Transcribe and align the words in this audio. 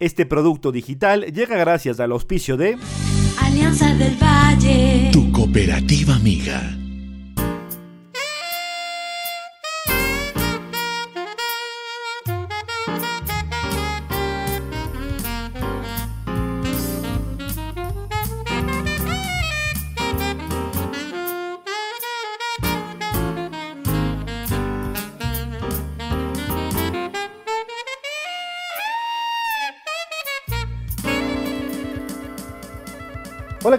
Este 0.00 0.26
producto 0.26 0.70
digital 0.70 1.24
llega 1.32 1.56
gracias 1.56 1.98
al 1.98 2.12
auspicio 2.12 2.56
de 2.56 2.78
Alianza 3.42 3.92
del 3.96 4.16
Valle. 4.16 5.10
Tu 5.12 5.32
cooperativa 5.32 6.14
amiga. 6.14 6.87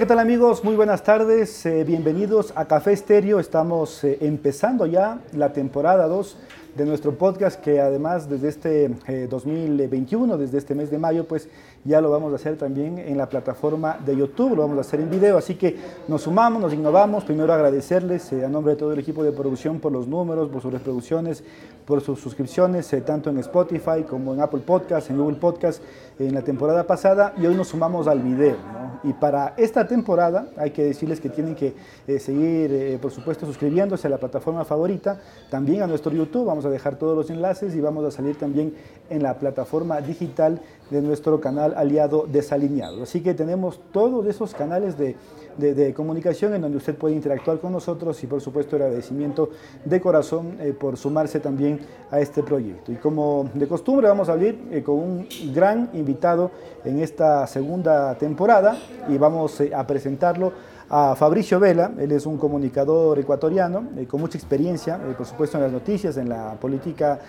Tal 0.09 0.18
amigos? 0.18 0.63
Muy 0.63 0.76
buenas 0.76 1.04
tardes, 1.04 1.68
eh, 1.68 1.84
bienvenidos 1.84 2.52
a 2.55 2.66
Café 2.66 2.94
Estéreo. 2.94 3.40
Estamos 3.40 4.04
eh, 4.04 4.18
empezando 4.22 4.88
ya 4.88 5.22
la 5.34 5.54
temporada 5.54 6.08
2 6.08 6.35
de 6.76 6.85
nuestro 6.85 7.16
podcast 7.16 7.62
que 7.62 7.80
además 7.80 8.27
desde 8.27 8.48
este 8.48 8.90
eh, 9.05 9.27
2021, 9.30 10.35
desde 10.40 10.58
este 10.58 10.73
mes 10.73 10.90
de 10.90 10.98
mayo, 10.98 11.27
pues 11.27 11.48
ya 11.86 12.02
lo 12.02 12.12
vamos 12.12 12.32
a 12.34 12.36
hacer 12.36 12.58
también 12.58 13.00
en 13.00 13.18
la 13.18 13.30
plataforma 13.30 13.98
de 14.06 14.16
YouTube, 14.16 14.56
lo 14.56 14.64
vamos 14.64 14.78
a 14.78 14.82
hacer 14.82 15.00
en 15.00 15.10
video, 15.10 15.38
así 15.38 15.56
que 15.56 15.78
nos 16.08 16.24
sumamos, 16.24 16.62
nos 16.62 16.74
innovamos. 16.74 17.24
Primero 17.24 17.54
agradecerles 17.54 18.32
eh, 18.34 18.46
a 18.46 18.50
nombre 18.50 18.74
de 18.74 18.80
todo 18.80 18.94
el 18.94 19.00
equipo 19.00 19.24
de 19.24 19.32
producción 19.32 19.80
por 19.80 19.92
los 19.92 20.08
números, 20.08 20.50
por 20.50 20.62
sus 20.62 20.74
reproducciones, 20.74 21.44
por 21.86 22.02
sus 22.02 22.20
suscripciones, 22.20 22.92
eh, 22.94 23.02
tanto 23.02 23.30
en 23.30 23.40
Spotify 23.40 24.04
como 24.08 24.34
en 24.34 24.42
Apple 24.42 24.62
Podcast, 24.66 25.10
en 25.10 25.18
Google 25.18 25.38
Podcast, 25.38 25.82
en 26.20 26.34
la 26.34 26.44
temporada 26.44 26.86
pasada 26.86 27.34
y 27.38 27.46
hoy 27.46 27.55
nos 27.55 27.70
sumamos 27.70 28.08
al 28.08 28.20
video. 28.20 28.58
Y 29.04 29.14
para 29.14 29.54
esta 29.58 29.88
temporada 29.88 30.49
hay 30.58 30.71
que 30.71 30.84
decirles 30.84 31.21
que 31.21 31.30
tienen 31.30 31.55
que 31.55 31.74
eh, 32.08 32.20
seguir, 32.20 32.71
eh, 32.74 32.99
por 33.02 33.12
supuesto, 33.12 33.46
suscribiéndose 33.46 34.08
a 34.08 34.10
la 34.10 34.18
plataforma 34.18 34.66
favorita, 34.66 35.21
también 35.49 35.82
a 35.82 35.88
nuestro 35.88 36.12
YouTube, 36.12 36.46
vamos 36.46 36.66
a 36.66 36.70
dejar 36.70 36.98
todos 36.98 37.16
los 37.16 37.30
enlaces 37.30 37.76
y 37.76 37.82
vamos 37.82 38.05
a 38.05 38.12
salir 38.12 38.38
también 38.38 38.74
en 39.10 39.24
la 39.24 39.40
plataforma 39.40 40.02
digital 40.02 40.62
de 40.90 41.01
nuestro 41.01 41.40
canal 41.40 41.73
aliado 41.76 42.26
Desalineado. 42.32 43.04
Así 43.04 43.21
que 43.21 43.34
tenemos 43.34 43.79
todos 43.91 44.26
esos 44.26 44.54
canales 44.54 44.98
de, 44.98 45.15
de, 45.57 45.93
comunicación 45.93 46.54
en 46.54 46.62
donde 46.62 46.77
usted 46.77 46.96
puede 46.96 47.15
interactuar 47.15 47.59
con 47.59 47.71
nosotros 47.71 48.23
y 48.23 48.27
por 48.27 48.41
supuesto 48.41 48.76
el 48.76 48.84
agradecimiento 48.84 49.49
de 49.84 50.01
corazón 50.01 50.57
eh, 50.59 50.73
por 50.77 50.98
sumarse 50.98 51.40
también 51.40 51.79
a 52.12 52.20
este 52.20 52.43
proyecto. 52.43 52.91
Y 52.91 52.96
como 52.96 53.49
de 53.54 53.68
costumbre 53.68 54.07
vamos 54.07 54.29
a 54.29 54.34
abrir 54.34 54.68
eh, 54.71 54.84
con 54.84 54.96
un 54.96 55.27
gran 55.54 55.90
invitado 55.93 56.51
en 56.84 56.99
esta 56.99 57.46
segunda 57.48 58.15
temporada 58.15 58.77
y 59.07 59.18
vamos 59.18 59.59
eh, 59.62 59.71
a 59.76 59.85
presentarlo 59.85 60.53
a 60.90 61.15
Fabricio 61.15 61.59
Vela, 61.59 61.91
él 61.99 62.12
es 62.12 62.26
un 62.26 62.37
comunicador 62.37 63.20
ecuatoriano 63.20 63.90
eh, 63.98 64.06
con 64.07 64.19
mucha 64.19 64.38
experiencia, 64.38 64.96
eh, 64.96 65.13
por 65.16 65.25
supuesto 65.25 65.57
en 65.57 65.63
las 65.63 65.72
noticias, 65.72 66.18
en 66.18 66.29
la 66.29 66.53
política, 66.59 67.19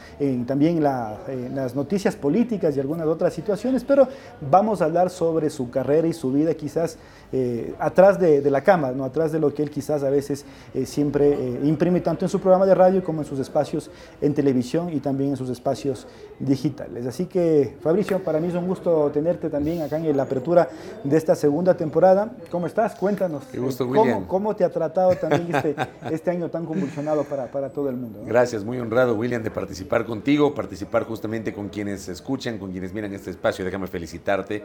también 0.47 0.83
la, 0.83 1.19
en, 1.29 1.55
las 1.55 1.75
noticias 1.75 2.17
políticas 2.17 2.77
y 2.77 2.81
algunas 2.81 3.07
otras 3.07 3.35
situaciones, 3.35 3.85
pero 3.85 4.09
vamos 4.41 4.81
a 4.83 4.87
hablar 4.87 5.11
sobre 5.11 5.51
su 5.51 5.71
carrera 5.71 6.09
y 6.09 6.13
su 6.13 6.33
vida 6.33 6.55
quizás 6.55 6.99
eh, 7.33 7.75
atrás 7.79 8.19
de, 8.19 8.51
la 8.51 8.63
cámara, 8.63 8.93
¿no? 8.93 9.05
atrás 9.05 9.31
de 9.31 9.39
lo 9.39 9.55
que 9.55 9.63
él 9.63 9.71
quizás 9.71 10.03
a 10.03 10.11
veces 10.11 10.45
eh, 10.75 10.85
siempre 10.85 11.33
eh, 11.33 11.61
imprime 11.63 12.01
tanto 12.01 12.25
en 12.25 12.29
su 12.29 12.41
programa 12.41 12.67
de 12.67 12.75
radio 12.75 13.05
como 13.05 13.21
en 13.21 13.27
sus 13.27 13.39
espacios 13.39 13.89
en 14.21 14.35
televisión 14.35 14.93
y 14.93 14.99
también 14.99 15.31
en 15.31 15.37
sus 15.37 15.49
espacios 15.49 16.09
digitales. 16.41 17.07
Así 17.07 17.27
que 17.27 17.77
Fabricio, 17.83 18.19
para 18.25 18.41
mí 18.41 18.49
es 18.49 18.55
un 18.55 18.67
gusto 18.67 19.13
tenerte 19.13 19.49
también 19.49 19.83
acá 19.83 19.99
en 19.99 20.17
la 20.17 20.25
apertura 20.25 20.69
de 21.05 21.17
esta 21.17 21.37
segunda 21.37 21.77
temporada. 21.77 22.33
¿Cómo 22.51 22.67
estás? 22.67 22.97
Cuéntanos. 22.97 23.45
Qué 23.51 23.59
gusto, 23.59 23.87
¿Cómo, 23.87 24.03
William. 24.03 24.27
¿Cómo, 24.27 24.55
te 24.55 24.65
ha 24.65 24.71
tratado 24.71 25.15
también 25.17 25.55
este, 25.55 25.75
este 26.11 26.31
año 26.31 26.49
tan 26.49 26.67
convulsionado 26.67 27.25
para, 27.25 27.51
para 27.51 27.71
todo 27.71 27.89
el 27.89 27.97
mundo? 27.97 28.21
¿no? 28.21 28.27
Gracias, 28.27 28.65
muy 28.65 28.79
honrado, 28.79 29.15
William, 29.15 29.43
de 29.43 29.51
participar 29.51 30.05
contigo, 30.05 30.55
participar 30.55 31.05
justamente 31.05 31.53
con 31.53 31.69
quienes 31.69 32.09
escuchan, 32.09 32.59
con 32.59 32.71
quienes 32.71 32.93
miran 32.93 33.13
este 33.13 33.31
espacio. 33.31 33.65
Déjame 33.65 33.87
felicitarte, 33.87 34.63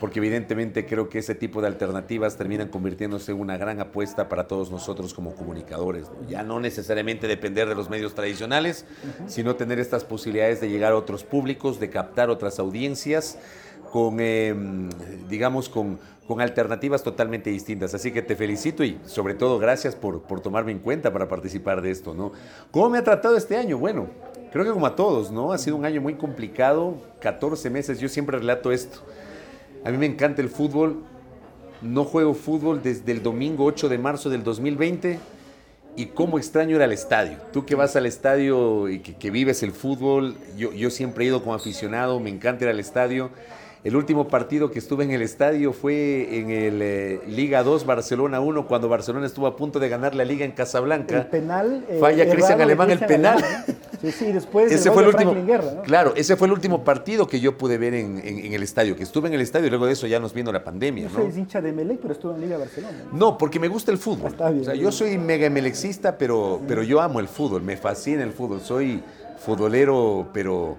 porque 0.00 0.18
evidentemente 0.18 0.86
creo 0.86 1.08
que 1.08 1.18
ese 1.18 1.34
tipo 1.34 1.60
de 1.60 1.66
alternativas 1.66 2.36
terminan 2.36 2.68
convirtiéndose 2.68 3.32
en 3.32 3.40
una 3.40 3.56
gran 3.56 3.80
apuesta 3.80 4.28
para 4.28 4.46
todos 4.46 4.70
nosotros 4.70 5.12
como 5.14 5.34
comunicadores. 5.34 6.08
¿no? 6.08 6.28
Ya 6.28 6.42
no 6.42 6.60
necesariamente 6.60 7.26
depender 7.26 7.68
de 7.68 7.74
los 7.74 7.90
medios 7.90 8.14
tradicionales, 8.14 8.86
uh 9.02 9.24
-huh. 9.24 9.28
sino 9.28 9.56
tener 9.56 9.78
estas 9.78 10.04
posibilidades 10.04 10.60
de 10.60 10.68
llegar 10.68 10.92
a 10.92 10.96
otros 10.96 11.24
públicos, 11.24 11.80
de 11.80 11.90
captar 11.90 12.30
otras 12.30 12.58
audiencias 12.58 13.38
con, 13.92 14.16
eh, 14.20 14.54
digamos, 15.28 15.68
con, 15.68 15.98
con, 16.26 16.40
alternativas 16.40 17.02
totalmente 17.02 17.50
distintas. 17.50 17.94
Así 17.94 18.12
que 18.12 18.22
te 18.22 18.36
felicito 18.36 18.84
y 18.84 18.98
sobre 19.06 19.34
todo 19.34 19.58
gracias 19.58 19.94
por, 19.94 20.22
por, 20.22 20.40
tomarme 20.40 20.72
en 20.72 20.78
cuenta 20.78 21.12
para 21.12 21.28
participar 21.28 21.82
de 21.82 21.90
esto, 21.90 22.14
¿no? 22.14 22.32
¿Cómo 22.70 22.90
me 22.90 22.98
ha 22.98 23.04
tratado 23.04 23.36
este 23.36 23.56
año? 23.56 23.78
Bueno, 23.78 24.08
creo 24.52 24.64
que 24.64 24.70
como 24.70 24.86
a 24.86 24.96
todos, 24.96 25.30
¿no? 25.30 25.52
Ha 25.52 25.58
sido 25.58 25.76
un 25.76 25.84
año 25.84 26.00
muy 26.00 26.14
complicado, 26.14 26.96
14 27.20 27.70
meses, 27.70 27.98
yo 28.00 28.08
siempre 28.08 28.38
relato 28.38 28.72
esto. 28.72 29.00
A 29.84 29.90
mí 29.90 29.98
me 29.98 30.06
encanta 30.06 30.42
el 30.42 30.48
fútbol, 30.48 31.02
no 31.80 32.04
juego 32.04 32.34
fútbol 32.34 32.82
desde 32.82 33.10
el 33.12 33.22
domingo 33.22 33.64
8 33.64 33.88
de 33.88 33.98
marzo 33.98 34.30
del 34.30 34.44
2020 34.44 35.18
y 35.96 36.06
cómo 36.06 36.38
extraño 36.38 36.76
ir 36.76 36.82
al 36.82 36.92
estadio. 36.92 37.38
Tú 37.52 37.66
que 37.66 37.74
vas 37.74 37.96
al 37.96 38.06
estadio 38.06 38.88
y 38.88 39.00
que, 39.00 39.14
que 39.14 39.30
vives 39.30 39.62
el 39.62 39.72
fútbol, 39.72 40.36
yo, 40.56 40.72
yo 40.72 40.90
siempre 40.90 41.24
he 41.24 41.28
ido 41.28 41.40
como 41.40 41.54
aficionado, 41.54 42.20
me 42.20 42.30
encanta 42.30 42.64
ir 42.64 42.70
al 42.70 42.80
estadio. 42.80 43.30
El 43.84 43.96
último 43.96 44.28
partido 44.28 44.70
que 44.70 44.78
estuve 44.78 45.02
en 45.02 45.10
el 45.10 45.22
estadio 45.22 45.72
fue 45.72 46.38
en 46.38 46.50
el 46.50 46.80
eh, 46.82 47.20
Liga 47.26 47.64
2 47.64 47.84
Barcelona 47.84 48.38
1 48.38 48.68
cuando 48.68 48.88
Barcelona 48.88 49.26
estuvo 49.26 49.48
a 49.48 49.56
punto 49.56 49.80
de 49.80 49.88
ganar 49.88 50.14
la 50.14 50.24
liga 50.24 50.44
en 50.44 50.52
Casablanca. 50.52 51.18
El 51.18 51.26
penal 51.26 51.84
eh, 51.88 51.98
falla 51.98 52.30
Cristian 52.30 52.60
Alemán 52.60 52.92
el 52.92 53.00
penal. 53.00 53.42
Alemán, 53.42 53.64
sí, 54.00 54.12
sí, 54.12 54.30
después 54.30 54.70
ese 54.70 54.88
el 54.88 54.94
fue 54.94 55.02
el 55.02 55.10
de 55.10 55.16
último 55.16 55.44
Guerra, 55.44 55.72
¿no? 55.74 55.82
Claro, 55.82 56.12
ese 56.14 56.36
fue 56.36 56.46
el 56.46 56.52
último 56.52 56.84
partido 56.84 57.26
que 57.26 57.40
yo 57.40 57.58
pude 57.58 57.76
ver 57.76 57.94
en, 57.94 58.18
en, 58.24 58.38
en, 58.38 58.52
el 58.52 58.62
estadio, 58.62 58.94
que 58.94 59.02
estuve 59.02 59.26
en 59.26 59.34
el 59.34 59.40
estadio 59.40 59.66
y 59.66 59.70
luego 59.70 59.86
de 59.86 59.94
eso 59.94 60.06
ya 60.06 60.20
nos 60.20 60.32
vino 60.32 60.52
la 60.52 60.62
pandemia, 60.62 61.08
¿no? 61.08 61.18
¿no? 61.18 61.32
Soy 61.32 61.40
hincha 61.40 61.60
de 61.60 61.72
Melec, 61.72 61.98
pero 62.00 62.12
estuve 62.12 62.34
en 62.34 62.40
Liga 62.42 62.58
Barcelona. 62.58 62.94
No, 63.10 63.18
no 63.18 63.38
porque 63.38 63.58
me 63.58 63.66
gusta 63.66 63.90
el 63.90 63.98
fútbol. 63.98 64.30
Está 64.30 64.50
bien, 64.50 64.62
o 64.62 64.64
sea, 64.64 64.74
bien. 64.74 64.84
yo 64.84 64.92
soy 64.92 65.18
mega 65.18 65.50
melexista, 65.50 66.16
pero 66.16 66.60
pero 66.68 66.84
yo 66.84 67.00
amo 67.00 67.18
el 67.18 67.26
fútbol, 67.26 67.62
me 67.62 67.76
fascina 67.76 68.22
el 68.22 68.30
fútbol, 68.30 68.60
soy 68.60 69.02
futbolero, 69.38 70.28
pero 70.32 70.76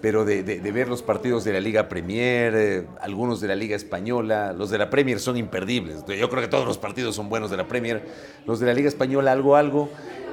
pero 0.00 0.24
de, 0.24 0.42
de, 0.42 0.60
de, 0.60 0.72
ver 0.72 0.88
los 0.88 1.02
partidos 1.02 1.44
de 1.44 1.52
la 1.52 1.60
Liga 1.60 1.88
Premier, 1.88 2.54
eh, 2.54 2.86
algunos 3.00 3.40
de 3.40 3.48
la 3.48 3.54
Liga 3.54 3.76
Española, 3.76 4.52
los 4.52 4.70
de 4.70 4.78
la 4.78 4.90
Premier 4.90 5.18
son 5.20 5.36
imperdibles. 5.36 6.04
Yo 6.06 6.28
creo 6.28 6.42
que 6.42 6.48
todos 6.48 6.66
los 6.66 6.78
partidos 6.78 7.14
son 7.14 7.28
buenos 7.28 7.50
de 7.50 7.56
la 7.56 7.66
Premier. 7.66 8.02
Los 8.46 8.60
de 8.60 8.66
la 8.66 8.74
Liga 8.74 8.88
Española, 8.88 9.32
algo, 9.32 9.56
algo. 9.56 9.88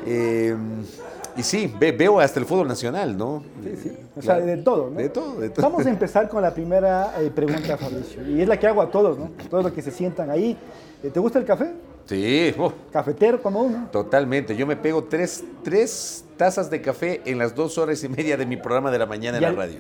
Eh, 0.06 0.56
y 1.36 1.44
sí, 1.44 1.74
ve, 1.80 1.92
veo 1.92 2.20
hasta 2.20 2.40
el 2.40 2.46
fútbol 2.46 2.68
nacional, 2.68 3.18
¿no? 3.18 3.44
Sí, 3.64 3.76
sí. 3.82 3.92
O 4.16 4.22
sea, 4.22 4.36
de 4.36 4.58
todo, 4.58 4.90
¿no? 4.90 4.98
De 4.98 5.10
todo, 5.10 5.40
de 5.40 5.50
todo. 5.50 5.70
Vamos 5.70 5.86
a 5.86 5.90
empezar 5.92 6.30
con 6.30 6.42
la 6.42 6.54
primera 6.54 7.14
eh, 7.20 7.32
pregunta, 7.34 7.78
Fabricio. 7.78 8.28
Y 8.28 8.42
es 8.42 8.48
la 8.48 8.60
que 8.60 8.68
hago 8.68 8.82
a 8.82 8.92
todos, 8.92 9.18
¿no? 9.18 9.32
Todos 9.50 9.64
los 9.64 9.74
que 9.74 9.82
se 9.82 9.92
sientan 9.92 10.30
ahí. 10.30 10.58
¿Te 11.02 11.20
gusta 11.20 11.40
el 11.40 11.46
café? 11.46 11.74
Sí. 12.06 12.54
Oh. 12.58 12.74
Cafetero 12.92 13.42
como 13.42 13.62
uno. 13.62 13.88
Totalmente. 13.92 14.56
Yo 14.56 14.68
me 14.68 14.76
pego 14.76 15.06
tres, 15.06 15.44
tres 15.64 16.26
tazas 16.38 16.70
de 16.70 16.82
café 16.82 17.22
en 17.26 17.38
las 17.38 17.56
dos 17.56 17.78
horas 17.78 18.04
y 18.04 18.10
media 18.10 18.38
de 18.38 18.46
mi 18.46 18.58
programa 18.58 18.92
de 18.92 19.00
la 19.00 19.06
mañana 19.06 19.38
en 19.38 19.44
al, 19.46 19.56
la 19.56 19.66
radio. 19.66 19.80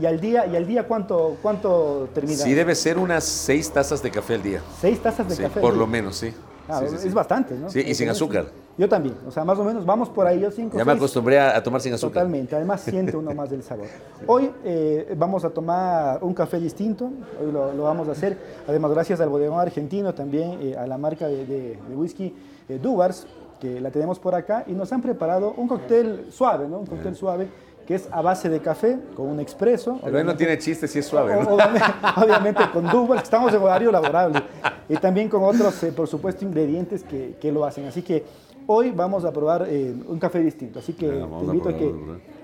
¿Y 0.00 0.04
al 0.04 0.20
día, 0.20 0.46
y 0.46 0.56
al 0.56 0.66
día 0.66 0.86
cuánto, 0.86 1.38
cuánto 1.40 2.08
termina? 2.12 2.36
Sí, 2.36 2.52
debe 2.52 2.74
ser 2.74 2.98
unas 2.98 3.24
seis 3.24 3.70
tazas 3.70 4.02
de 4.02 4.10
café 4.10 4.34
al 4.34 4.42
día. 4.42 4.62
¿Seis 4.80 5.00
tazas 5.00 5.28
de 5.28 5.36
sí, 5.36 5.42
café? 5.42 5.60
Por 5.60 5.74
lo 5.74 5.86
menos, 5.86 6.16
sí. 6.16 6.34
Ah, 6.68 6.82
sí, 6.86 6.94
es 7.06 7.14
bastante, 7.14 7.54
¿no? 7.54 7.70
Sí, 7.70 7.80
y 7.80 7.94
sin 7.94 8.08
azúcar. 8.08 8.46
Yo 8.78 8.88
también, 8.88 9.16
o 9.26 9.30
sea, 9.30 9.42
más 9.42 9.58
o 9.58 9.64
menos, 9.64 9.86
vamos 9.86 10.10
por 10.10 10.26
ahí, 10.26 10.38
yo 10.38 10.50
cinco, 10.50 10.72
Ya 10.76 10.84
seis, 10.84 10.86
me 10.86 10.92
acostumbré 10.92 11.40
a, 11.40 11.62
tomar 11.62 11.80
sin 11.80 11.94
azúcar. 11.94 12.24
Totalmente, 12.24 12.56
además 12.56 12.82
siente 12.82 13.16
uno 13.16 13.34
más 13.34 13.48
del 13.48 13.62
sabor. 13.62 13.86
Hoy 14.26 14.50
eh, 14.64 15.14
vamos 15.16 15.44
a 15.46 15.50
tomar 15.50 16.22
un 16.22 16.34
café 16.34 16.60
distinto, 16.60 17.10
hoy 17.40 17.52
lo, 17.52 17.72
lo, 17.72 17.84
vamos 17.84 18.06
a 18.08 18.12
hacer, 18.12 18.36
además 18.68 18.90
gracias 18.90 19.20
al 19.20 19.30
bodegón 19.30 19.60
argentino, 19.60 20.12
también 20.12 20.58
eh, 20.60 20.76
a 20.76 20.86
la 20.86 20.98
marca 20.98 21.26
de, 21.26 21.46
de, 21.46 21.78
de 21.88 21.96
whisky 21.96 22.34
eh, 22.68 22.78
Dubars, 22.82 23.26
que 23.60 23.80
la 23.80 23.90
tenemos 23.90 24.18
por 24.18 24.34
acá, 24.34 24.64
y 24.66 24.72
nos 24.72 24.92
han 24.92 25.00
preparado 25.00 25.54
un 25.56 25.68
cóctel 25.68 26.26
suave, 26.30 26.68
¿no? 26.68 26.80
Un 26.80 26.86
cóctel 26.86 27.16
suave 27.16 27.48
que 27.86 27.94
es 27.94 28.08
a 28.10 28.20
base 28.20 28.48
de 28.48 28.60
café 28.60 28.98
con 29.14 29.28
un 29.28 29.38
expreso. 29.38 30.00
Pero 30.04 30.24
no 30.24 30.36
tiene 30.36 30.58
chiste 30.58 30.88
si 30.88 30.98
es 30.98 31.06
suave, 31.06 31.40
¿no? 31.40 31.50
Obviamente, 31.50 31.86
obviamente 32.16 32.70
con 32.72 32.88
Duval, 32.88 33.20
estamos 33.20 33.54
en 33.54 33.62
horario 33.62 33.92
laborable. 33.92 34.42
Y 34.88 34.96
también 34.96 35.28
con 35.28 35.44
otros, 35.44 35.82
eh, 35.84 35.92
por 35.92 36.08
supuesto, 36.08 36.44
ingredientes 36.44 37.04
que, 37.04 37.36
que, 37.40 37.52
lo 37.52 37.64
hacen. 37.64 37.86
Así 37.86 38.02
que 38.02 38.24
hoy 38.66 38.90
vamos 38.90 39.24
a 39.24 39.32
probar 39.32 39.66
eh, 39.68 39.94
un 40.06 40.18
café 40.18 40.40
distinto. 40.40 40.78
Así 40.78 40.92
que 40.92 41.08
bueno, 41.08 41.38
te 41.38 41.44
invito 41.44 41.68
a, 41.68 41.72
a, 41.72 41.76
que 41.76 41.94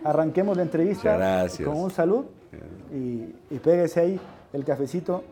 arranquemos 0.04 0.56
la 0.56 0.62
entrevista 0.62 1.46
con 1.64 1.76
un 1.76 1.90
salud 1.90 2.24
y, 2.92 3.54
y 3.54 3.58
péguese 3.58 4.00
ahí 4.00 4.20
el 4.52 4.64
cafecito. 4.64 5.22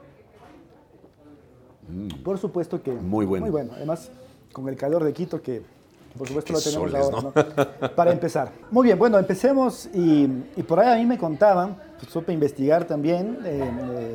Mm. 1.88 2.22
Por 2.22 2.38
supuesto 2.38 2.82
que 2.82 2.92
muy 2.92 3.26
bueno. 3.26 3.44
Muy 3.46 3.50
bueno. 3.50 3.72
Además, 3.74 4.10
con 4.52 4.68
el 4.68 4.76
calor 4.76 5.04
de 5.04 5.12
Quito 5.12 5.40
que 5.42 5.62
Por 6.16 6.26
supuesto 6.26 6.52
lo 6.52 6.60
tenemos 6.60 6.90
soles, 6.90 7.04
ahora, 7.04 7.68
¿no? 7.80 7.94
Para 7.94 8.12
empezar. 8.12 8.50
Muy 8.70 8.86
bien, 8.86 8.98
bueno, 8.98 9.18
empecemos 9.18 9.88
y, 9.94 10.24
y 10.56 10.62
por 10.62 10.80
ahí 10.80 10.88
a 10.92 10.96
mí 10.96 11.06
me 11.06 11.18
contaban, 11.18 11.76
pues, 11.98 12.10
supe 12.10 12.32
investigar 12.32 12.84
también 12.84 13.38
eh, 13.44 13.70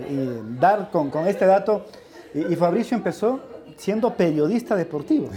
eh, 0.09 0.45
y 0.53 0.59
dar 0.59 0.91
con, 0.91 1.09
con 1.09 1.27
este 1.27 1.45
dato. 1.45 1.85
Y, 2.33 2.51
y 2.51 2.55
Fabricio 2.55 2.97
empezó 2.97 3.39
siendo 3.77 4.13
periodista 4.13 4.75
deportivo, 4.75 5.29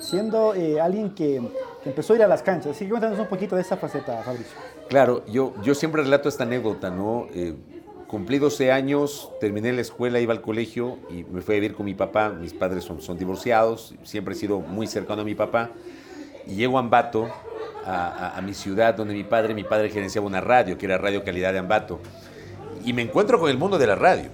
siendo 0.00 0.54
eh, 0.54 0.80
alguien 0.80 1.10
que, 1.14 1.40
que 1.82 1.88
empezó 1.90 2.12
a 2.12 2.16
ir 2.16 2.22
a 2.22 2.28
las 2.28 2.42
canchas. 2.42 2.72
Así 2.76 2.84
que 2.84 2.90
cuéntanos 2.90 3.18
un 3.18 3.26
poquito 3.26 3.56
de 3.56 3.62
esa 3.62 3.76
faceta, 3.76 4.22
Fabricio. 4.22 4.56
Claro, 4.88 5.24
yo, 5.26 5.54
yo 5.62 5.74
siempre 5.74 6.02
relato 6.02 6.28
esta 6.28 6.44
anécdota, 6.44 6.90
¿no? 6.90 7.26
Eh, 7.34 7.54
cumplí 8.06 8.38
12 8.38 8.70
años, 8.70 9.30
terminé 9.40 9.72
la 9.72 9.80
escuela, 9.80 10.20
iba 10.20 10.32
al 10.32 10.40
colegio 10.42 10.98
y 11.10 11.24
me 11.24 11.40
fui 11.42 11.54
a 11.56 11.60
vivir 11.60 11.74
con 11.74 11.86
mi 11.86 11.94
papá. 11.94 12.28
Mis 12.30 12.54
padres 12.54 12.84
son, 12.84 13.00
son 13.02 13.18
divorciados, 13.18 13.94
siempre 14.04 14.34
he 14.34 14.36
sido 14.36 14.60
muy 14.60 14.86
cercano 14.86 15.22
a 15.22 15.24
mi 15.24 15.34
papá. 15.34 15.70
Y 16.46 16.54
llego 16.54 16.76
a 16.76 16.80
Ambato, 16.80 17.28
a, 17.84 18.06
a- 18.08 18.38
a 18.38 18.40
mi 18.42 18.54
ciudad, 18.54 18.94
donde 18.94 19.14
mi 19.14 19.24
padre, 19.24 19.54
mi 19.54 19.64
padre 19.64 19.90
gerenciaba 19.90 20.26
una 20.26 20.40
radio, 20.40 20.78
que 20.78 20.86
era 20.86 20.98
Radio 20.98 21.24
Calidad 21.24 21.52
de 21.52 21.58
Ambato. 21.58 21.98
Y 22.84 22.92
me 22.92 23.02
encuentro 23.02 23.40
con 23.40 23.50
el 23.50 23.58
mundo 23.58 23.78
de 23.78 23.86
la 23.88 23.96
radio. 23.96 24.28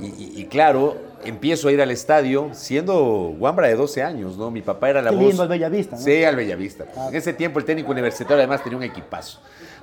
Y, 0.00 0.06
y- 0.06 0.32
y 0.40 0.46
claro, 0.46 0.96
empiezo 1.24 1.68
a 1.68 1.72
ir 1.72 1.80
al 1.80 1.90
estadio 1.90 2.50
siendo 2.52 3.34
guambra 3.38 3.68
de 3.68 3.74
12 3.76 4.02
años, 4.02 4.36
¿no? 4.36 4.50
Mi 4.50 4.62
papá 4.62 4.90
era 4.90 5.02
la 5.02 5.10
Qué 5.10 5.16
voz. 5.16 5.26
lindo 5.26 5.42
el 5.44 5.48
Bellavista, 5.48 5.96
¿no? 5.96 6.02
Sí, 6.02 6.24
al 6.24 6.36
Bellavista. 6.36 6.84
En 7.08 7.14
ese 7.14 7.32
tiempo 7.32 7.58
el 7.58 7.64
técnico 7.64 7.90
universitario 7.90 8.36
además 8.38 8.62
tenía 8.62 8.76
un 8.78 8.84
equipazo. 8.84 9.40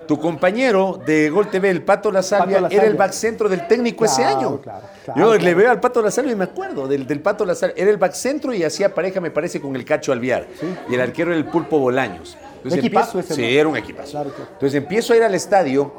Tu 0.07 0.19
compañero 0.19 0.99
de 1.05 1.29
Gol 1.29 1.49
TV, 1.51 1.69
el 1.69 1.83
Pato 1.83 2.11
La 2.11 2.23
Salvia, 2.23 2.57
era 2.57 2.65
el 2.67 2.71
Salvia. 2.79 2.93
back 2.95 3.11
centro 3.11 3.47
del 3.47 3.67
técnico 3.67 4.05
ese 4.05 4.21
Claro, 4.23 4.37
año. 4.39 4.61
claro, 4.61 4.81
claro, 5.05 5.19
Yo 5.19 5.35
le 5.37 5.53
veo 5.53 5.69
al 5.69 5.79
Pato 5.79 6.01
La 6.01 6.09
Salvia 6.09 6.31
y 6.33 6.35
me 6.35 6.45
acuerdo 6.45 6.87
del, 6.87 7.05
del 7.05 7.21
Pato 7.21 7.45
La 7.45 7.53
Salvia. 7.53 7.75
Era 7.79 7.91
el 7.91 7.97
back 7.97 8.13
centro 8.13 8.51
y 8.53 8.63
hacía 8.63 8.93
pareja, 8.95 9.21
me 9.21 9.29
parece, 9.29 9.61
con 9.61 9.75
el 9.75 9.85
Cacho 9.85 10.11
Alviar. 10.11 10.47
Y 10.89 10.95
el 10.95 11.01
arquero 11.01 11.29
era 11.31 11.37
el 11.37 11.45
Pulpo 11.45 11.77
Bolaños. 11.77 12.35
Entonces 12.57 12.79
Equipazo 12.79 13.19
empiezo- 13.19 13.33
ese, 13.33 13.35
Sí, 13.35 13.41
¿no? 13.41 13.47
era 13.59 13.69
un 13.69 13.77
equipazo. 13.77 14.21
Entonces 14.53 14.73
empiezo 14.73 15.13
a 15.13 15.17
ir 15.17 15.23
al 15.23 15.35
estadio 15.35 15.93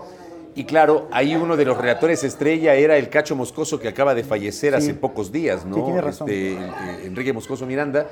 y 0.55 0.64
claro, 0.64 1.08
ahí 1.12 1.37
uno 1.37 1.56
de 1.56 1.64
los 1.64 1.79
relatores 1.79 2.25
estrella 2.25 2.75
era 2.75 2.97
el 2.97 3.08
Cacho 3.08 3.37
Moscoso 3.37 3.79
que 3.79 3.88
acaba 3.88 4.14
de 4.14 4.25
fallecer 4.25 4.75
hace 4.75 4.94
pocos 4.94 5.31
días, 5.31 5.64
¿no? 5.64 5.76
Sí, 5.76 5.82
tiene 5.82 6.00
razón. 6.00 6.29
Este, 6.29 6.52
eh, 6.52 7.06
Enrique 7.06 7.32
Moscoso 7.32 7.67
Miranda. 7.67 8.08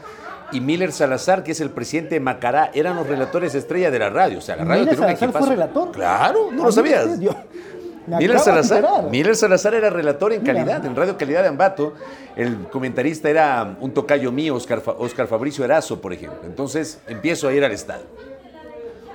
Y 0.51 0.61
Miller 0.61 0.93
Salazar, 0.93 1.43
que 1.43 1.53
es 1.53 1.61
el 1.61 1.71
presidente 1.71 2.15
de 2.15 2.21
Macará, 2.21 2.71
eran 2.73 2.97
los 2.97 3.07
relatores 3.07 3.55
estrella 3.55 3.91
de 3.91 3.99
la 3.99 4.09
radio. 4.09 4.39
O 4.39 4.41
sea, 4.41 4.57
la 4.57 4.65
radio 4.65 4.85
Miller 4.85 4.97
tenía 4.97 5.13
un 5.13 5.19
Salazar 5.19 5.41
fue 5.41 5.51
relator. 5.51 5.93
Claro, 5.93 6.51
no 6.53 6.65
lo 6.65 6.73
sabías. 6.73 7.07
Miller 8.07 8.39
Salazar. 8.39 9.11
Miller 9.11 9.37
Salazar 9.37 9.75
era 9.75 9.91
relator 9.91 10.33
en 10.33 10.43
Mira. 10.43 10.55
calidad, 10.55 10.87
en 10.87 10.97
Radio 10.97 11.19
Calidad 11.19 11.43
de 11.43 11.49
Ambato. 11.49 11.95
El 12.37 12.69
comentarista 12.69 13.29
era 13.29 13.77
un 13.81 13.93
tocayo 13.93 14.33
mío, 14.33 14.55
Oscar, 14.55 14.83
Oscar 14.99 15.27
Fabricio 15.27 15.65
Erazo, 15.65 16.01
por 16.01 16.13
ejemplo. 16.13 16.41
Entonces 16.45 17.01
empiezo 17.07 17.49
a 17.49 17.53
ir 17.53 17.65
al 17.65 17.73
estadio. 17.73 18.07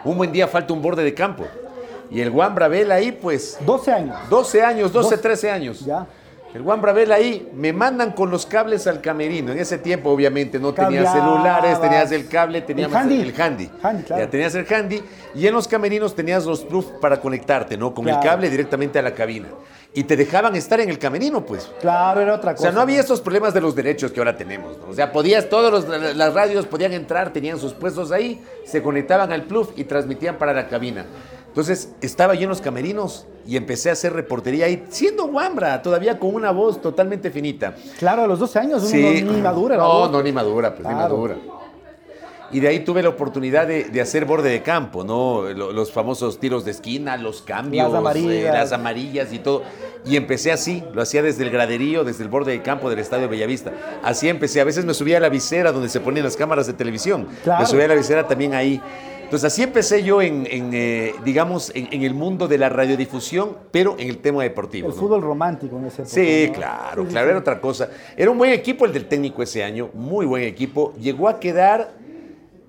Un 0.04 0.18
buen 0.18 0.32
día 0.32 0.48
falta 0.48 0.74
un 0.74 0.82
borde 0.82 1.04
de 1.04 1.14
campo. 1.14 1.46
Y 2.14 2.22
el 2.22 2.30
Juan 2.30 2.54
Bravel 2.56 2.92
ahí, 2.92 3.12
pues, 3.12 3.58
12 3.66 3.92
años. 3.92 4.16
12 4.30 4.62
años, 4.62 4.94
12, 4.94 5.10
Doce. 5.16 5.22
13 5.22 5.52
años. 5.52 5.80
Ya. 5.86 6.06
El 6.54 6.62
Juan 6.62 6.80
Bravel 6.80 7.12
ahí, 7.12 7.50
me 7.56 7.74
mandan 7.74 8.12
con 8.12 8.30
los 8.30 8.46
cables 8.46 8.86
al 8.86 9.02
camerino. 9.02 9.52
En 9.52 9.58
ese 9.58 9.80
tiempo, 9.80 10.12
obviamente, 10.12 10.60
no 10.60 10.72
tenías 10.72 11.12
celulares, 11.12 11.82
tenías 11.82 12.12
el 12.12 12.28
cable, 12.28 12.62
teníamos 12.62 12.96
handy. 12.96 13.22
el 13.22 13.42
handy. 13.42 13.72
Handy, 13.82 14.04
claro. 14.04 14.24
Ya 14.24 14.30
tenías 14.30 14.54
el 14.54 14.72
handy. 14.72 15.02
Y 15.34 15.48
en 15.48 15.54
los 15.56 15.68
camerinos 15.68 16.14
tenías 16.14 16.46
los 16.46 16.64
proof 16.64 16.86
para 17.02 17.20
conectarte, 17.20 17.76
¿no? 17.76 17.92
Con 17.92 18.06
Claro. 18.06 18.22
el 18.22 18.28
cable 18.28 18.50
directamente 18.52 19.00
a 19.00 19.02
la 19.02 19.16
cabina. 19.16 19.48
Y 19.96 20.04
te 20.04 20.16
dejaban 20.16 20.56
estar 20.56 20.80
en 20.80 20.90
el 20.90 21.00
camerino, 21.00 21.44
pues. 21.44 21.72
Claro, 21.82 22.22
era 22.22 22.36
otra 22.36 22.52
O 22.52 22.56
cosa. 22.56 22.68
sea, 22.68 22.72
no 22.72 22.82
había 22.82 23.00
estos 23.00 23.20
problemas 23.22 23.56
de 23.56 23.62
los 23.62 23.74
derechos 23.74 24.12
que 24.12 24.20
ahora 24.20 24.38
tenemos. 24.38 24.78
¿no? 24.78 24.90
O 24.90 24.94
sea, 24.94 25.12
podías, 25.12 25.50
todas 25.50 25.72
los- 25.72 26.16
las 26.16 26.34
radios 26.36 26.68
podían 26.68 26.94
entrar, 26.94 27.34
tenían 27.34 27.58
sus 27.58 27.74
puestos 27.74 28.12
ahí, 28.12 28.44
se 28.64 28.84
conectaban 28.84 29.32
al 29.32 29.44
plug 29.46 29.72
y 29.76 29.86
transmitían 29.86 30.38
para 30.38 30.54
la 30.54 30.68
cabina. 30.68 31.06
Entonces, 31.54 31.90
estaba 32.02 32.34
yo 32.34 32.44
en 32.44 32.50
los 32.50 32.62
camerinos 32.62 33.28
y 33.46 33.58
empecé 33.58 33.90
a 33.90 33.94
hacer 33.94 34.12
reportería 34.14 34.66
ahí, 34.66 34.86
siendo 34.90 35.28
guambra, 35.28 35.84
todavía 35.84 36.18
con 36.18 36.34
una 36.34 36.50
voz 36.50 36.82
totalmente 36.82 37.30
finita. 37.30 37.76
Claro, 38.00 38.24
a 38.24 38.28
los 38.28 38.40
12 38.40 38.58
años 38.58 38.92
uno 38.92 39.12
no- 39.22 39.32
ni 39.34 39.40
madura. 39.42 39.78
No, 39.78 39.88
voz. 39.88 40.12
no, 40.12 40.24
ni 40.24 40.32
madura, 40.32 40.74
pues 40.74 40.88
ni 40.88 40.96
madura. 40.96 41.38
Y 42.52 42.60
de 42.60 42.68
ahí 42.68 42.80
tuve 42.82 43.02
la 43.04 43.10
oportunidad 43.10 43.66
de, 43.68 43.86
de 43.86 44.02
hacer 44.02 44.26
borde 44.26 44.50
de 44.50 44.62
campo, 44.64 45.04
¿no? 45.04 45.44
Lo- 45.54 45.72
Los 45.72 45.92
famosos 45.92 46.40
tiros 46.40 46.66
de 46.66 46.72
esquina, 46.72 47.18
los 47.18 47.42
cambios, 47.44 47.88
Las 47.92 48.00
amarillas. 48.00 48.32
eh, 48.32 48.44
las 48.52 48.72
amarillas 48.72 49.34
y 49.34 49.38
todo. 49.40 49.62
Y 50.06 50.18
empecé 50.18 50.52
así, 50.52 50.84
lo 50.94 51.02
hacía 51.04 51.22
desde 51.22 51.44
el 51.44 51.50
graderío, 51.52 52.04
desde 52.04 52.24
el 52.24 52.30
borde 52.30 52.52
de 52.52 52.62
campo 52.64 52.90
del 52.90 52.98
Estadio 53.00 53.30
Bellavista. 53.30 53.72
Así 54.04 54.28
empecé, 54.28 54.60
a 54.60 54.64
veces 54.66 54.86
me 54.86 54.94
subía 54.96 55.18
a 55.18 55.20
la 55.20 55.30
visera 55.30 55.72
donde 55.72 55.88
se 55.90 56.00
ponían 56.00 56.26
las 56.26 56.36
cámaras 56.36 56.66
de 56.66 56.74
televisión. 56.74 57.28
Claro. 57.44 57.62
Me 57.62 57.68
subía 57.68 57.86
a 57.86 57.90
la 57.90 57.96
visera 57.96 58.28
también 58.28 58.54
ahí. 58.56 58.82
Entonces 59.34 59.52
así 59.52 59.64
empecé 59.64 60.04
yo 60.04 60.22
en, 60.22 60.46
en, 60.46 60.70
eh, 60.76 61.16
digamos, 61.26 61.72
en, 61.74 61.88
en 61.92 62.04
el 62.04 62.14
mundo 62.14 62.48
de 62.48 62.60
la 62.60 62.70
radiodifusión, 62.70 63.58
pero 63.72 63.96
en 63.98 64.08
el 64.08 64.20
tema 64.20 64.44
deportivo. 64.44 64.90
El 64.90 64.94
¿no? 64.94 65.00
fútbol 65.02 65.24
romántico 65.24 65.76
en 65.80 65.86
ese 65.86 66.04
época. 66.04 66.14
Sí, 66.14 66.46
¿no? 66.50 66.54
claro, 66.54 67.02
Sí, 67.02 67.08
sí, 67.08 67.12
claro, 67.12 67.26
sí. 67.26 67.30
era 67.30 67.40
otra 67.40 67.60
cosa. 67.60 67.90
Era 68.16 68.30
un 68.30 68.38
buen 68.38 68.52
equipo 68.52 68.86
el 68.86 68.94
del 68.94 69.08
técnico 69.08 69.42
ese 69.42 69.64
año, 69.64 69.90
muy 69.96 70.28
buen 70.28 70.44
equipo. 70.44 70.94
Llegó 71.00 71.28
a 71.28 71.40
quedar, 71.40 71.96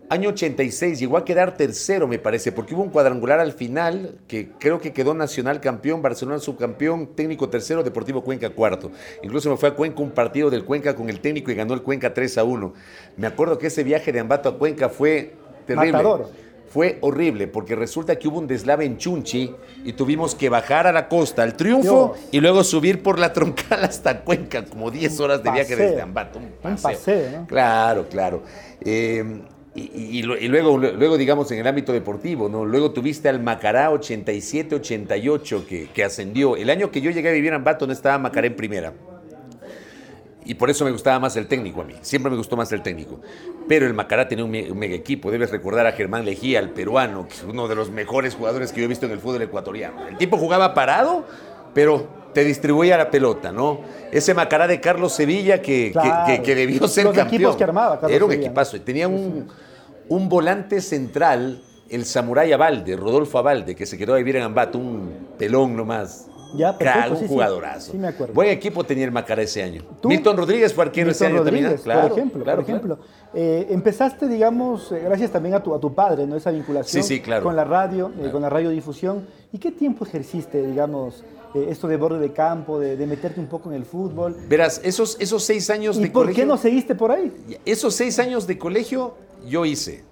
año 0.08 0.30
86, 0.30 0.98
llegó 0.98 1.18
a 1.18 1.26
quedar 1.26 1.54
tercero, 1.54 2.08
me 2.08 2.18
parece, 2.18 2.50
porque 2.50 2.74
hubo 2.74 2.82
un 2.82 2.88
cuadrangular 2.88 3.40
al 3.40 3.52
final, 3.52 4.16
que 4.26 4.48
creo 4.58 4.80
que 4.80 4.94
quedó 4.94 5.12
Nacional 5.12 5.60
campeón, 5.60 6.00
Barcelona 6.00 6.38
subcampeón, 6.38 7.08
técnico 7.08 7.50
tercero, 7.50 7.82
Deportivo 7.82 8.24
Cuenca 8.24 8.48
cuarto. 8.48 8.90
Incluso 9.22 9.50
me 9.50 9.58
fue 9.58 9.68
a 9.68 9.74
Cuenca 9.74 10.00
un 10.00 10.12
partido 10.12 10.48
del 10.48 10.64
Cuenca 10.64 10.96
con 10.96 11.10
el 11.10 11.20
técnico 11.20 11.50
y 11.50 11.56
ganó 11.56 11.74
el 11.74 11.82
Cuenca 11.82 12.14
3 12.14 12.38
a 12.38 12.44
1. 12.44 12.72
Me 13.18 13.26
acuerdo 13.26 13.58
que 13.58 13.66
ese 13.66 13.84
viaje 13.84 14.12
de 14.12 14.20
Ambato 14.20 14.48
a 14.48 14.56
Cuenca 14.56 14.88
fue 14.88 15.34
terrible. 15.66 15.92
Matador. 15.92 16.44
Fue 16.74 16.98
horrible 17.02 17.46
porque 17.46 17.76
resulta 17.76 18.18
que 18.18 18.26
hubo 18.26 18.40
un 18.40 18.48
deslave 18.48 18.84
en 18.84 18.98
Chunchi 18.98 19.54
y 19.84 19.92
tuvimos 19.92 20.34
que 20.34 20.48
bajar 20.48 20.88
a 20.88 20.92
la 20.92 21.08
costa 21.08 21.44
al 21.44 21.56
triunfo 21.56 22.14
Dios. 22.16 22.28
y 22.32 22.40
luego 22.40 22.64
subir 22.64 23.00
por 23.00 23.20
la 23.20 23.32
troncal 23.32 23.84
hasta 23.84 24.22
Cuenca, 24.22 24.64
como 24.64 24.90
10 24.90 25.20
horas 25.20 25.42
de 25.44 25.50
viaje 25.52 25.76
desde 25.76 26.00
Ambato. 26.02 26.40
Un 26.40 26.46
Un 26.46 26.50
paseo. 26.76 27.46
Claro, 27.46 28.08
claro. 28.08 28.42
Eh, 28.80 29.22
y, 29.76 29.80
y- 29.82 30.18
y 30.18 30.22
lu- 30.22 30.36
y 30.36 30.48
luego, 30.48 30.76
luego, 30.76 31.16
digamos, 31.16 31.48
en 31.52 31.60
el 31.60 31.66
ámbito 31.68 31.92
deportivo, 31.92 32.48
¿no? 32.48 32.64
Luego 32.64 32.90
tuviste 32.90 33.28
al 33.28 33.40
Macará 33.40 33.90
87-88 33.92 35.66
que, 35.66 35.88
que 35.94 36.04
ascendió. 36.04 36.56
El 36.56 36.70
año 36.70 36.90
que 36.90 37.00
yo 37.00 37.10
llegué 37.12 37.28
a 37.28 37.32
vivir 37.32 37.48
en 37.50 37.54
Ambato 37.54 37.86
no 37.86 37.92
estaba 37.92 38.18
Macará 38.18 38.46
en 38.48 38.56
primera. 38.56 38.92
Y 40.46 40.54
por 40.54 40.68
eso 40.68 40.84
me 40.84 40.90
gustaba 40.90 41.18
más 41.18 41.36
el 41.36 41.46
técnico 41.46 41.80
a 41.80 41.84
mí. 41.84 41.94
Siempre 42.02 42.30
me 42.30 42.36
gustó 42.36 42.56
más 42.56 42.70
el 42.72 42.82
técnico. 42.82 43.18
Pero 43.66 43.86
el 43.86 43.94
Macará 43.94 44.28
tenía 44.28 44.44
un, 44.44 44.50
me- 44.50 44.70
un 44.70 44.78
mega 44.78 44.94
equipo. 44.94 45.30
Debes 45.30 45.50
recordar 45.50 45.86
a 45.86 45.92
Germán 45.92 46.24
Lejía, 46.24 46.58
el 46.58 46.70
peruano, 46.70 47.26
que 47.26 47.34
es 47.34 47.42
uno 47.44 47.66
de 47.66 47.74
los 47.74 47.90
mejores 47.90 48.34
jugadores 48.34 48.70
que 48.72 48.80
yo 48.80 48.84
he 48.84 48.88
visto 48.88 49.06
en 49.06 49.12
el 49.12 49.18
fútbol 49.20 49.40
ecuatoriano. 49.42 50.06
El 50.06 50.18
tipo 50.18 50.36
jugaba 50.36 50.74
parado, 50.74 51.24
pero 51.72 52.06
te 52.34 52.44
distribuía 52.44 52.98
la 52.98 53.10
pelota, 53.10 53.52
¿no? 53.52 53.80
Ese 54.12 54.34
Macará 54.34 54.66
de 54.66 54.80
Carlos 54.80 55.12
Sevilla 55.14 55.62
que, 55.62 55.86
que- 55.86 55.92
Claro. 55.92 56.26
que, 56.26 56.42
que 56.42 56.54
debió 56.54 56.86
ser 56.88 57.04
Los 57.04 57.14
campeón. 57.14 57.34
equipos 57.40 57.56
que 57.56 57.64
armaba 57.64 57.94
Carlos 58.00 58.14
Era 58.14 58.24
un 58.26 58.32
equipazo. 58.32 58.78
Tenía 58.82 59.08
un, 59.08 59.48
un 60.08 60.28
volante 60.28 60.80
central, 60.82 61.62
el 61.88 62.04
Samurái 62.04 62.52
Abalde, 62.52 62.96
Rodolfo 62.96 63.38
Abalde, 63.38 63.74
que 63.74 63.86
se 63.86 63.96
quedó 63.96 64.12
a 64.14 64.18
vivir 64.18 64.36
en 64.36 64.42
Ambato, 64.42 64.76
un 64.78 65.28
pelón 65.38 65.74
nomás. 65.76 66.26
Ya, 66.56 66.76
perfecto, 66.78 67.12
un 67.12 67.18
sí. 67.18 67.26
jugadorazo. 67.28 67.92
Sí, 67.92 67.98
me 67.98 68.08
acuerdo. 68.08 68.34
Buen 68.34 68.48
equipo 68.48 68.84
tenía 68.84 69.04
el 69.04 69.12
Macará 69.12 69.42
ese 69.42 69.62
año. 69.62 69.82
¿Tú? 70.00 70.08
Milton 70.08 70.36
Rodríguez 70.36 70.72
fue 70.72 70.84
arquero 70.84 71.10
ese 71.10 71.26
año 71.26 71.42
también. 71.42 71.76
Claro, 71.82 72.08
por 72.08 72.18
ejemplo, 72.18 72.44
claro, 72.44 72.62
por 72.62 72.70
ejemplo. 72.70 72.98
Eh, 73.34 73.66
empezaste, 73.70 74.28
digamos, 74.28 74.92
eh, 74.92 75.00
gracias 75.04 75.30
también 75.30 75.54
a 75.56 75.62
tu, 75.62 75.74
a 75.74 75.80
tu 75.80 75.92
padre, 75.94 76.26
¿no? 76.26 76.36
Esa 76.36 76.50
vinculación 76.50 77.02
Sí, 77.02 77.16
sí, 77.16 77.20
claro. 77.20 77.42
con 77.42 77.56
la 77.56 77.64
radio, 77.64 78.12
eh, 78.20 78.30
con 78.30 78.42
la 78.42 78.48
radiodifusión. 78.48 79.26
¿Y 79.52 79.58
qué 79.58 79.72
tiempo 79.72 80.04
ejerciste, 80.04 80.64
digamos, 80.64 81.24
eh, 81.54 81.66
esto 81.70 81.88
de 81.88 81.96
borde 81.96 82.18
de 82.20 82.32
campo, 82.32 82.78
de, 82.78 82.96
de 82.96 83.06
meterte 83.06 83.40
un 83.40 83.46
poco 83.46 83.70
en 83.70 83.76
el 83.76 83.84
fútbol? 83.84 84.36
Verás, 84.48 84.80
esos, 84.84 85.16
esos 85.20 85.42
seis 85.42 85.68
años 85.70 85.96
¿Y 85.96 86.02
de 86.02 86.06
por 86.10 86.22
colegio. 86.22 86.42
qué 86.42 86.46
no 86.46 86.56
seguiste 86.56 86.94
por 86.94 87.10
ahí? 87.10 87.32
Esos 87.64 87.94
seis 87.94 88.18
años 88.18 88.46
de 88.46 88.56
colegio 88.58 89.14
yo 89.48 89.64
hice. 89.64 90.04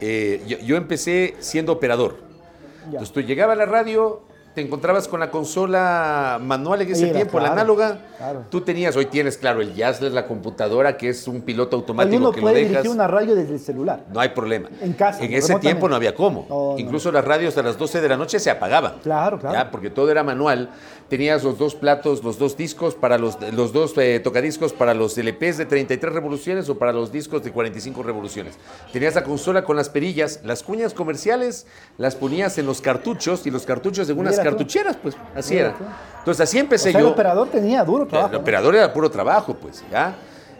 Yo, 0.00 0.58
yo 0.58 0.76
empecé 0.76 1.34
siendo 1.38 1.72
operador. 1.72 2.16
Ya. 2.18 2.86
Entonces 2.90 3.12
tú 3.12 3.20
llegabas 3.20 3.54
a 3.54 3.58
la 3.58 3.66
radio, 3.66 4.22
te 4.56 4.62
encontrabas 4.62 5.06
con 5.06 5.20
la 5.20 5.30
consola 5.30 6.40
manual 6.42 6.80
en 6.80 6.90
ese 6.90 7.10
Era, 7.10 7.16
tiempo, 7.16 7.38
la 7.38 7.52
análoga. 7.52 7.98
claro. 8.16 8.44
Tú 8.48 8.62
tenías, 8.62 8.96
hoy 8.96 9.04
tienes, 9.04 9.36
claro, 9.36 9.60
el 9.60 9.74
Jazzler, 9.74 10.12
la 10.12 10.26
computadora, 10.26 10.96
que 10.96 11.10
es 11.10 11.28
un 11.28 11.42
piloto 11.42 11.76
automático 11.76 12.14
Alguno 12.16 12.32
que 12.32 12.40
puede 12.40 12.54
lo 12.54 12.58
dejas. 12.60 12.70
dirigir 12.82 12.90
una 12.90 13.06
radio 13.06 13.34
desde 13.34 13.52
el 13.52 13.60
celular. 13.60 14.04
No 14.10 14.18
hay 14.18 14.30
problema. 14.30 14.70
En 14.80 14.94
casa, 14.94 15.22
En 15.22 15.34
ese 15.34 15.56
tiempo 15.56 15.90
no 15.90 15.94
había 15.94 16.14
cómo. 16.14 16.46
No, 16.48 16.72
no. 16.72 16.78
Incluso 16.78 17.12
las 17.12 17.22
radios 17.22 17.58
a 17.58 17.62
las 17.62 17.76
12 17.76 18.00
de 18.00 18.08
la 18.08 18.16
noche 18.16 18.40
se 18.40 18.48
apagaban. 18.50 18.94
Claro, 19.02 19.38
claro. 19.38 19.54
Ya, 19.54 19.70
porque 19.70 19.90
todo 19.90 20.10
era 20.10 20.22
manual. 20.24 20.70
Tenías 21.08 21.44
los 21.44 21.56
dos 21.56 21.76
platos, 21.76 22.24
los 22.24 22.36
dos 22.36 22.56
discos 22.56 22.96
para 22.96 23.16
los, 23.16 23.38
los 23.52 23.72
dos 23.72 23.96
eh, 23.96 24.18
tocadiscos 24.18 24.72
para 24.72 24.92
los 24.92 25.16
LPs 25.16 25.56
de 25.56 25.64
33 25.66 26.12
revoluciones 26.12 26.68
o 26.68 26.76
para 26.78 26.92
los 26.92 27.12
discos 27.12 27.44
de 27.44 27.52
45 27.52 28.02
revoluciones. 28.02 28.54
Tenías 28.92 29.14
la 29.14 29.22
consola 29.22 29.62
con 29.64 29.76
las 29.76 29.88
perillas, 29.88 30.40
las 30.42 30.64
cuñas 30.64 30.94
comerciales 30.94 31.66
las 31.96 32.16
ponías 32.16 32.58
en 32.58 32.66
los 32.66 32.80
cartuchos 32.80 33.46
y 33.46 33.52
los 33.52 33.64
cartuchos 33.64 34.10
en 34.10 34.18
unas 34.18 34.36
tú. 34.36 34.42
cartucheras, 34.42 34.96
pues 34.96 35.16
así 35.34 35.54
Mira 35.54 35.68
era. 35.68 35.78
tú. 35.78 35.84
Entonces 36.18 36.40
así 36.40 36.56
O 36.56 36.60
empecé 36.60 36.90
sea, 36.90 37.00
yo. 37.00 37.06
el 37.06 37.12
operador 37.12 37.48
tenía 37.50 37.84
duro 37.84 38.02
El 38.02 38.08
trabajo. 38.08 38.32
¿no? 38.32 38.38
operador 38.40 38.74
era 38.74 38.92
puro 38.92 39.08
trabajo, 39.08 39.54
pues, 39.54 39.84
¿ya? 39.92 40.16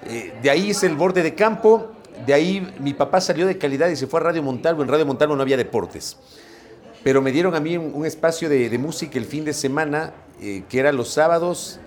Eh, 0.06 0.32
de 0.40 0.48
ahí 0.50 0.70
hice 0.70 0.86
el 0.86 0.94
borde 0.94 1.24
de 1.24 1.34
campo. 1.34 1.90
de 2.24 2.32
ahí 2.32 2.72
mi 2.78 2.94
papá 2.94 3.20
salió 3.20 3.48
de 3.48 3.58
calidad 3.58 3.88
y 3.88 3.96
se 3.96 4.06
fue 4.06 4.20
a 4.20 4.22
Radio 4.22 4.44
Montalvo. 4.44 4.82
En 4.82 4.88
Radio 4.88 5.06
Montalvo 5.06 5.34
no 5.34 5.42
había 5.42 5.56
deportes. 5.56 6.16
Pero 7.02 7.20
me 7.20 7.32
dieron 7.32 7.54
a 7.56 7.60
mí 7.60 7.76
un, 7.76 7.92
un 7.94 8.06
espacio 8.06 8.48
de, 8.48 8.68
de 8.68 8.78
música 8.78 9.18
el 9.18 9.24
fin 9.26 9.44
de 9.44 9.52
semana, 9.52 10.12
eh, 10.40 10.64
que 10.68 10.78
era 10.80 10.92
los 10.92 11.08
sábados 11.08 11.80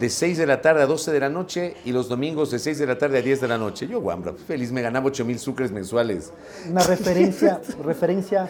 de 0.00 0.08
6 0.08 0.38
de 0.38 0.46
la 0.46 0.62
tarde 0.62 0.82
a 0.82 0.86
12 0.86 1.12
de 1.12 1.20
la 1.20 1.28
noche 1.28 1.74
y 1.84 1.92
los 1.92 2.08
domingos 2.08 2.50
de 2.50 2.58
6 2.58 2.78
de 2.78 2.86
la 2.86 2.96
tarde 2.98 3.18
a 3.18 3.22
10 3.22 3.40
de 3.42 3.48
la 3.48 3.58
noche. 3.58 3.86
Yo, 3.86 4.00
guambra, 4.00 4.32
feliz, 4.46 4.72
me 4.72 4.80
ganaba 4.82 5.06
8 5.06 5.24
mil 5.24 5.38
sucres 5.38 5.70
mensuales. 5.70 6.32
Una 6.70 6.82
referencia, 6.82 7.60
referencia, 7.84 8.48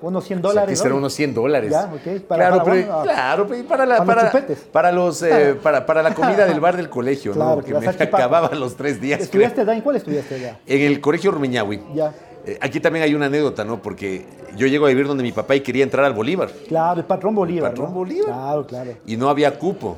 unos 0.00 0.24
100 0.24 0.38
O 0.38 0.42
sea, 0.42 0.48
dólares. 0.50 0.80
que 0.82 0.88
¿no? 0.88 0.96
unos 0.96 1.12
100 1.12 1.34
dólares. 1.34 1.70
Ya, 1.72 1.84
ok. 1.92 2.20
Para- 2.22 2.48
claro, 2.48 2.56
para- 2.58 2.64
pero, 2.72 2.86
bueno, 2.86 3.02
claro, 3.02 3.46
pero 3.48 3.64
para 3.68 3.84
la, 3.86 4.04
para 4.04 4.22
los 4.22 4.32
para, 4.32 4.46
para 4.72 4.92
los, 4.92 5.22
eh, 5.24 5.56
para, 5.60 5.84
para 5.86 6.02
la 6.04 6.14
comida 6.14 6.46
del 6.46 6.60
bar 6.60 6.76
del 6.76 6.88
colegio, 6.98 7.32
Claro, 7.32 7.56
¿no? 7.56 7.62
que 7.64 7.74
me 7.74 7.84
salchipapas. 7.84 8.20
acababa 8.20 8.54
los 8.54 8.76
tres 8.76 9.00
días. 9.00 9.20
¿Estudiaste 9.20 9.62
allá? 9.62 9.74
¿En 9.74 9.80
cuál 9.82 9.96
estudiaste 9.96 10.36
allá? 10.36 10.58
En 10.66 10.80
el 10.82 11.00
colegio 11.00 11.32
Rumiñahui. 11.32 11.82
Ya. 11.94 12.14
Eh, 12.46 12.58
Aquí 12.60 12.80
también 12.80 13.04
hay 13.04 13.14
una 13.14 13.26
anécdota, 13.26 13.64
¿no? 13.64 13.80
Porque 13.82 14.24
yo 14.56 14.66
llego 14.66 14.86
a 14.86 14.88
vivir 14.88 15.06
donde 15.06 15.22
mi 15.22 15.32
papá 15.32 15.54
y 15.56 15.60
quería 15.60 15.84
entrar 15.84 16.04
al 16.04 16.14
Bolívar. 16.14 16.50
Claro, 16.68 17.00
el 17.00 17.06
patrón 17.06 17.34
Bolívar. 17.34 17.70
patrón 17.70 17.88
¿no? 17.90 17.94
Bolívar. 17.94 18.26
Claro, 18.26 18.66
claro. 18.66 18.90
y 19.06 19.16
no 19.16 19.28
había 19.28 19.58
cupo. 19.58 19.96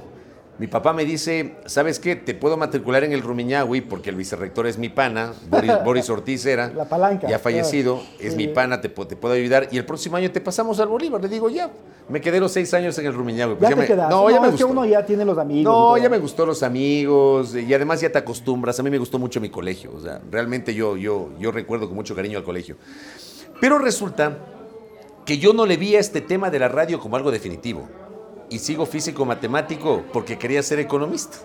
Mi 0.63 0.69
papá 0.69 0.93
me 0.93 1.05
dice, 1.05 1.57
¿sabes 1.67 1.99
qué? 1.99 2.15
Te 2.15 2.35
puedo 2.35 2.57
matricular 2.57 3.03
en 3.03 3.11
el 3.13 3.21
Rumiñahui 3.23 3.81
porque 3.81 4.11
el 4.11 4.15
vicerrector 4.15 4.69
es 4.69 4.79
mi 4.79 4.89
pana, 4.91 5.33
Boris, 5.51 5.73
Boris 5.85 6.09
Ortiz 6.09 6.47
era. 6.47 6.69
La 6.69 6.85
palanca, 6.85 7.27
Ya 7.29 7.41
fallecido, 7.41 7.97
claro. 7.97 8.11
es 8.21 8.31
Sí. 8.35 8.37
mi 8.37 8.47
pana, 8.47 8.81
te, 8.81 8.95
pu- 8.95 9.09
te 9.09 9.17
puedo 9.17 9.35
ayudar. 9.35 9.67
Y 9.73 9.79
el 9.79 9.85
próximo 9.85 10.17
año 10.19 10.31
te 10.31 10.41
pasamos 10.41 10.79
al 10.79 10.87
Bolívar. 10.87 11.21
Le 11.21 11.29
digo, 11.29 11.51
ya. 11.51 11.69
Me 12.09 12.21
quedé 12.21 12.39
los 12.39 12.53
seis 12.53 12.73
años 12.75 12.97
en 13.01 13.07
el 13.07 13.13
Rumiñahui. 13.13 13.57
pues 13.57 13.71
Ya, 13.71 13.75
te 13.75 13.89
me-. 13.97 14.03
No, 14.09 14.31
ya 14.31 14.41
me 14.41 14.47
es 14.51 14.55
que 14.55 14.63
gustó. 14.63 14.69
uno 14.69 14.85
ya 14.85 15.05
tiene 15.05 15.25
los 15.25 15.37
amigos. 15.37 15.65
No, 15.75 15.99
ya 15.99 16.09
me 16.09 16.19
gustó 16.19 16.47
los 16.47 16.63
amigos 16.63 17.57
y 17.57 17.75
además 17.75 18.01
ya 18.01 18.13
te 18.13 18.19
acostumbras. 18.19 18.79
A 18.79 18.85
mí 18.85 18.91
me 18.91 18.99
gustó 18.99 19.19
mucho 19.19 19.41
mi 19.41 19.51
colegio. 19.51 19.91
O 19.97 20.01
sea, 20.01 20.21
realmente 20.31 20.73
yo, 20.75 20.97
yo, 20.97 21.31
yo 21.41 21.51
recuerdo 21.51 21.87
con 21.89 21.97
mucho 21.97 22.15
cariño 22.15 22.39
al 22.39 22.45
colegio. 22.45 22.77
Pero 23.61 23.81
resulta 23.81 24.39
que 25.27 25.39
yo 25.39 25.53
no 25.55 25.67
le 25.67 25.77
vi 25.77 25.97
a 25.97 25.99
este 25.99 26.21
tema 26.21 26.51
de 26.51 26.61
la 26.61 26.69
radio 26.69 27.01
como 27.01 27.17
algo 27.17 27.33
definitivo. 27.33 27.89
Y 28.53 28.59
sigo 28.59 28.85
físico-matemático 28.85 30.03
porque 30.13 30.39
quería 30.39 30.63
ser 30.63 30.79
economista. 30.79 31.39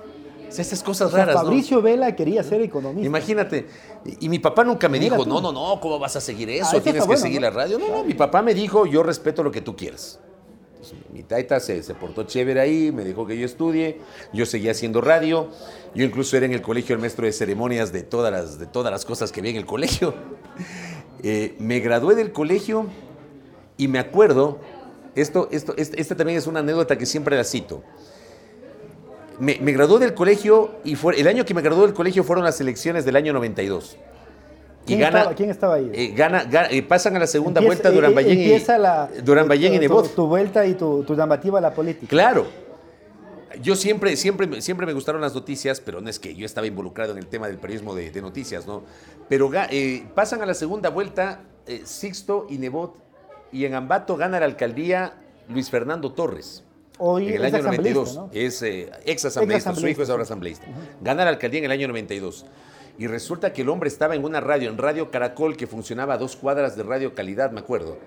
O 0.48 0.52
sea, 0.52 0.62
estas 0.62 0.82
cosas 0.84 1.08
O 1.08 1.12
sea, 1.16 1.26
raras, 1.26 1.36
¿no? 1.36 1.42
Fabricio 1.44 1.82
Vela 1.82 2.16
quería 2.16 2.44
ser 2.44 2.62
economista. 2.62 3.06
Imagínate. 3.06 3.68
Y, 4.06 4.26
y 4.26 4.30
mi 4.30 4.40
papá 4.40 4.64
nunca 4.64 4.88
me 4.90 5.00
Mira 5.00 5.16
dijo, 5.16 5.24
tú. 5.24 5.30
no, 5.30 5.42
no, 5.42 5.52
no, 5.52 5.80
¿cómo 5.80 6.00
vas 6.00 6.16
a 6.16 6.22
seguir 6.22 6.50
eso? 6.50 6.66
Ah, 6.66 6.70
eso 6.74 6.82
Tienes 6.82 7.02
que 7.04 7.08
bueno, 7.08 7.22
seguir 7.22 7.42
¿no? 7.42 7.48
la 7.48 7.52
radio. 7.52 7.80
No, 7.80 7.90
no, 7.90 8.04
mi 8.04 8.14
papá 8.14 8.42
me 8.42 8.54
dijo, 8.54 8.86
yo 8.86 9.04
respeto 9.04 9.44
lo 9.44 9.52
que 9.52 9.62
tú 9.62 9.76
quieras. 9.76 10.20
Entonces, 10.74 10.98
mi 11.12 11.24
taita 11.24 11.60
se, 11.60 11.82
se 11.84 11.94
portó 11.96 12.24
chévere 12.24 12.60
ahí, 12.60 12.92
me 12.92 13.04
dijo 13.04 13.26
que 13.26 13.38
yo 13.38 13.46
estudie, 13.46 14.00
yo 14.32 14.46
seguía 14.46 14.72
haciendo 14.72 15.02
radio, 15.02 15.50
yo 15.96 16.06
incluso 16.06 16.38
era 16.38 16.46
en 16.46 16.54
el 16.54 16.62
colegio 16.62 16.94
el 16.94 17.02
maestro 17.02 17.26
de 17.26 17.34
ceremonias 17.34 17.92
de 17.92 18.04
todas 18.04 18.32
las, 18.32 18.60
de 18.60 18.68
todas 18.68 18.92
las 18.92 19.04
cosas 19.04 19.32
que 19.32 19.42
vi 19.42 19.50
en 19.50 19.56
el 19.58 19.66
colegio. 19.66 20.14
Eh, 21.24 21.56
me 21.58 21.80
gradué 21.80 22.14
del 22.14 22.32
colegio 22.32 22.86
y 23.76 23.88
me 23.88 23.98
acuerdo, 23.98 24.60
esto, 25.22 25.48
esto, 25.52 25.74
este, 25.78 26.00
esta 26.02 26.16
también 26.16 26.38
es 26.38 26.48
una 26.48 26.60
anécdota 26.60 26.98
que 26.98 27.06
siempre 27.06 27.36
la 27.36 27.44
cito. 27.44 27.84
Me, 29.40 29.60
me 29.62 29.72
gradué 29.72 30.00
del 30.00 30.14
colegio 30.16 30.72
y 30.84 30.96
fue, 30.96 31.20
el 31.20 31.28
año 31.28 31.46
que 31.46 31.54
me 31.54 31.62
gradué 31.62 31.84
del 31.86 31.94
colegio 31.94 32.24
fueron 32.24 32.44
las 32.44 32.60
elecciones 32.60 33.06
del 33.06 33.16
año 33.16 33.34
92. 33.34 33.98
Y 34.84 34.88
¿Quién, 34.88 35.00
gana, 35.02 35.18
estaba, 35.20 35.36
quién 35.36 35.50
estaba 35.50 35.76
ahí? 35.76 35.92
eh, 35.94 36.14
gana, 36.16 36.44
gana- 36.46 36.70
eh, 36.72 36.82
pasan 36.82 37.16
a 37.18 37.20
la 37.20 37.28
segunda 37.28 37.60
Empieza- 37.62 37.84
vuelta 37.84 37.92
Durán 37.92 38.12
eh, 38.12 38.16
Ballén 38.16 38.40
empieza 38.40 39.10
y, 39.18 39.22
Durán 39.22 39.48
Ballén 39.48 39.74
y 39.76 39.80
Nebot. 39.80 40.08
Tu, 40.10 40.16
tu 40.16 40.28
vuelta 40.28 40.66
y 40.66 40.74
tu, 40.74 41.04
tu 41.04 41.14
llamativa 41.16 41.60
a 41.60 41.62
la 41.62 41.74
política. 41.74 42.08
Claro. 42.10 42.48
Yo 43.62 43.76
siempre, 43.76 44.16
siempre, 44.16 44.62
siempre 44.62 44.86
me 44.88 44.94
gustaron 44.94 45.20
las 45.22 45.34
noticias, 45.36 45.82
pero 45.82 46.00
no 46.00 46.10
es 46.10 46.20
que 46.20 46.34
yo 46.36 46.46
estaba 46.46 46.66
involucrado 46.68 47.12
en 47.12 47.18
el 47.18 47.28
tema 47.28 47.48
del 47.48 47.58
periodismo 47.58 47.94
de, 47.96 48.12
de 48.12 48.22
noticias, 48.22 48.66
¿no? 48.66 48.84
Pero 49.30 49.50
eh, 49.72 50.06
pasan 50.16 50.42
a 50.42 50.46
la 50.46 50.54
segunda 50.54 50.90
vuelta 50.90 51.42
Sixto 51.84 52.48
y 52.50 52.58
Nebot, 52.60 52.96
y 53.52 53.66
en 53.66 53.74
Ambato 53.76 54.18
gana 54.18 54.40
la 54.40 54.46
alcaldía 54.46 55.14
Luis 55.50 55.70
Fernando 55.70 56.12
Torres. 56.14 56.64
Hoy 57.00 57.28
en 57.30 57.36
el 57.36 57.46
año 57.46 57.58
asambleísta, 57.58 58.00
92. 58.02 58.16
¿no? 58.16 58.30
Es 58.34 58.62
eh, 58.64 58.90
ex 59.06 59.26
asambleísta, 59.26 59.76
su 59.76 59.88
hijo 59.88 60.02
es 60.04 60.10
ahora 60.10 60.24
asambleísta. 60.24 60.66
Gana 61.02 61.24
la 61.24 61.30
alcaldía 61.30 61.60
en 61.60 61.66
el 61.66 61.72
año 61.72 61.88
92. 61.88 62.46
Y 63.00 63.06
resulta 63.06 63.54
que 63.54 63.62
el 63.62 63.70
hombre 63.70 63.88
estaba 63.88 64.16
en 64.16 64.24
una 64.24 64.40
radio, 64.42 64.70
en 64.72 64.78
Radio 64.80 65.12
Caracol, 65.12 65.56
que 65.56 65.68
funcionaba 65.68 66.16
a 66.16 66.18
dos 66.18 66.36
cuadras 66.36 66.76
de 66.76 66.82
Radio 66.84 67.14
Calidad, 67.14 67.52
me 67.52 67.60
acuerdo. 67.60 67.98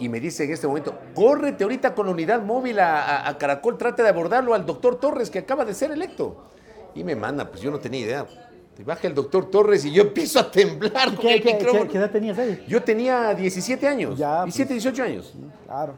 Y 0.00 0.08
me 0.08 0.18
dice 0.18 0.42
en 0.42 0.52
este 0.52 0.66
momento, 0.66 0.98
córrete 1.14 1.62
ahorita 1.62 1.94
con 1.94 2.06
la 2.06 2.12
unidad 2.12 2.42
móvil 2.42 2.80
a, 2.80 3.00
a- 3.00 3.28
a 3.28 3.38
Caracol, 3.38 3.78
trate 3.78 4.02
de 4.02 4.08
abordarlo 4.08 4.52
al 4.54 4.66
doctor 4.66 4.98
Torres, 4.98 5.30
que 5.30 5.38
acaba 5.38 5.64
de 5.64 5.72
ser 5.72 5.92
electo. 5.92 6.44
Y 6.96 7.04
me 7.04 7.14
manda, 7.14 7.48
pues 7.48 7.60
yo 7.62 7.70
no 7.70 7.78
tenía 7.78 8.00
idea. 8.00 8.26
Te 8.76 8.82
baja 8.82 9.06
el 9.06 9.14
doctor 9.14 9.50
Torres 9.50 9.84
y 9.84 9.92
yo 9.92 10.02
empiezo 10.02 10.40
a 10.40 10.50
temblar 10.50 11.14
con 11.14 11.18
¿Qué, 11.18 11.34
el 11.34 11.42
qué- 11.42 11.54
micrófono. 11.54 11.84
qué- 11.84 11.90
qué 11.90 11.98
edad 11.98 12.10
tenías 12.10 12.38
ahí? 12.38 12.64
Yo 12.66 12.82
tenía 12.82 13.32
17 13.34 13.86
años, 13.86 14.18
Ya, 14.18 14.42
17, 14.44 14.74
pues. 14.74 14.82
18 14.82 15.02
años. 15.02 15.34
Claro. 15.66 15.94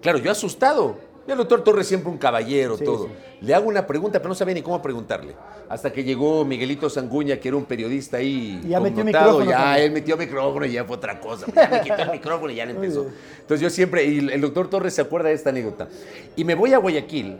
Claro, 0.00 0.18
yo 0.18 0.30
asustado. 0.30 0.96
El 1.26 1.36
doctor 1.36 1.62
Torres 1.62 1.86
siempre 1.86 2.10
un 2.10 2.16
caballero, 2.16 2.78
Sí, 2.78 2.84
todo. 2.84 3.04
sí. 3.04 3.12
Le 3.42 3.54
hago 3.54 3.68
una 3.68 3.86
pregunta, 3.86 4.18
pero 4.18 4.30
no 4.30 4.34
sabía 4.34 4.54
ni 4.54 4.62
cómo 4.62 4.80
preguntarle. 4.80 5.34
Hasta 5.68 5.92
que 5.92 6.02
llegó 6.02 6.42
Miguelito 6.46 6.88
Sanguña, 6.88 7.36
que 7.36 7.48
era 7.48 7.56
un 7.58 7.66
periodista 7.66 8.16
ahí 8.16 8.58
Y 8.64 8.68
ya 8.68 8.80
metió 8.80 9.04
micrófono 9.04 9.44
Ya, 9.44 9.58
también. 9.58 9.84
él 9.84 9.92
metió 9.92 10.16
micrófono 10.16 10.64
y 10.64 10.72
ya 10.72 10.86
fue 10.86 10.96
otra 10.96 11.20
cosa. 11.20 11.44
Ya 11.54 11.68
me 11.68 11.80
quitó 11.82 11.96
el 11.96 12.10
micrófono 12.12 12.50
y 12.50 12.54
ya 12.54 12.64
le 12.64 12.72
empezó. 12.76 13.06
Entonces 13.40 13.60
yo 13.60 13.68
siempre, 13.68 14.06
y 14.06 14.18
el 14.30 14.40
doctor 14.40 14.70
Torres 14.70 14.94
se 14.94 15.02
acuerda 15.02 15.28
de 15.28 15.34
esta 15.34 15.50
anécdota. 15.50 15.88
Y 16.34 16.44
me 16.44 16.54
voy 16.54 16.72
a 16.72 16.78
Guayaquil 16.78 17.36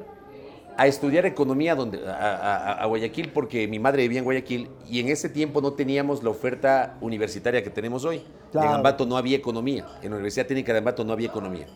a 0.79 0.87
estudiar 0.87 1.27
economía 1.27 1.75
donde, 1.75 2.07
a, 2.09 2.13
a- 2.13 2.73
a 2.83 2.87
Guayaquil 2.87 3.31
porque 3.33 3.67
mi 3.69 3.79
madre 3.81 4.03
vivía 4.03 4.21
en 4.21 4.25
Guayaquil 4.25 4.71
y 4.89 5.01
en 5.01 5.09
ese 5.09 5.29
tiempo 5.29 5.61
no 5.61 5.73
teníamos 5.73 6.23
la 6.23 6.31
oferta 6.31 6.97
universitaria 7.01 7.63
que 7.65 7.69
tenemos 7.71 8.05
hoy. 8.05 8.23
Claro. 8.53 8.69
En 8.69 8.75
Ambato 8.77 9.05
no 9.05 9.17
había 9.17 9.37
economía, 9.37 9.85
en 10.03 10.11
la 10.11 10.17
Universidad 10.17 10.47
Técnica 10.47 10.73
de 10.73 10.79
Ambato 10.79 11.05
no 11.05 11.13
había 11.13 11.27
economía. 11.29 11.67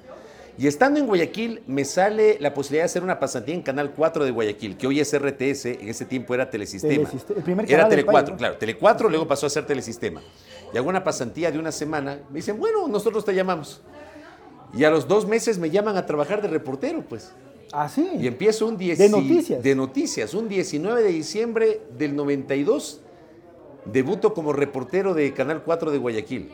Y 0.56 0.66
estando 0.68 1.00
en 1.00 1.06
Guayaquil 1.06 1.62
me 1.66 1.85
sale 1.85 2.37
la 2.38 2.54
posibilidad 2.54 2.82
de 2.82 2.87
hacer 2.87 3.02
una 3.02 3.18
pasantía 3.18 3.54
en 3.54 3.62
Canal 3.62 3.90
4 3.90 4.25
de 4.25 4.30
Guayaquil, 4.30 4.76
que 4.76 4.87
hoy 4.87 5.00
es 5.00 5.12
RTS, 5.18 5.64
en 5.80 5.88
ese 5.88 6.04
tiempo 6.04 6.32
era 6.35 6.49
Telesistema. 6.49 7.09
Telesiste- 7.09 7.37
el 7.37 7.42
primer 7.42 7.64
era 7.66 7.78
canal 7.78 7.90
Tele 7.90 8.04
país, 8.04 8.12
4, 8.12 8.32
¿no? 8.35 8.38
claro, 8.38 8.56
Tele 8.59 8.76
4 8.76 9.09
luego 9.09 9.26
pasó 9.26 9.47
a 9.47 9.50
ser 9.50 9.66
Telesistema. 9.66 10.21
Y 10.73 10.76
hago 10.78 10.88
una 10.88 11.02
pasantía 11.02 11.50
de 11.50 11.59
una 11.59 11.73
semana, 11.73 12.21
me 12.30 12.37
dicen, 12.37 12.59
bueno, 12.59 12.87
nosotros 12.87 13.25
te 13.25 13.35
llamamos. 13.35 13.80
Y 14.75 14.85
a 14.85 14.90
los 14.90 15.09
dos 15.09 15.26
meses 15.26 15.59
me 15.59 15.71
llaman 15.71 15.97
a 15.97 16.06
trabajar 16.06 16.40
de 16.40 16.49
reportero, 16.49 17.02
pues. 17.09 17.32
Ah, 17.73 17.88
sí. 17.88 18.07
Y 18.21 18.26
empiezo 18.26 18.67
un 18.67 18.76
10 18.76 18.99
De 18.99 19.09
noticias. 19.09 19.62
De 19.62 19.75
noticias. 19.75 20.35
Un 20.35 20.49
19 20.49 21.02
de 21.02 21.09
diciembre 21.09 21.81
del 21.97 22.14
92, 22.14 23.00
debuto 23.87 24.35
como 24.35 24.52
reportero 24.52 25.14
de 25.14 25.33
Canal 25.33 25.62
4 25.64 25.91
de 25.91 25.99
Guayaquil. 25.99 26.50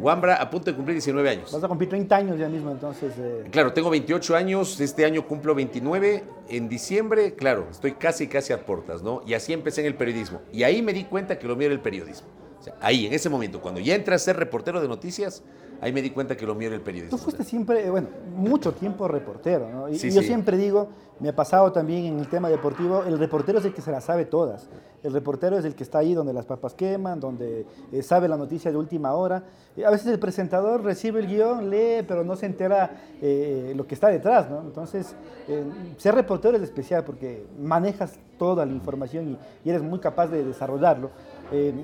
Wambra 0.00 0.36
a 0.36 0.48
punto 0.48 0.70
de 0.70 0.76
cumplir 0.76 0.94
19 0.94 1.28
años. 1.28 1.52
Vas 1.52 1.62
a 1.64 1.68
cumplir 1.68 1.90
30 1.90 2.16
años 2.16 2.38
ya 2.38 2.48
mismo, 2.48 2.70
entonces. 2.70 3.12
eh, 3.18 3.44
Claro, 3.50 3.72
tengo 3.72 3.90
28 3.90 4.34
años, 4.36 4.80
este 4.80 5.04
año 5.04 5.26
cumplo 5.26 5.54
29, 5.54 6.24
en 6.48 6.68
diciembre, 6.68 7.34
claro, 7.34 7.66
estoy 7.70 7.92
casi, 7.92 8.26
casi 8.26 8.52
a 8.54 8.64
puertas, 8.64 9.02
¿no? 9.02 9.22
Y 9.26 9.34
así 9.34 9.52
empecé 9.52 9.82
en 9.82 9.88
el 9.88 9.94
periodismo. 9.94 10.40
Y 10.52 10.62
ahí 10.62 10.80
me 10.80 10.92
di 10.94 11.04
cuenta 11.04 11.38
que 11.38 11.46
lo 11.46 11.56
mío 11.56 11.66
era 11.66 11.74
el 11.74 11.80
periodismo. 11.80 12.26
O 12.58 12.62
sea, 12.62 12.74
ahí, 12.80 13.06
en 13.06 13.12
ese 13.12 13.28
momento, 13.28 13.60
cuando 13.60 13.80
ya 13.80 13.94
entré 13.94 14.14
a 14.14 14.18
ser 14.18 14.36
reportero 14.36 14.80
de 14.80 14.88
noticias, 14.88 15.42
ahí 15.82 15.92
me 15.92 16.00
di 16.00 16.10
cuenta 16.10 16.36
que 16.36 16.46
lo 16.46 16.54
mío 16.54 16.68
era 16.68 16.76
el 16.76 16.82
periodismo. 16.82 17.18
Tú 17.18 17.22
fuiste 17.22 17.44
siempre, 17.44 17.84
eh, 17.84 17.90
bueno, 17.90 18.08
mucho 18.34 18.72
tiempo 18.72 19.06
reportero, 19.08 19.68
¿no? 19.68 19.88
Y, 19.88 19.98
Sí, 19.98 20.08
y 20.08 20.10
yo 20.12 20.20
sí. 20.20 20.28
siempre 20.28 20.56
digo, 20.56 20.88
me 21.18 21.28
ha 21.28 21.36
pasado 21.36 21.70
también 21.72 22.04
en 22.06 22.18
el 22.18 22.28
tema 22.28 22.48
deportivo, 22.48 23.02
el 23.04 23.18
reportero 23.18 23.58
es 23.58 23.64
el 23.64 23.74
que 23.74 23.82
se 23.82 23.90
las 23.90 24.04
sabe 24.04 24.24
todas. 24.24 24.68
El 25.02 25.12
reportero 25.12 25.58
es 25.58 25.64
el 25.64 25.74
que 25.74 25.82
está 25.82 25.98
ahí 25.98 26.14
donde 26.14 26.32
las 26.32 26.46
papas 26.46 26.74
queman, 26.74 27.18
donde 27.18 27.66
eh, 27.92 28.02
sabe 28.04 28.28
la 28.28 28.36
noticia 28.36 28.70
de 28.70 28.76
última 28.76 29.12
hora. 29.14 29.42
Y 29.76 29.82
a 29.82 29.90
veces 29.90 30.06
el 30.06 30.20
presentador 30.20 30.84
recibe 30.84 31.18
el 31.18 31.26
guion, 31.26 31.68
lee, 31.70 32.04
pero 32.06 32.22
no 32.22 32.36
se 32.36 32.46
entera 32.46 33.02
eh, 33.20 33.72
lo 33.74 33.84
que 33.84 33.94
está 33.94 34.08
detrás, 34.08 34.48
¿no? 34.48 34.60
Entonces, 34.60 35.16
eh, 35.48 35.64
ser 35.96 36.14
reportero 36.14 36.56
es 36.56 36.62
especial 36.62 37.02
porque 37.02 37.44
manejas 37.60 38.16
toda 38.38 38.64
la 38.64 38.72
información 38.72 39.30
y, 39.30 39.38
y 39.64 39.70
eres 39.70 39.82
muy 39.82 39.98
capaz 39.98 40.28
de 40.28 40.44
desarrollarlo. 40.44 41.10
Eh, 41.52 41.74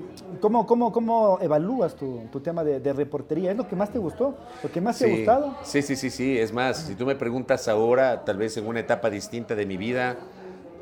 ¿cómo, 0.41 0.65
cómo, 0.65 0.91
cómo 0.91 1.37
evalúas 1.41 1.95
tu, 1.95 2.27
tu 2.31 2.41
tema 2.41 2.63
de, 2.63 2.79
de 2.79 2.93
reportería? 2.93 3.51
¿Es 3.51 3.57
lo 3.57 3.67
que 3.67 3.75
más 3.75 3.91
te 3.91 3.99
gustó? 3.99 4.35
¿Lo 4.63 4.71
que 4.71 4.81
más 4.81 4.97
te 4.97 5.05
ha 5.05 5.07
Sí, 5.07 5.13
gustado? 5.15 5.59
Sí, 5.61 5.81
sí, 5.83 5.95
sí, 5.95 6.09
sí. 6.09 6.37
Es 6.39 6.51
más, 6.53 6.85
si 6.87 6.95
tú 6.95 7.05
me 7.05 7.15
preguntas 7.15 7.67
ahora, 7.67 8.25
tal 8.25 8.37
vez 8.37 8.57
en 8.57 8.65
una 8.67 8.79
etapa 8.79 9.09
distinta 9.11 9.55
de 9.55 9.65
mi 9.67 9.77
vida, 9.77 10.17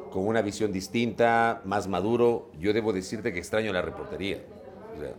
con 0.10 0.26
una 0.26 0.42
visión 0.42 0.72
distinta, 0.72 1.62
más 1.66 1.88
maduro, 1.88 2.52
yo 2.60 2.74
debo 2.74 2.94
decirte 2.94 3.34
que 3.34 3.40
extraño 3.40 3.74
la 3.74 3.82
reportería. 3.82 4.46
O 4.96 5.00
sea, 5.00 5.16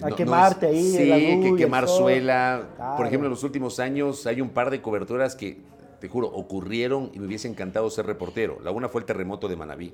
A 0.00 0.12
quemarte 0.12 0.66
ahí, 0.66 0.82
Sí, 0.82 1.06
la 1.06 1.18
luz 1.18 1.28
y 1.28 1.40
que 1.40 1.54
quemar 1.54 1.88
suela. 1.88 2.70
Claro. 2.76 2.96
Por 2.96 3.06
ejemplo, 3.06 3.26
en 3.26 3.32
los 3.32 3.44
últimos 3.44 3.78
años 3.80 4.26
hay 4.26 4.40
un 4.40 4.50
par 4.50 4.70
de 4.70 4.80
coberturas 4.80 5.36
que, 5.36 5.58
te 6.00 6.08
juro, 6.08 6.28
ocurrieron 6.28 7.10
y 7.14 7.18
me 7.20 7.26
hubiese 7.26 7.48
encantado 7.48 7.90
ser 7.90 8.06
reportero. 8.06 8.58
La 8.62 8.70
una 8.70 8.88
fue 8.88 9.00
el 9.02 9.04
terremoto 9.06 9.48
de 9.48 9.56
Manabí 9.56 9.92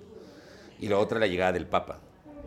y 0.78 0.88
la 0.88 0.98
otra 0.98 1.18
la 1.18 1.26
llegada 1.26 1.52
del 1.52 1.66
Papa. 1.66 1.98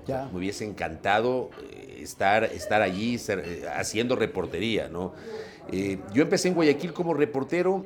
Ya. 0.08 0.28
me 0.32 0.40
hubiese 0.40 0.66
encantado 0.66 1.50
eh, 1.72 2.00
estar, 2.02 2.44
estar 2.44 2.82
allí 2.82 3.18
ser- 3.18 3.44
eh, 3.46 3.64
haciendo 3.76 4.16
reportería, 4.16 4.88
¿no? 4.90 5.14
Eh, 5.72 6.00
yo 6.14 6.24
empecé 6.24 6.48
en 6.50 6.56
Guayaquil 6.56 6.94
como 6.94 7.14
reportero, 7.14 7.86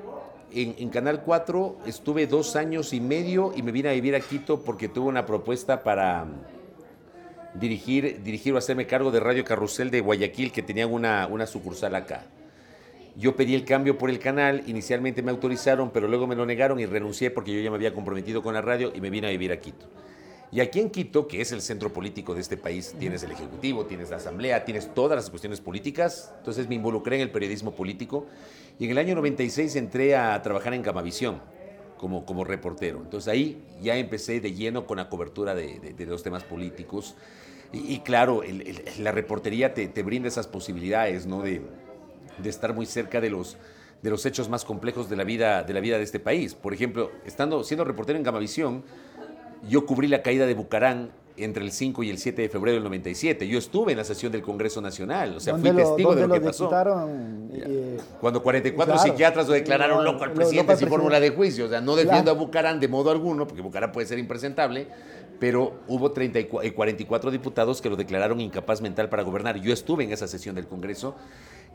en, 0.53 0.75
en 0.77 0.89
Canal 0.89 1.21
4 1.23 1.77
estuve 1.85 2.27
dos 2.27 2.55
años 2.55 2.93
y 2.93 3.01
medio 3.01 3.51
y 3.55 3.61
me 3.61 3.71
vine 3.71 3.89
a 3.89 3.91
vivir 3.93 4.15
a 4.15 4.19
Quito 4.21 4.61
porque 4.61 4.87
tuve 4.87 5.07
una 5.07 5.25
propuesta 5.25 5.83
para, 5.83 6.25
dirigir, 7.53 8.21
dirigir 8.23 8.53
o 8.53 8.57
hacerme 8.57 8.85
cargo 8.87 9.11
de 9.11 9.19
Radio 9.19 9.43
Carrusel 9.43 9.89
de 9.91 10.01
Guayaquil, 10.01 10.51
que 10.51 10.61
tenían 10.61 10.91
una, 10.91 11.27
una 11.27 11.45
sucursal 11.47 11.95
acá. 11.95 12.23
Yo 13.17 13.35
pedí 13.35 13.55
el 13.55 13.63
cambio 13.63 13.97
por 13.97 14.09
el 14.09 14.19
canal, 14.19 14.63
inicialmente 14.67 15.21
me 15.21 15.31
autorizaron, 15.31 15.89
pero 15.91 16.07
luego 16.07 16.27
me 16.27 16.35
lo 16.35 16.45
negaron 16.45 16.79
y 16.81 16.85
renuncié 16.85 17.31
porque 17.31 17.53
yo 17.53 17.61
ya 17.61 17.69
me 17.69 17.77
había 17.77 17.93
comprometido 17.93 18.43
con 18.43 18.53
la 18.53 18.61
radio 18.61 18.91
y 18.93 18.99
me 18.99 19.09
vine 19.09 19.27
a 19.27 19.29
vivir 19.29 19.51
a 19.53 19.57
Quito. 19.59 19.85
Y 20.55 20.61
aquí 20.61 20.79
en 20.79 20.89
Quito, 20.89 21.27
que 21.27 21.41
es 21.41 21.51
el 21.51 21.61
centro 21.61 21.91
político 21.91 22.33
de 22.33 22.39
este 22.39 22.55
país, 22.55 22.95
tienes 22.97 23.21
el 23.23 23.31
Ejecutivo, 23.31 23.85
tienes 23.87 24.09
la 24.09 24.15
Asamblea, 24.15 24.63
tienes 24.63 24.93
todas 24.93 25.17
las 25.17 25.29
cuestiones 25.29 25.59
políticas, 25.59 26.31
entonces 26.37 26.69
me 26.69 26.75
involucré 26.75 27.17
en 27.17 27.23
el 27.23 27.29
periodismo 27.29 27.75
político 27.75 28.25
y 28.79 28.85
en 28.85 28.91
el 28.91 28.97
año 28.99 29.15
96 29.15 29.75
entré 29.75 30.15
a 30.15 30.41
trabajar 30.41 30.73
en 30.73 30.81
Gamavisión 30.81 31.41
como, 31.97 32.25
como 32.25 32.45
reportero. 32.45 32.99
Entonces 33.03 33.27
ahí 33.27 33.61
ya 33.81 33.97
empecé 33.97 34.39
de 34.39 34.53
lleno 34.53 34.87
con 34.87 34.95
la 34.95 35.09
cobertura 35.09 35.53
de, 35.55 35.77
de- 35.81 35.91
de 35.93 36.05
los 36.05 36.23
temas 36.23 36.45
políticos. 36.45 37.15
Y, 37.73 37.99
claro, 37.99 38.41
la 38.99 39.11
reportería 39.11 39.73
te, 39.73 39.89
te 39.89 40.03
brinda 40.03 40.29
esas 40.29 40.47
posibilidades, 40.47 41.25
¿no? 41.25 41.41
De, 41.41 41.61
de 42.37 42.49
estar 42.49 42.73
muy 42.73 42.85
cerca 42.85 43.19
de 43.19 43.29
los, 43.29 43.57
de 44.01 44.09
los 44.09 44.25
hechos 44.25 44.47
más 44.47 44.63
complejos 44.63 45.09
de 45.09 45.17
la, 45.17 45.25
vida, 45.25 45.63
de 45.63 45.73
la 45.73 45.81
vida 45.81 45.97
de 45.97 46.03
este 46.03 46.21
país. 46.21 46.55
Por 46.55 46.73
ejemplo, 46.73 47.11
estando, 47.25 47.61
siendo 47.65 47.83
reportero 47.83 48.17
en 48.17 48.23
Gamavisión, 48.23 48.83
yo 49.67 49.85
cubrí 49.85 50.07
la 50.07 50.21
caída 50.21 50.45
de 50.45 50.53
Bucarán 50.53 51.11
entre 51.37 51.65
el 51.65 51.71
5 51.73 52.01
y 52.03 52.09
el 52.09 52.17
7 52.17 52.43
de 52.43 52.49
febrero 52.49 52.75
del 52.75 52.83
97. 52.83 53.45
Yo 53.47 53.59
estuve 53.59 53.91
en 53.91 53.97
la 53.97 54.05
sesión 54.05 54.31
del 54.31 54.41
Congreso 54.41 54.79
Nacional, 54.81 55.35
o 55.35 55.39
sea, 55.41 55.55
fui 55.55 55.63
¿Dónde 55.63 55.81
lo- 55.83 55.87
testigo 55.89 56.15
de 56.15 56.27
lo 56.27 56.33
que 56.33 56.39
pasó. 56.41 56.69
eh, 57.53 57.97
Cuando 58.21 58.41
44 58.41 58.93
Claro. 58.95 59.09
psiquiatras 59.09 59.47
lo 59.47 59.53
declararon 59.53 60.03
Lo- 60.03 60.13
loco 60.13 60.23
al 60.23 60.31
presidente 60.31 60.77
sin 60.77 60.87
fórmula 60.87 61.19
de 61.19 61.31
juicio. 61.31 61.65
O 61.65 61.69
sea, 61.69 61.81
no 61.81 61.95
defiendo 61.95 62.31
Claro. 62.31 62.39
a 62.39 62.45
Bucarán 62.45 62.79
de 62.79 62.87
modo 62.87 63.11
alguno, 63.11 63.47
porque 63.47 63.61
Bucarán 63.61 63.91
puede 63.91 64.07
ser 64.07 64.17
impresentable, 64.17 64.87
pero 65.37 65.73
hubo 65.89 66.11
34, 66.13 66.65
eh, 66.69 66.73
44 66.73 67.29
diputados 67.31 67.81
que 67.81 67.89
lo 67.89 67.97
declararon 67.97 68.39
incapaz 68.39 68.79
mental 68.81 69.09
para 69.09 69.23
gobernar. 69.23 69.59
Yo 69.59 69.73
estuve 69.73 70.05
en 70.05 70.13
esa 70.13 70.27
sesión 70.29 70.55
del 70.55 70.67
Congreso. 70.67 71.15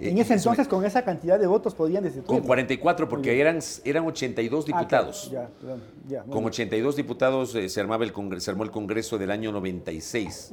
Eh, 0.00 0.11
en 0.11 0.19
ese 0.19 0.35
entonces, 0.35 0.66
con 0.69 0.85
esa 0.85 1.02
cantidad 1.04 1.38
de 1.38 1.47
votos, 1.47 1.75
podían 1.75 2.02
destituir. 2.04 2.26
Con 2.40 2.47
44, 2.47 3.09
porque 3.09 3.40
eran, 3.40 3.59
eran 3.85 4.07
82 4.07 4.66
diputados. 4.66 5.26
Ah, 5.28 5.33
ya, 5.33 5.49
perdón, 5.61 5.83
ya, 6.09 6.21
Con 6.23 6.30
bien. 6.30 6.45
82 6.47 6.97
diputados 6.97 7.54
eh, 7.54 7.69
se, 7.69 7.80
armaba 7.80 8.04
el 8.04 8.12
congreso, 8.12 8.45
se 8.45 8.50
armó 8.50 8.64
el 8.64 8.71
Congreso 8.71 9.19
del 9.19 9.30
año 9.30 9.52
96. 9.52 10.52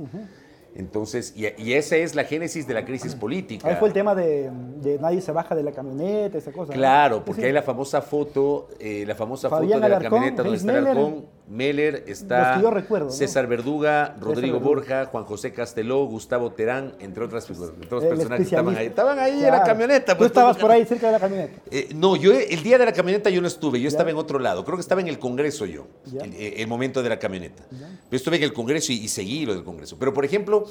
Entonces, 0.76 1.34
y, 1.36 1.48
y 1.62 1.74
esa 1.74 1.96
es 1.96 2.14
la 2.14 2.24
génesis 2.24 2.68
de 2.68 2.74
la 2.76 2.86
crisis 2.86 3.16
política. 3.16 3.68
Ahí 3.68 3.76
fue 3.78 3.88
el 3.88 3.94
tema 3.96 4.14
de, 4.14 4.52
de 4.82 5.00
nadie 5.00 5.22
se 5.22 5.32
baja 5.32 5.56
de 5.56 5.64
la 5.64 5.72
camioneta, 5.72 6.38
esa 6.38 6.52
cosa. 6.52 6.72
¿no? 6.72 6.78
Claro, 6.78 7.26
porque 7.26 7.42
Sí. 7.42 7.48
hay 7.48 7.54
la 7.54 7.64
famosa 7.64 8.02
foto, 8.02 8.68
eh, 8.80 9.04
la 9.08 9.16
famosa 9.16 9.50
Fabián 9.50 9.80
foto 9.80 9.82
de 9.84 9.90
la 9.90 9.96
Alarcón, 9.98 10.12
camioneta 10.20 10.44
donde 10.44 10.58
está. 10.58 10.78
Alarcón, 10.78 11.26
Meller, 11.50 12.04
está 12.08 12.60
recuerdo, 12.72 13.06
¿no? 13.08 13.12
César 13.12 13.48
Verduga, 13.48 14.16
Rodrigo. 14.20 14.60
Borja, 14.60 15.06
Juan 15.06 15.24
José 15.24 15.54
Casteló, 15.54 16.06
Gustavo 16.06 16.52
Terán, 16.52 16.94
entre 17.00 17.24
otras 17.24 17.48
figuras, 17.48 17.72
entre 17.74 17.86
otros 17.88 18.04
personajes 18.04 18.38
que 18.50 18.56
estaban 18.56 18.76
ahí. 18.76 18.86
Estaban 18.88 19.20
ahí 19.20 19.44
en 19.44 19.52
la 19.52 19.64
camioneta. 19.64 20.14
Tú 20.14 20.18
pues, 20.20 20.32
estabas 20.32 20.58
tú- 20.58 20.62
por 20.62 20.72
ahí 20.72 20.86
cerca 20.86 21.08
de 21.08 21.14
la 21.14 21.20
camioneta. 21.20 21.62
Eh, 21.72 21.90
no, 21.96 22.18
yo 22.18 22.34
el 22.34 22.62
día 22.64 22.78
de 22.78 22.86
la 22.86 22.92
camioneta 22.92 23.30
yo 23.30 23.42
no 23.42 23.48
estuve, 23.48 23.80
yo 23.80 23.88
estaba 23.88 24.10
en 24.10 24.18
otro 24.18 24.40
lado. 24.40 24.66
Creo 24.66 24.76
que 24.78 24.82
estaba 24.82 25.00
en 25.00 25.08
el 25.08 25.20
Congreso 25.20 25.66
yo, 25.66 25.88
el, 26.22 26.34
eh, 26.34 26.56
el 26.58 26.68
momento 26.68 27.02
de 27.02 27.10
la 27.10 27.18
camioneta. 27.20 27.64
Yo 27.72 28.16
estuve 28.18 28.36
en 28.38 28.44
el 28.44 28.52
Congreso 28.54 28.92
y, 28.92 28.96
y 28.96 29.08
seguí 29.08 29.46
lo 29.46 29.54
del 29.54 29.64
Congreso. 29.64 29.96
Pero, 29.98 30.14
por 30.14 30.26
ejemplo, 30.26 30.66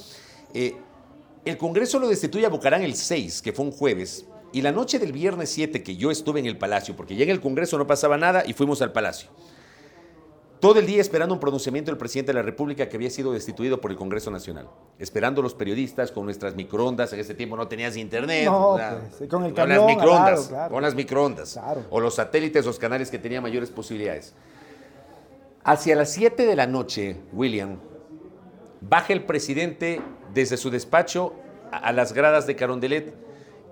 eh, 0.52 0.75
el 1.47 1.56
Congreso 1.56 1.99
lo 1.99 2.09
destituye 2.09 2.45
a 2.45 2.50
Bucarán 2.50 2.83
el 2.83 2.95
6, 2.97 3.40
que 3.40 3.52
fue 3.52 3.64
un 3.64 3.73
jueves, 3.73 4.26
y 4.52 4.61
la 4.62 4.73
noche 4.73 4.99
del 4.99 5.12
viernes 5.12 5.49
7, 5.50 5.83
que 5.83 5.97
yo 5.97 6.11
estuve 6.11 6.40
en 6.40 6.47
el 6.47 6.59
Palacio, 6.59 6.95
porque 6.97 7.16
ya 7.16 7.25
en 7.25 7.30
el 7.30 7.40
Congreso 7.40 7.78
no 7.78 7.87
pasaba 7.87 8.16
nada 8.18 8.45
y 8.47 8.52
fuimos 8.52 8.83
al 8.83 8.92
Palacio. 8.92 9.30
Todo 10.61 10.79
el 10.79 10.87
día 10.87 11.01
esperando 11.01 11.35
un 11.35 11.41
pronunciamiento 11.41 11.91
del 11.91 11.99
presidente 11.99 12.33
de 12.33 12.35
la 12.35 12.43
República 12.43 12.89
que 12.89 12.97
había 12.97 13.11
sido 13.11 13.33
destituido 13.33 13.81
por 13.81 13.91
el 13.91 13.97
Congreso 13.97 14.31
Nacional. 14.31 14.69
Esperando 14.99 15.43
los 15.43 15.55
periodistas 15.55 16.11
con 16.11 16.25
nuestras 16.25 16.55
microondas. 16.55 17.13
En 17.13 17.21
ese 17.21 17.35
tiempo 17.35 17.57
no 17.57 17.69
tenías 17.69 17.97
internet. 17.97 18.47
No, 18.47 18.71
o 18.71 18.77
sea, 18.79 19.01
pues, 19.19 19.29
con 19.29 19.45
el 19.45 19.51
con 19.53 19.57
camión, 19.57 19.87
las 19.87 19.97
microondas. 19.97 20.31
claro, 20.33 20.49
claro. 20.49 20.75
Con 20.75 20.83
las 20.83 20.95
microondas. 20.95 21.53
Claro. 21.53 21.83
O 21.91 22.01
los 22.01 22.15
satélites, 22.15 22.65
los 22.65 22.79
canales 22.79 23.11
que 23.11 23.19
tenían 23.19 23.43
mayores 23.43 23.71
posibilidades. 23.71 24.35
Hacia 25.63 25.95
las 25.95 26.11
7 26.13 26.47
de 26.47 26.57
la 26.57 26.67
noche, 26.67 27.17
William, 27.33 27.79
baja 28.81 29.12
el 29.12 29.25
presidente 29.25 30.01
desde 30.33 30.57
su 30.57 30.71
despacho 30.71 31.35
a, 31.71 31.79
a 31.79 31.92
las 31.92 32.12
gradas 32.12 32.47
de 32.47 32.57
Carondelet 32.57 33.14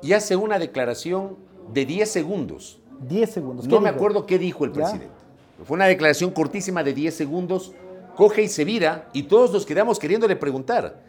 y 0.03 0.13
hace 0.13 0.37
una 0.37 0.59
declaración 0.59 1.39
de 1.73 1.87
10 1.87 2.11
segundos. 2.11 2.81
10 3.09 3.31
segundos. 3.31 3.67
No 3.67 3.79
¿Qué 3.79 3.83
me 3.85 3.89
acuerdo 3.89 4.27
qué 4.27 4.39
dijo 4.39 4.65
el 4.65 4.73
presidente. 4.73 5.14
Fue 5.63 5.77
una 5.77 5.87
declaración 5.87 6.31
cortísima 6.31 6.83
de 6.83 6.93
10 6.93 7.15
segundos, 7.15 7.73
coge 8.17 8.43
y 8.43 8.49
se 8.49 8.65
vira 8.65 9.09
y 9.13 9.25
todos 9.25 9.53
nos 9.53 9.65
quedamos 9.65 9.99
queriéndole 9.99 10.37
preguntar. 10.37 11.03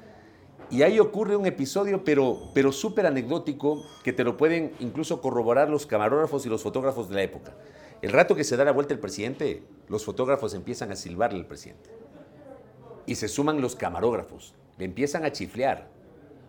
Y 0.70 0.82
ahí 0.82 1.00
ocurre 1.00 1.36
un 1.36 1.46
episodio, 1.46 2.04
pero, 2.04 2.50
pero 2.54 2.72
súper 2.72 3.06
anecdótico, 3.06 3.84
que 4.04 4.14
te 4.14 4.24
lo 4.24 4.36
pueden 4.36 4.72
incluso 4.80 5.22
corroborar 5.22 5.70
los 5.70 5.86
camarógrafos 5.86 6.46
y 6.46 6.50
los 6.50 6.64
fotógrafos 6.64 7.10
de 7.10 7.16
la 7.16 7.24
época. 7.24 7.54
El 8.02 8.12
rato 8.12 8.36
que 8.36 8.44
se 8.44 8.58
da 8.58 8.66
la 8.66 8.72
vuelta 8.72 8.94
el 8.94 9.00
presidente, 9.00 9.64
los 9.88 10.04
fotógrafos 10.04 10.54
empiezan 10.54 10.92
a 10.92 10.96
silbarle 10.96 11.40
al 11.40 11.46
presidente. 11.46 11.90
Y 13.06 13.16
se 13.16 13.28
suman 13.28 13.62
los 13.62 13.76
camarógrafos, 13.76 14.56
le 14.78 14.86
empiezan 14.86 15.24
a 15.26 15.32
chiflear. 15.32 15.88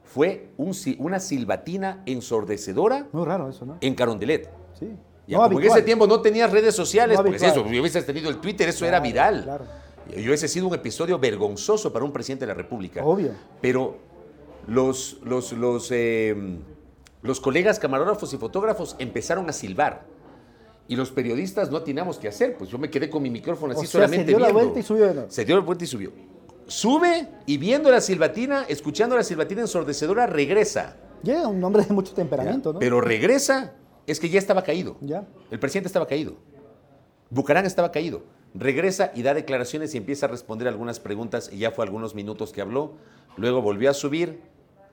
Fue 0.04 0.48
un 0.56 0.72
una 0.98 1.20
silbatina 1.20 2.02
ensordecedora 2.06 3.08
Muy 3.12 3.24
raro 3.26 3.48
eso, 3.50 3.66
¿no? 3.66 3.76
en 3.80 3.94
Carondelet. 3.94 4.48
Sí. 4.78 4.88
Ya, 5.26 5.38
No 5.38 5.44
como 5.44 5.60
en 5.60 5.66
ese 5.66 5.82
tiempo 5.82 6.06
no 6.06 6.20
tenías 6.20 6.50
redes 6.52 6.74
sociales, 6.74 7.16
No 7.16 7.24
pues 7.24 7.42
habitual. 7.42 7.66
eso, 7.66 7.80
hubieses 7.80 8.06
tenido 8.06 8.30
el 8.30 8.38
Twitter, 8.38 8.68
eso 8.68 8.80
Claro, 8.80 8.88
era 8.96 9.00
viral. 9.00 9.42
claro. 9.44 9.64
Y 10.16 10.26
hubiese 10.26 10.46
sido 10.46 10.68
un 10.68 10.74
episodio 10.74 11.18
vergonzoso 11.18 11.92
para 11.92 12.04
un 12.04 12.12
presidente 12.12 12.44
de 12.46 12.48
la 12.52 12.54
República. 12.54 13.04
Obvio. 13.04 13.30
Pero 13.60 13.96
los, 14.68 15.18
los, 15.24 15.52
los, 15.52 15.88
eh, 15.90 16.58
los 17.22 17.40
colegas 17.40 17.78
camarógrafos 17.80 18.32
y 18.32 18.36
fotógrafos 18.36 18.94
empezaron 19.00 19.48
a 19.50 19.52
silbar. 19.52 20.04
Y 20.88 20.94
los 20.94 21.10
periodistas 21.10 21.72
no 21.72 21.78
atinamos 21.78 22.18
qué 22.18 22.28
hacer. 22.28 22.56
Pues 22.56 22.70
yo 22.70 22.78
me 22.78 22.88
quedé 22.88 23.10
con 23.10 23.20
mi 23.20 23.30
micrófono 23.30 23.72
así 23.72 23.80
O 23.80 23.82
sea, 23.82 23.90
solamente 23.90 24.26
se 24.32 24.38
dio 24.38 24.38
la 24.38 24.52
vuelta 24.52 24.78
y 24.78 24.82
subió 24.84 25.12
nuevo. 25.12 25.26
Se 25.30 25.44
dio 25.44 25.56
la 25.56 25.62
vuelta 25.62 25.82
y 25.82 25.86
subió. 25.88 26.12
Sube 26.68 27.28
y 27.46 27.58
viendo 27.58 27.90
la 27.90 28.00
silbatina, 28.00 28.64
escuchando 28.68 29.16
la 29.16 29.24
silbatina 29.24 29.62
ensordecedora, 29.62 30.26
regresa. 30.28 30.96
Ya 31.24 31.40
era 31.40 31.48
un 31.48 31.62
hombre 31.64 31.84
de 31.84 31.92
mucho 31.92 32.12
temperamento, 32.14 32.72
¿no? 32.72 32.78
Pero 32.78 33.00
regresa, 33.00 33.74
es 34.06 34.20
que 34.20 34.28
ya 34.28 34.38
estaba 34.38 34.62
caído. 34.62 34.96
Ya. 35.00 35.26
El 35.50 35.58
presidente 35.58 35.88
estaba 35.88 36.06
caído. 36.06 36.36
Bucarán 37.30 37.66
estaba 37.66 37.90
caído. 37.90 38.22
Regresa 38.54 39.12
y 39.14 39.22
da 39.22 39.34
declaraciones 39.34 39.94
y 39.94 39.98
empieza 39.98 40.26
a 40.26 40.28
responder 40.28 40.68
algunas 40.68 41.00
preguntas 41.00 41.50
y 41.52 41.58
ya 41.58 41.72
fue 41.72 41.84
algunos 41.84 42.14
minutos 42.14 42.52
que 42.52 42.60
habló. 42.60 42.94
Luego 43.36 43.60
volvió 43.60 43.90
a 43.90 43.94
subir 43.94 44.40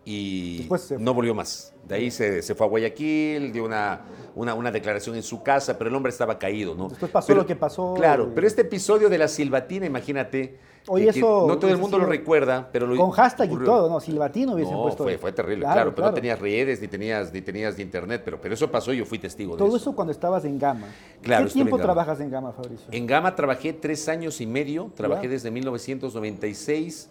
y 0.06 0.68
se 0.78 0.98
no 1.00 1.14
volvió 1.14 1.34
más. 1.34 1.74
De 1.88 1.96
ahí 1.96 2.12
se, 2.12 2.42
se 2.42 2.56
fue 2.56 2.66
a 2.66 2.70
Guayaquil, 2.70 3.52
dio 3.52 3.66
una, 3.66 4.02
una, 4.36 4.54
una 4.54 4.72
declaración 4.72 5.16
en 5.16 5.24
su 5.24 5.44
casa, 5.44 5.78
pero 5.78 5.90
el 5.90 5.96
hombre 5.96 6.12
estaba 6.12 6.38
caído, 6.40 6.76
¿no? 6.76 6.88
Después 6.90 7.12
pasó 7.12 7.28
Pero- 7.28 7.42
lo 7.42 7.46
que 7.48 7.56
pasó. 7.56 7.94
Claro, 7.96 8.32
pero 8.34 8.48
este 8.48 8.62
episodio 8.62 9.10
de 9.10 9.18
la 9.18 9.28
silbatina, 9.28 9.86
imagínate. 9.86 10.58
Oye, 10.88 11.06
que- 11.06 11.20
eso 11.20 11.46
no 11.48 11.58
todo 11.58 11.72
el 11.72 11.78
mundo 11.78 11.98
lo 11.98 12.06
recuerda, 12.06 12.70
pero 12.72 12.86
lo 12.88 12.98
Con 12.98 13.12
hashtag 13.12 13.50
y 13.52 13.56
todo, 13.64 13.90
¿no? 13.90 14.00
Silbatino 14.02 14.54
hubiesen 14.56 14.76
No, 14.76 14.84
puesto. 14.84 15.04
fue, 15.04 15.18
fue 15.18 15.32
terrible, 15.32 15.62
Claro, 15.62 15.74
claro, 15.76 15.96
pero 15.96 16.08
no 16.08 16.14
tenías 16.14 16.40
redes, 16.40 16.82
ni 16.82 16.88
tenías, 16.90 17.32
ni 17.32 17.42
tenías 17.42 17.78
de 17.78 17.84
internet, 17.84 18.22
pero, 18.26 18.40
pero 18.42 18.54
eso 18.54 18.70
pasó 18.70 18.92
y 18.94 18.98
yo 18.98 19.06
fui 19.06 19.18
testigo 19.20 19.54
de 19.54 19.60
Todo 19.60 19.70
eso. 19.70 19.78
eso 19.78 19.96
cuando 19.96 20.12
estabas 20.12 20.44
en 20.44 20.60
Gama. 20.60 20.88
Claro, 21.22 21.46
¿Qué 21.46 21.50
en 21.52 21.54
tiempo 21.54 21.78
trabajas 21.78 22.20
en 22.20 22.30
Gama, 22.30 22.52
Fabricio? 22.52 22.88
En 22.92 23.08
Gama 23.08 23.34
trabajé 23.36 23.72
tres 23.72 24.10
años 24.10 24.42
y 24.42 24.46
medio, 24.46 24.92
trabajé 24.96 25.24
Ya. 25.24 25.30
desde 25.32 25.52
1996 25.52 27.10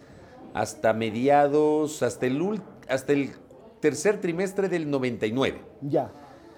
hasta 0.53 0.93
mediados, 0.93 2.03
hasta 2.03 2.25
el, 2.27 2.39
ul- 2.41 2.61
hasta 2.87 3.13
el 3.13 3.31
tercer 3.79 4.19
trimestre 4.21 4.69
del 4.69 4.89
99. 4.89 5.61
Ya. 5.81 6.11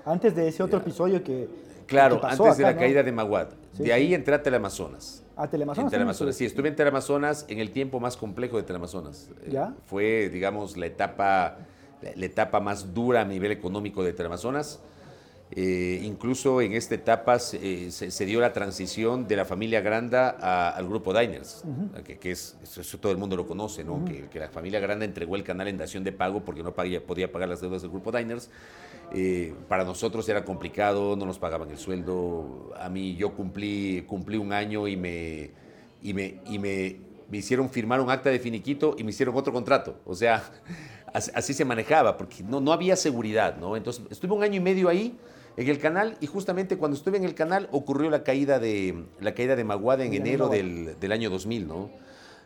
Antes 0.05 0.35
de 0.35 0.47
ese 0.47 0.63
otro 0.63 0.79
episodio 0.79 1.23
que. 1.23 1.49
Claro, 1.87 2.15
que 2.15 2.21
pasó 2.21 2.43
antes 2.43 2.57
de 2.57 2.63
la 2.63 2.73
¿no? 2.73 2.79
caída 2.79 3.03
de 3.03 3.11
Maguad. 3.11 3.47
Sí, 3.73 3.83
de 3.83 3.93
ahí 3.93 4.13
entré 4.13 4.35
a 4.35 4.41
Teleamazonas. 4.41 5.23
A 5.35 5.47
Teleamazonas. 5.47 5.91
En 5.91 5.91
Teleamazonas, 5.91 6.35
sí, 6.35 6.45
estuve 6.45 6.69
en 6.69 6.75
Teleamazonas 6.75 7.45
en 7.49 7.59
el 7.59 7.71
tiempo 7.71 7.99
más 7.99 8.15
complejo 8.17 8.57
de 8.57 8.63
Teleamazonas. 8.63 9.29
Eh, 9.43 9.49
¿Ya? 9.51 9.73
Fue, 9.85 10.29
digamos, 10.29 10.77
la 10.77 10.85
etapa, 10.85 11.57
la, 12.01 12.11
la 12.15 12.25
etapa 12.25 12.59
más 12.59 12.93
dura 12.93 13.21
a 13.21 13.25
nivel 13.25 13.51
económico 13.51 14.03
de 14.03 14.13
Teleamazonas. 14.13 14.79
Eh, 15.51 16.01
incluso 16.03 16.59
en 16.59 16.73
esta 16.73 16.95
etapa 16.95 17.37
se, 17.37 17.85
eh, 17.85 17.91
se- 17.91 18.09
se 18.09 18.25
dio 18.25 18.41
la 18.41 18.51
transición 18.51 19.27
de 19.27 19.35
la 19.35 19.45
familia 19.45 19.79
Granda 19.79 20.35
a- 20.41 20.69
al 20.71 20.87
grupo 20.87 21.13
Diners, 21.17 21.63
que, 22.03 22.17
que 22.17 22.31
es, 22.31 22.57
eso, 22.63 22.97
todo 22.97 23.11
el 23.11 23.19
mundo 23.19 23.35
lo 23.35 23.45
conoce, 23.45 23.83
¿no? 23.83 24.03
que, 24.05 24.27
que 24.27 24.39
la 24.39 24.49
familia 24.49 24.79
Granda 24.79 25.05
entregó 25.05 25.35
el 25.35 25.43
canal 25.43 25.67
en 25.67 25.77
dación 25.77 26.03
de 26.03 26.11
pago 26.11 26.43
porque 26.43 26.63
no 26.63 26.73
podía 26.73 27.31
pagar 27.31 27.47
las 27.47 27.61
deudas 27.61 27.83
del 27.83 27.91
grupo 27.91 28.11
Diners. 28.11 28.49
Eh, 29.13 29.53
para 29.69 29.83
nosotros 29.83 30.27
era 30.27 30.43
complicado, 30.43 31.15
no 31.15 31.27
nos 31.27 31.37
pagaban 31.37 31.69
el 31.69 31.77
sueldo. 31.77 32.73
A 32.79 32.89
mí 32.89 33.15
yo 33.15 33.33
cumplí, 33.33 34.03
cumplí 34.07 34.37
un 34.37 34.51
año 34.51 34.87
y 34.87 34.97
me, 34.97 35.51
y 36.01 36.13
me, 36.15 36.39
y 36.47 36.57
me, 36.57 36.95
me 37.29 37.37
hicieron 37.37 37.69
firmar 37.69 38.01
un 38.01 38.09
acta 38.09 38.31
de 38.31 38.39
finiquito 38.39 38.95
y 38.97 39.03
me 39.03 39.11
hicieron 39.11 39.35
otro 39.37 39.53
contrato. 39.53 39.99
O 40.05 40.15
sea, 40.15 40.43
así, 41.13 41.29
así 41.35 41.53
se 41.53 41.63
manejaba, 41.65 42.17
porque 42.17 42.41
no, 42.43 42.59
no 42.59 42.73
había 42.73 42.95
seguridad, 42.95 43.57
¿no? 43.57 43.77
Entonces, 43.77 44.03
estuve 44.09 44.33
un 44.33 44.41
año 44.41 44.55
y 44.55 44.59
medio 44.59 44.89
ahí 44.89 45.15
en 45.57 45.67
el 45.69 45.79
canal 45.79 46.17
y 46.19 46.27
justamente 46.27 46.77
cuando 46.77 46.97
estuve 46.97 47.17
en 47.17 47.23
el 47.23 47.33
canal 47.35 47.67
ocurrió 47.71 48.09
la 48.09 48.23
caída 48.23 48.59
de, 48.59 49.05
la 49.21 49.33
caída 49.33 49.55
de 49.55 49.63
Maguada 49.63 50.03
en 50.03 50.13
enero 50.13 50.49
del, 50.49 50.99
del 50.99 51.11
año 51.11 51.29
2000, 51.29 51.67
¿no? 51.67 51.89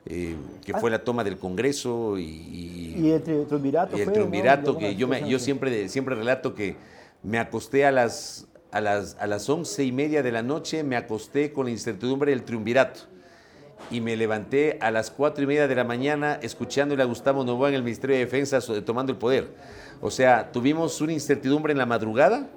eh, 0.05 0.35
que 0.65 0.73
fue 0.75 0.89
la 0.91 1.03
toma 1.03 1.23
del 1.23 1.37
Congreso 1.37 2.17
y, 2.17 2.23
Y 2.97 3.09
el 3.11 3.23
tri- 3.23 3.45
triunvirato 3.47 3.97
y 3.97 4.01
el 4.01 4.11
triunvirato, 4.11 4.73
¿no? 4.73 4.79
que 4.79 4.95
yo, 4.95 5.07
me- 5.07 5.27
yo 5.27 5.39
siempre, 5.39 5.89
siempre 5.89 6.15
relato 6.15 6.53
que 6.55 6.75
me 7.23 7.37
acosté 7.39 7.85
a 7.85 7.91
las, 7.91 8.47
a, 8.71 8.79
las, 8.81 9.17
a 9.19 9.27
las 9.27 9.49
once 9.49 9.83
y 9.83 9.91
media 9.91 10.23
de 10.23 10.31
la 10.31 10.41
noche, 10.41 10.83
me 10.83 10.95
acosté 10.95 11.51
con 11.51 11.65
la 11.65 11.71
incertidumbre 11.71 12.31
del 12.31 12.43
triunvirato. 12.43 13.01
Y 13.91 14.01
me 14.01 14.15
levanté 14.17 14.77
a 14.81 14.91
las 14.91 15.09
cuatro 15.09 15.43
y 15.43 15.47
media 15.47 15.67
de 15.67 15.73
la 15.75 15.83
mañana 15.85 16.37
escuchándole 16.41 17.01
a 17.01 17.05
Gustavo 17.05 17.43
Novoa 17.45 17.69
en 17.69 17.75
el 17.75 17.83
Ministerio 17.83 18.15
de 18.17 18.25
Defensa 18.25 18.59
tomando 18.85 19.11
el 19.13 19.17
poder. 19.17 19.49
O 20.01 20.11
sea, 20.11 20.51
tuvimos 20.51 20.99
una 21.01 21.13
incertidumbre 21.13 21.71
en 21.71 21.77
la 21.77 21.85
madrugada 21.85 22.47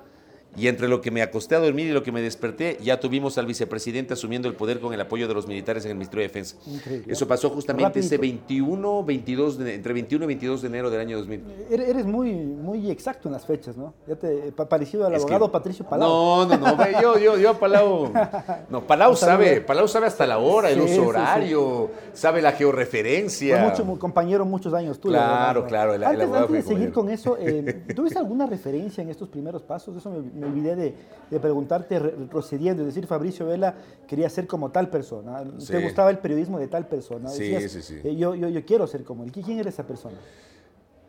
y 0.56 0.68
entre 0.68 0.86
lo 0.88 1.00
que 1.00 1.10
me 1.10 1.22
acosté 1.22 1.54
a 1.54 1.58
dormir 1.60 1.86
y 1.86 1.92
lo 1.92 2.02
que 2.02 2.12
me 2.12 2.20
desperté, 2.20 2.76
ya 2.82 3.00
tuvimos 3.00 3.38
al 3.38 3.46
vicepresidente 3.46 4.12
asumiendo 4.12 4.48
el 4.48 4.54
poder 4.54 4.80
con 4.80 4.92
el 4.92 5.00
apoyo 5.00 5.26
de 5.26 5.34
los 5.34 5.46
militares 5.46 5.84
en 5.86 5.92
el 5.92 5.96
Ministerio 5.96 6.22
de 6.22 6.28
Defensa. 6.28 6.56
Increíble. 6.66 7.12
Eso 7.12 7.26
pasó 7.26 7.48
justamente 7.50 8.00
ese 8.00 8.16
Rapidito. 8.16 8.42
21, 8.46 9.04
22, 9.04 9.58
de- 9.58 9.74
entre 9.74 9.92
21 9.94 10.24
y 10.24 10.26
22 10.28 10.62
de 10.62 10.68
enero 10.68 10.90
del 10.90 11.00
año 11.00 11.16
2000. 11.18 11.42
Eres 11.70 11.88
eres 11.88 12.04
muy, 12.06 12.32
muy 12.34 12.90
exacto 12.90 13.28
en 13.28 13.32
las 13.32 13.46
fechas, 13.46 13.76
¿no? 13.76 13.94
Ya 14.06 14.16
te, 14.16 14.52
pa- 14.52 14.68
parecido 14.68 15.06
al 15.06 15.14
Es 15.14 15.24
que- 15.24 15.32
abogado 15.32 15.50
Patricio 15.52 15.86
Palau. 15.86 16.08
No, 16.46 16.56
no, 16.58 16.76
no, 16.76 17.00
yo, 17.00 17.18
yo, 17.18 17.38
yo 17.38 17.50
a 17.50 17.58
Palau. 17.58 18.12
No, 18.68 18.86
Palau 18.86 19.16
sabe, 19.16 19.60
Palau 19.62 19.88
sabe 19.88 20.06
hasta 20.06 20.26
la 20.26 20.38
hora, 20.38 20.70
el 20.70 20.76
Sí, 20.80 20.84
uso 20.84 20.92
sí. 20.94 20.98
horario, 21.00 21.90
sabe 22.12 22.42
la 22.42 22.52
georreferencia. 22.52 23.58
Fue 23.58 23.68
mucho 23.70 23.84
mu- 23.84 23.98
compañero 23.98 24.44
muchos 24.44 24.74
años 24.74 24.98
tú. 25.00 25.08
Claro, 25.08 25.64
claro, 25.66 25.94
el- 25.94 26.02
el 26.02 26.08
antes, 26.08 26.22
abogado 26.24 26.46
antes 26.46 26.64
de 26.64 26.68
seguir 26.74 26.92
compañero. 26.92 27.24
con 27.26 27.36
eso, 27.42 27.66
eh, 27.66 27.84
¿tuviste 27.96 28.18
alguna 28.18 28.46
referencia 28.46 29.02
en 29.02 29.08
estos 29.10 29.28
primeros 29.28 29.62
pasos? 29.62 29.96
Eso 29.96 30.10
me, 30.10 30.41
me 30.42 30.48
olvidé 30.48 30.76
de, 30.76 30.94
de 31.31 31.40
preguntarte, 31.40 31.98
re- 31.98 32.11
retrocediendo, 32.11 32.83
es 32.83 32.88
decir, 32.88 33.07
Fabricio 33.07 33.46
Vela 33.46 33.74
quería 34.07 34.28
ser 34.28 34.46
como 34.46 34.70
tal 34.70 34.90
persona. 34.90 35.44
Sí. 35.59 35.72
¿Te 35.72 35.83
gustaba 35.83 36.11
el 36.11 36.18
periodismo 36.18 36.59
de 36.59 36.68
tal 36.68 36.87
persona? 36.87 37.28
Sí, 37.28 37.48
Decías, 37.50 37.72
sí, 37.72 37.83
sí. 37.83 38.00
eh, 38.05 38.16
yo, 38.16 38.35
yo, 38.35 38.48
yo 38.48 38.64
quiero 38.64 38.87
ser 38.87 39.05
como 39.05 39.24
él. 39.24 39.33
¿Quién 39.33 39.59
era 39.59 39.68
esa 39.68 39.87
persona? 39.87 40.16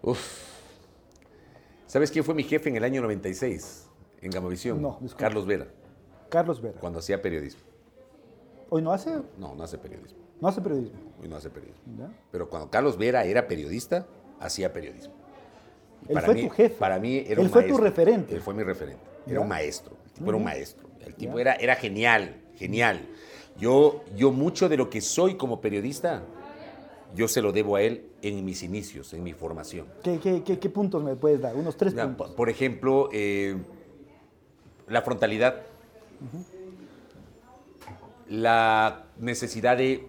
Uf. 0.01 0.53
¿Sabes 1.87 2.09
quién 2.11 2.23
fue 2.25 2.33
mi 2.33 2.43
jefe 2.43 2.69
en 2.69 2.75
el 2.77 2.83
año 2.83 3.01
96 3.01 3.87
en 4.21 4.31
Gamavisión? 4.31 4.81
No. 4.81 4.99
Carlos 5.17 5.45
Vera, 5.45 5.67
Carlos 6.29 6.61
Vera. 6.61 6.79
cuando 6.79 6.99
hacía 6.99 7.21
periodismo. 7.21 7.61
Hoy 8.69 8.81
no 8.81 8.91
hace, 8.91 9.11
No, 9.37 9.53
no 9.55 9.63
hace 9.63 9.77
periodismo. 9.77 10.17
no 10.41 10.47
hace 10.47 10.59
periodismo. 10.61 10.97
Hoy 11.21 11.27
no 11.27 11.35
hace 11.35 11.49
periodismo. 11.49 11.83
¿ya? 11.99 12.09
Pero 12.31 12.49
cuando 12.49 12.69
Carlos 12.71 12.97
Vera 12.97 13.23
era 13.25 13.47
periodista, 13.47 14.07
hacía 14.39 14.73
periodismo. 14.73 15.13
Él 16.09 16.19
fue 16.19 16.35
tu 16.35 16.49
jefe. 16.49 16.75
Para 16.79 16.99
mí 16.99 17.17
era 17.17 17.33
Él 17.33 17.47
un 17.47 17.49
fue 17.49 17.63
tu 17.63 17.77
referente. 17.77 18.33
Él 18.35 18.41
fue 18.41 18.53
mi 18.53 18.63
referente. 18.63 19.01
Era 19.27 19.39
un 19.39 19.47
maestro. 19.47 19.95
El 20.05 20.11
tipo 20.13 20.29
era 20.29 20.37
un 20.37 20.43
maestro. 20.43 20.89
El 21.05 21.15
tipo 21.15 21.39
era, 21.39 21.53
era 21.55 21.75
genial, 21.75 22.41
genial. 22.55 23.07
Yo, 23.59 24.03
yo 24.15 24.31
mucho 24.31 24.67
de 24.69 24.77
lo 24.77 24.89
que 24.89 25.01
soy 25.01 25.35
como 25.35 25.61
periodista, 25.61 26.23
yo 27.15 27.27
se 27.27 27.41
lo 27.41 27.51
debo 27.51 27.75
a 27.75 27.81
él 27.81 28.07
en 28.21 28.43
mis 28.43 28.63
inicios, 28.63 29.13
en 29.13 29.23
mi 29.23 29.33
formación. 29.33 29.87
¿Qué, 30.03 30.19
qué, 30.19 30.41
qué, 30.43 30.57
qué 30.59 30.69
puntos 30.69 31.03
me 31.03 31.15
puedes 31.15 31.39
dar? 31.41 31.55
Unos 31.55 31.77
tres 31.77 31.93
puntos. 31.93 32.27
por- 32.29 32.35
Por 32.35 32.49
ejemplo, 32.49 33.09
eh, 33.13 33.55
la 34.87 35.01
frontalidad, 35.03 35.57
la 38.29 39.05
necesidad 39.19 39.77
de, 39.77 40.07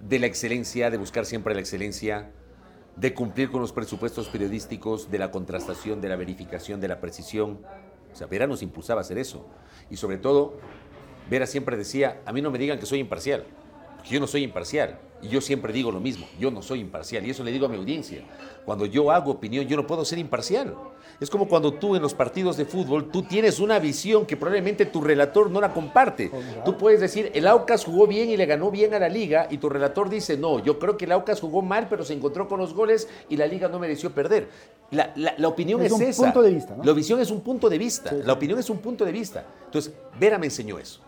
de 0.00 0.18
la 0.18 0.26
excelencia, 0.26 0.90
de 0.90 0.96
buscar 0.96 1.24
siempre 1.26 1.54
la 1.54 1.60
excelencia, 1.60 2.30
de 2.96 3.14
cumplir 3.14 3.50
con 3.50 3.60
los 3.60 3.72
presupuestos 3.72 4.28
periodísticos, 4.28 5.10
de 5.10 5.18
la 5.18 5.30
contrastación, 5.30 6.00
de 6.00 6.08
la 6.08 6.16
verificación, 6.16 6.80
de 6.80 6.88
la 6.88 7.00
precisión. 7.00 7.60
O 8.12 8.16
sea, 8.16 8.26
Vera 8.26 8.46
nos 8.46 8.62
impulsaba 8.62 9.00
a 9.00 9.02
hacer 9.02 9.18
eso. 9.18 9.46
Y 9.90 9.96
sobre 9.96 10.18
todo, 10.18 10.54
Vera 11.30 11.46
siempre 11.46 11.76
decía, 11.76 12.20
a 12.24 12.32
mí 12.32 12.42
no 12.42 12.50
me 12.50 12.58
digan 12.58 12.78
que 12.78 12.86
soy 12.86 12.98
imparcial, 13.00 13.44
yo 14.04 14.20
no 14.20 14.26
soy 14.26 14.42
imparcial. 14.44 14.98
Y 15.20 15.26
yo 15.26 15.40
siempre 15.40 15.72
digo 15.72 15.90
lo 15.90 15.98
mismo, 15.98 16.26
yo 16.38 16.48
no 16.52 16.62
soy 16.62 16.78
imparcial. 16.78 17.26
Y 17.26 17.30
eso 17.30 17.42
le 17.42 17.50
digo 17.50 17.66
a 17.66 17.68
mi 17.68 17.76
audiencia. 17.76 18.22
Cuando 18.64 18.86
yo 18.86 19.10
hago 19.10 19.32
opinión, 19.32 19.66
yo 19.66 19.76
no 19.76 19.84
puedo 19.84 20.04
ser 20.04 20.18
imparcial. 20.20 20.74
Es 21.18 21.28
como 21.28 21.48
cuando 21.48 21.74
tú 21.74 21.96
en 21.96 22.02
los 22.02 22.14
partidos 22.14 22.56
de 22.56 22.64
fútbol, 22.64 23.10
tú 23.10 23.22
tienes 23.24 23.58
una 23.58 23.80
visión 23.80 24.24
que 24.26 24.36
probablemente 24.36 24.86
tu 24.86 25.00
relator 25.00 25.50
no 25.50 25.60
la 25.60 25.74
comparte. 25.74 26.30
Tú 26.64 26.78
puedes 26.78 27.00
decir, 27.00 27.32
el 27.34 27.48
Aucas 27.48 27.84
jugó 27.84 28.06
bien 28.06 28.30
y 28.30 28.36
le 28.36 28.46
ganó 28.46 28.70
bien 28.70 28.94
a 28.94 29.00
la 29.00 29.08
liga, 29.08 29.48
y 29.50 29.58
tu 29.58 29.68
relator 29.68 30.08
dice, 30.08 30.36
no, 30.36 30.62
yo 30.62 30.78
creo 30.78 30.96
que 30.96 31.06
el 31.06 31.10
Aucas 31.12 31.40
jugó 31.40 31.62
mal, 31.62 31.88
pero 31.90 32.04
se 32.04 32.14
encontró 32.14 32.46
con 32.46 32.60
los 32.60 32.72
goles 32.72 33.08
y 33.28 33.36
la 33.36 33.48
liga 33.48 33.66
no 33.66 33.80
mereció 33.80 34.12
perder. 34.14 34.48
La, 34.92 35.12
la- 35.16 35.34
la 35.36 35.48
opinión 35.48 35.80
Es 35.80 35.86
es, 35.86 35.92
un 35.92 36.02
esa. 36.02 36.22
punto 36.22 36.42
de 36.42 36.50
vista, 36.52 36.76
¿no? 36.76 36.84
La 36.84 36.92
visión 36.92 37.18
es 37.20 37.32
un 37.32 37.40
punto 37.40 37.68
de 37.68 37.78
vista. 37.78 38.10
Sí. 38.10 38.16
La 38.24 38.34
opinión 38.34 38.56
es 38.60 38.70
un 38.70 38.78
punto 38.78 39.04
de 39.04 39.10
vista. 39.10 39.44
Entonces, 39.64 39.92
Vera 40.20 40.38
me 40.38 40.46
enseñó 40.46 40.78
eso. 40.78 41.00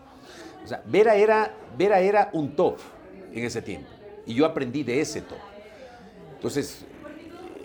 O 0.65 0.67
sea, 0.67 0.83
Vera 0.87 1.15
era, 1.15 1.55
Vera 1.77 2.01
era 2.01 2.31
un 2.33 2.55
top 2.55 2.79
en 3.33 3.45
ese 3.45 3.63
tiempo. 3.63 3.89
Y 4.27 4.35
yo 4.35 4.47
aprendí 4.47 4.83
de 4.83 5.01
ese 5.01 5.23
top. 5.23 5.39
Entonces, 6.35 6.85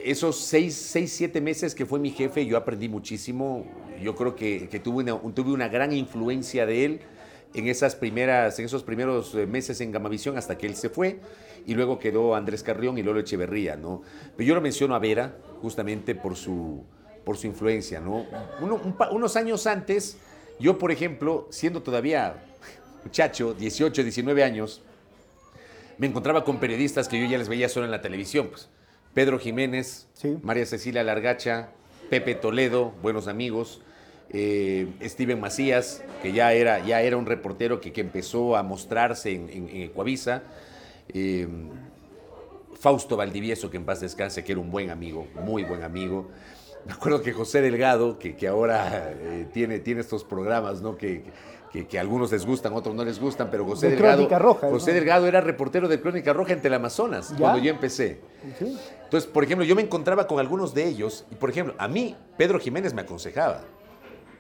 esos 0.03 0.39
seis, 0.39 0.75
seis, 0.75 1.12
siete 1.12 1.41
meses 1.41 1.73
que 1.73 1.86
fue 1.86 1.99
mi 1.99 2.12
jefe, 2.12 2.45
yo 2.45 2.58
aprendí 2.58 2.89
muchísimo. 2.89 3.65
Yo 4.01 4.15
creo 4.15 4.36
que, 4.36 4.67
tuve, 4.84 5.03
una, 5.53 5.67
gran 5.67 5.93
influencia 5.93 6.65
de 6.65 6.86
él 6.86 6.99
en, 7.53 7.67
esas 7.67 7.95
primeras, 7.95 8.60
en 8.60 8.65
esos 8.65 8.84
primeros 8.84 9.34
eh, 9.34 9.47
meses 9.47 9.81
en 9.81 9.91
Gamavisión 9.91 10.38
hasta 10.38 10.58
que 10.58 10.67
él 10.67 10.75
se 10.75 10.89
fue. 10.89 11.19
Y 11.65 11.73
luego 11.73 11.97
quedó 11.97 12.36
Andrés 12.36 12.62
Carrión 12.62 12.97
y 12.97 13.03
Lolo 13.03 13.21
Echeverría, 13.21 13.75
¿no? 13.75 14.03
Pero 14.36 14.47
yo 14.47 14.55
lo 14.55 14.62
menciono 14.62 14.93
a 14.93 14.99
Vera 14.99 15.38
justamente 15.62 16.13
por 16.13 16.36
su, 16.36 16.84
por 17.23 17.38
su 17.38 17.47
influencia, 17.47 17.99
¿no? 17.99 18.25
Unos 19.12 19.36
años 19.36 19.65
antes, 19.65 20.17
yo, 20.60 20.77
por 20.77 20.91
ejemplo, 20.91 21.47
siendo 21.49 21.81
todavía 21.81 22.43
muchacho, 23.10 23.54
18, 23.54 24.04
19 24.04 24.44
años, 24.44 24.82
me 25.98 26.08
encontraba 26.08 26.44
con 26.44 26.60
periodistas 26.60 27.08
que 27.08 27.20
yo 27.22 27.28
ya 27.28 27.38
les 27.38 27.48
veía 27.48 27.70
solo 27.70 27.86
en 27.86 27.91
la 27.91 28.02
televisión. 28.02 28.48
Pues. 28.50 28.68
Pedro 29.13 29.39
Jiménez, 29.39 30.08
Sí. 30.13 30.38
María 30.41 30.65
Cecilia 30.65 31.04
Largacha, 31.04 31.70
Pepe 32.10 32.36
Toledo, 32.36 32.91
buenos 33.02 33.28
amigos, 33.28 33.82
eh, 34.32 34.88
Steven 35.04 35.39
Macías, 35.39 36.04
que 36.22 36.34
ya 36.34 36.52
era, 36.54 36.84
ya 36.86 37.02
era 37.02 37.15
un 37.15 37.26
reportero 37.26 37.80
que, 37.80 37.94
que 37.94 38.02
empezó 38.02 38.58
a 38.58 38.63
mostrarse 38.63 39.32
en, 39.34 39.50
en- 39.50 39.91
eh, 41.13 41.48
Fausto 42.80 43.15
Valdivieso, 43.15 43.70
que 43.70 43.78
en 43.78 43.86
paz 43.86 44.02
descanse, 44.02 44.44
que 44.44 44.52
era 44.52 44.62
un 44.62 44.70
buen 44.72 44.89
amigo, 44.89 45.28
muy 45.44 45.63
buen 45.63 45.84
amigo. 45.84 46.30
Me 46.86 46.94
acuerdo 46.94 47.22
que 47.24 47.32
José 47.34 47.62
Delgado, 47.62 48.20
que, 48.20 48.36
que 48.36 48.48
ahora 48.48 49.12
eh, 49.13 49.48
tiene, 49.54 49.80
tiene 49.80 50.02
estos 50.02 50.24
programas, 50.24 50.82
¿no? 50.82 50.98
Que, 50.98 51.24
que, 51.24 51.32
que 51.84 51.98
a 51.98 52.02
algunos 52.02 52.32
les 52.32 52.46
gustan, 52.46 52.74
otros 52.74 52.96
no 52.96 53.04
les 53.04 53.20
gustan, 53.20 53.50
pero 53.52 53.66
José 53.66 53.90
De 53.90 53.96
Delgado. 53.98 54.40
Roja, 54.40 54.70
José 54.70 54.92
¿no? 54.92 54.96
Delgado 54.96 55.28
era 55.28 55.42
reportero 55.42 55.88
de 55.88 56.00
Crónica 56.00 56.32
Roja 56.32 56.54
en 56.54 56.62
Teleamazonas, 56.62 57.32
¿Ya? 57.32 57.38
cuando 57.38 57.60
yo 57.60 57.70
empecé. 57.72 58.22
¿Sí? 58.58 58.78
Entonces, 59.04 59.30
por 59.30 59.44
ejemplo, 59.44 59.66
yo 59.66 59.76
me 59.76 59.82
encontraba 59.82 60.28
con 60.28 60.40
algunos 60.40 60.74
de 60.74 60.88
ellos, 60.88 61.26
y 61.32 61.36
por 61.36 61.50
ejemplo, 61.50 61.76
a 61.78 61.88
mí, 61.88 62.16
Pedro 62.38 62.60
Jiménez 62.60 62.94
me 62.94 63.02
aconsejaba. 63.02 63.62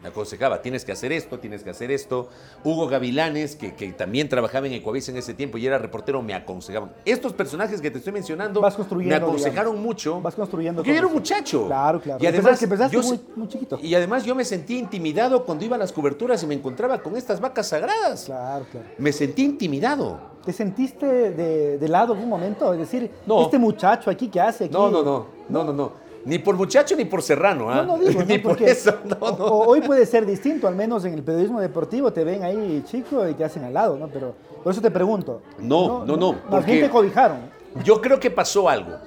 Me 0.05 0.09
aconsejaba, 0.09 0.61
tienes 0.61 0.85
que 0.85 0.91
hacer 0.91 1.11
esto, 1.11 1.39
tienes 1.39 1.63
que 1.63 1.71
hacer 1.71 1.89
esto. 1.89 2.29
Hugo 2.63 2.87
Gavilanes, 2.87 3.55
que, 3.55 3.73
que 3.73 3.91
también 3.91 4.29
trabajaba 4.29 4.67
en 4.67 4.73
Ecuavisa 4.73 5.09
en 5.09 5.17
ese 5.17 5.33
tiempo 5.33 5.57
y 5.57 5.65
era 5.65 5.79
reportero, 5.79 6.21
me 6.21 6.35
aconsejaban. 6.35 6.91
Estos 7.05 7.33
personajes 7.33 7.81
que 7.81 7.89
te 7.89 7.97
estoy 7.97 8.13
mencionando 8.13 8.61
Vas 8.61 8.75
construyendo, 8.75 9.09
me 9.19 9.25
aconsejaron 9.25 9.71
digamos. 9.73 9.83
mucho. 9.95 10.21
Vas 10.21 10.35
construyendo 10.35 10.81
Porque 10.83 10.91
yo 10.91 10.97
era 10.99 11.07
un 11.07 11.13
muchacho. 11.13 11.65
Claro, 11.65 11.99
claro. 11.99 12.23
Y 12.23 12.27
además, 12.27 12.61
empezaste 12.61 12.95
yo 12.95 13.01
muy- 13.01 13.19
muy 13.35 13.47
chiquito. 13.47 13.79
Y 13.81 13.95
además 13.95 14.23
yo 14.25 14.35
me 14.35 14.45
sentí 14.45 14.77
intimidado 14.77 15.43
cuando 15.43 15.65
iba 15.65 15.75
a 15.75 15.79
las 15.79 15.91
coberturas 15.91 16.43
y 16.43 16.45
me 16.45 16.53
encontraba 16.53 17.01
con 17.01 17.15
estas 17.17 17.41
vacas 17.41 17.69
sagradas. 17.69 18.25
Claro, 18.25 18.67
claro. 18.71 18.85
Me 18.99 19.11
sentí 19.11 19.43
intimidado. 19.43 20.19
¿Te 20.45 20.53
sentiste 20.53 21.07
de, 21.31 21.79
de 21.79 21.87
lado 21.87 22.13
en 22.13 22.19
un 22.21 22.29
momento? 22.29 22.71
Es 22.73 22.77
decir, 22.79 23.09
No. 23.25 23.41
este 23.41 23.57
muchacho 23.57 24.11
aquí, 24.11 24.27
¿qué 24.27 24.39
hace 24.39 24.65
aquí? 24.65 24.73
No, 24.75 24.91
no, 24.91 25.01
no, 25.01 25.25
no, 25.49 25.63
no, 25.63 25.73
no. 25.73 26.04
Ni 26.25 26.39
por 26.39 26.55
muchacho 26.55 26.95
ni 26.95 27.05
por 27.05 27.21
serrano, 27.21 27.69
¿ah? 27.71 27.83
No, 27.83 27.97
no 27.97 28.03
digo, 28.03 28.19
¿no? 28.21 28.25
ni 28.25 28.39
por 28.39 28.53
Porque 28.53 28.71
eso, 28.71 28.95
no, 29.05 29.15
o- 29.19 29.37
no. 29.37 29.45
hoy 29.45 29.81
puede 29.81 30.05
ser 30.05 30.25
distinto, 30.25 30.67
al 30.67 30.75
menos 30.75 31.05
en 31.05 31.13
el 31.13 31.23
periodismo 31.23 31.61
deportivo 31.61 32.11
te 32.11 32.23
ven 32.23 32.43
ahí 32.43 32.83
chico 32.89 33.27
y 33.29 33.33
te 33.35 33.43
hacen 33.43 33.63
al 33.63 33.73
lado, 33.73 33.97
¿no? 33.97 34.07
Pero 34.07 34.33
por 34.63 34.71
eso 34.73 34.81
te 34.81 34.89
pregunto. 34.91 35.41
No, 35.59 36.03
no, 36.05 36.17
no, 36.17 36.33
Más 36.33 36.41
porque- 36.49 36.81
te 36.81 36.89
cobijaron. 36.89 37.37
Yo 37.83 38.01
creo 38.01 38.19
que 38.19 38.31
pasó 38.31 38.67
algo. 38.69 38.97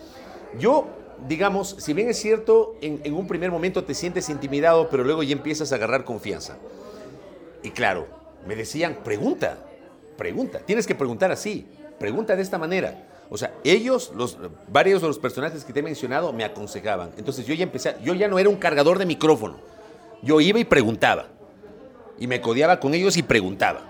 Yo, 0.58 0.86
digamos, 1.26 1.74
si 1.78 1.92
bien 1.92 2.08
es 2.08 2.18
cierto, 2.18 2.76
en, 2.80 3.00
en 3.02 3.14
un 3.14 3.26
primer 3.26 3.50
momento 3.50 3.82
te 3.82 3.94
sientes 3.94 4.28
intimidado, 4.28 4.88
pero 4.88 5.02
luego 5.04 5.22
ya 5.22 5.32
empiezas 5.32 5.72
a 5.72 5.74
agarrar 5.76 6.04
confianza. 6.04 6.56
Y 7.62 7.70
claro, 7.70 8.06
me 8.46 8.54
decían, 8.54 8.98
pregunta, 9.02 9.56
pregunta. 10.16 10.60
Tienes 10.64 10.86
que 10.86 10.94
preguntar 10.94 11.32
así, 11.32 11.66
pregunta 11.98 12.36
de 12.36 12.42
esta 12.42 12.58
manera. 12.58 13.04
O 13.30 13.36
sea, 13.36 13.52
ellos, 13.62 14.12
los, 14.14 14.38
varios 14.68 15.02
de 15.02 15.08
los 15.08 15.18
personajes 15.18 15.64
que 15.64 15.72
te 15.72 15.80
he 15.80 15.82
mencionado, 15.82 16.32
me 16.32 16.44
aconsejaban. 16.44 17.10
Entonces 17.18 17.46
yo 17.46 17.54
ya 17.54 17.64
empecé, 17.64 17.96
yo 18.02 18.14
ya 18.14 18.28
no 18.28 18.38
era 18.38 18.48
un 18.48 18.56
cargador 18.56 18.98
de 18.98 19.06
micrófono. 19.06 19.56
Yo 20.22 20.40
iba 20.40 20.58
y 20.58 20.64
preguntaba. 20.64 21.26
Y 22.18 22.26
me 22.26 22.40
codeaba 22.40 22.80
con 22.80 22.94
ellos 22.94 23.16
y 23.16 23.22
preguntaba. 23.22 23.82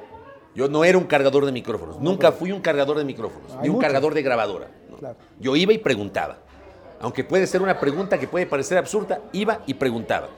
Yo 0.55 0.68
no 0.68 0.85
era 0.85 0.98
un 0.98 1.05
cargador 1.05 1.46
de 1.46 1.53
micrófonos. 1.53 2.01
Nunca 2.01 2.33
fui 2.33 2.51
un 2.51 2.61
cargador 2.61 2.98
de 2.98 3.05
micrófonos. 3.05 3.57
Ni 3.62 3.68
un 3.68 3.79
cargador 3.79 4.12
de 4.12 4.22
grabadora. 4.22 4.68
¿no? 4.90 4.96
Claro. 4.96 5.16
Yo 5.38 5.55
iba 5.55 5.72
y 5.72 5.79
preguntaba. 5.79 6.38
Aunque 7.01 7.22
puede 7.22 7.46
ser 7.46 7.62
una 7.62 7.79
pregunta 7.79 8.18
que 8.18 8.27
puede 8.27 8.46
parecer 8.46 8.77
absurda, 8.77 9.20
iba 9.33 9.61
y 9.66 9.74
preguntaba. 9.74 10.29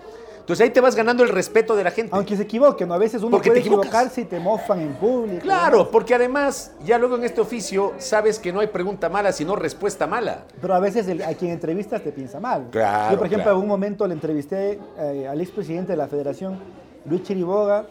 Entonces, 0.50 0.64
ahí 0.64 0.70
te 0.70 0.80
vas 0.80 0.96
ganando 0.96 1.22
el 1.22 1.28
respeto 1.28 1.76
de 1.76 1.84
la 1.84 1.92
gente. 1.92 2.10
Aunque 2.12 2.36
se 2.36 2.42
equivoquen, 2.42 2.88
¿no? 2.88 2.94
a 2.94 2.98
veces 2.98 3.22
uno 3.22 3.30
Porque 3.30 3.50
te 3.50 3.50
puede 3.50 3.60
equivocas. 3.60 3.86
equivocarse 3.86 4.20
y 4.22 4.24
te 4.24 4.40
mofan 4.40 4.80
en 4.80 4.94
público. 4.94 5.42
Claro, 5.42 5.88
porque 5.92 6.12
además, 6.12 6.72
ya 6.84 6.98
luego 6.98 7.14
en 7.14 7.22
este 7.22 7.40
oficio, 7.40 7.92
sabes 7.98 8.40
que 8.40 8.52
no 8.52 8.58
hay 8.58 8.66
pregunta 8.66 9.08
mala, 9.08 9.30
sino 9.30 9.54
respuesta 9.54 10.08
mala. 10.08 10.42
Pero 10.60 10.74
a 10.74 10.80
veces 10.80 11.06
el- 11.06 11.22
a 11.22 11.34
quien 11.34 11.52
entrevistas 11.52 12.02
te 12.02 12.10
piensa 12.10 12.40
mal. 12.40 12.66
Claro, 12.72 13.12
Yo, 13.12 13.18
por 13.18 13.28
ejemplo, 13.28 13.44
claro. 13.44 13.58
en 13.58 13.62
un 13.62 13.68
momento 13.68 14.08
le 14.08 14.14
entrevisté 14.14 14.80
eh, 14.98 15.28
al 15.28 15.40
expresidente 15.40 15.92
de 15.92 15.96
la 15.98 16.08
federación, 16.08 16.58
Luis 17.04 17.22
Chiriboga, 17.22 17.84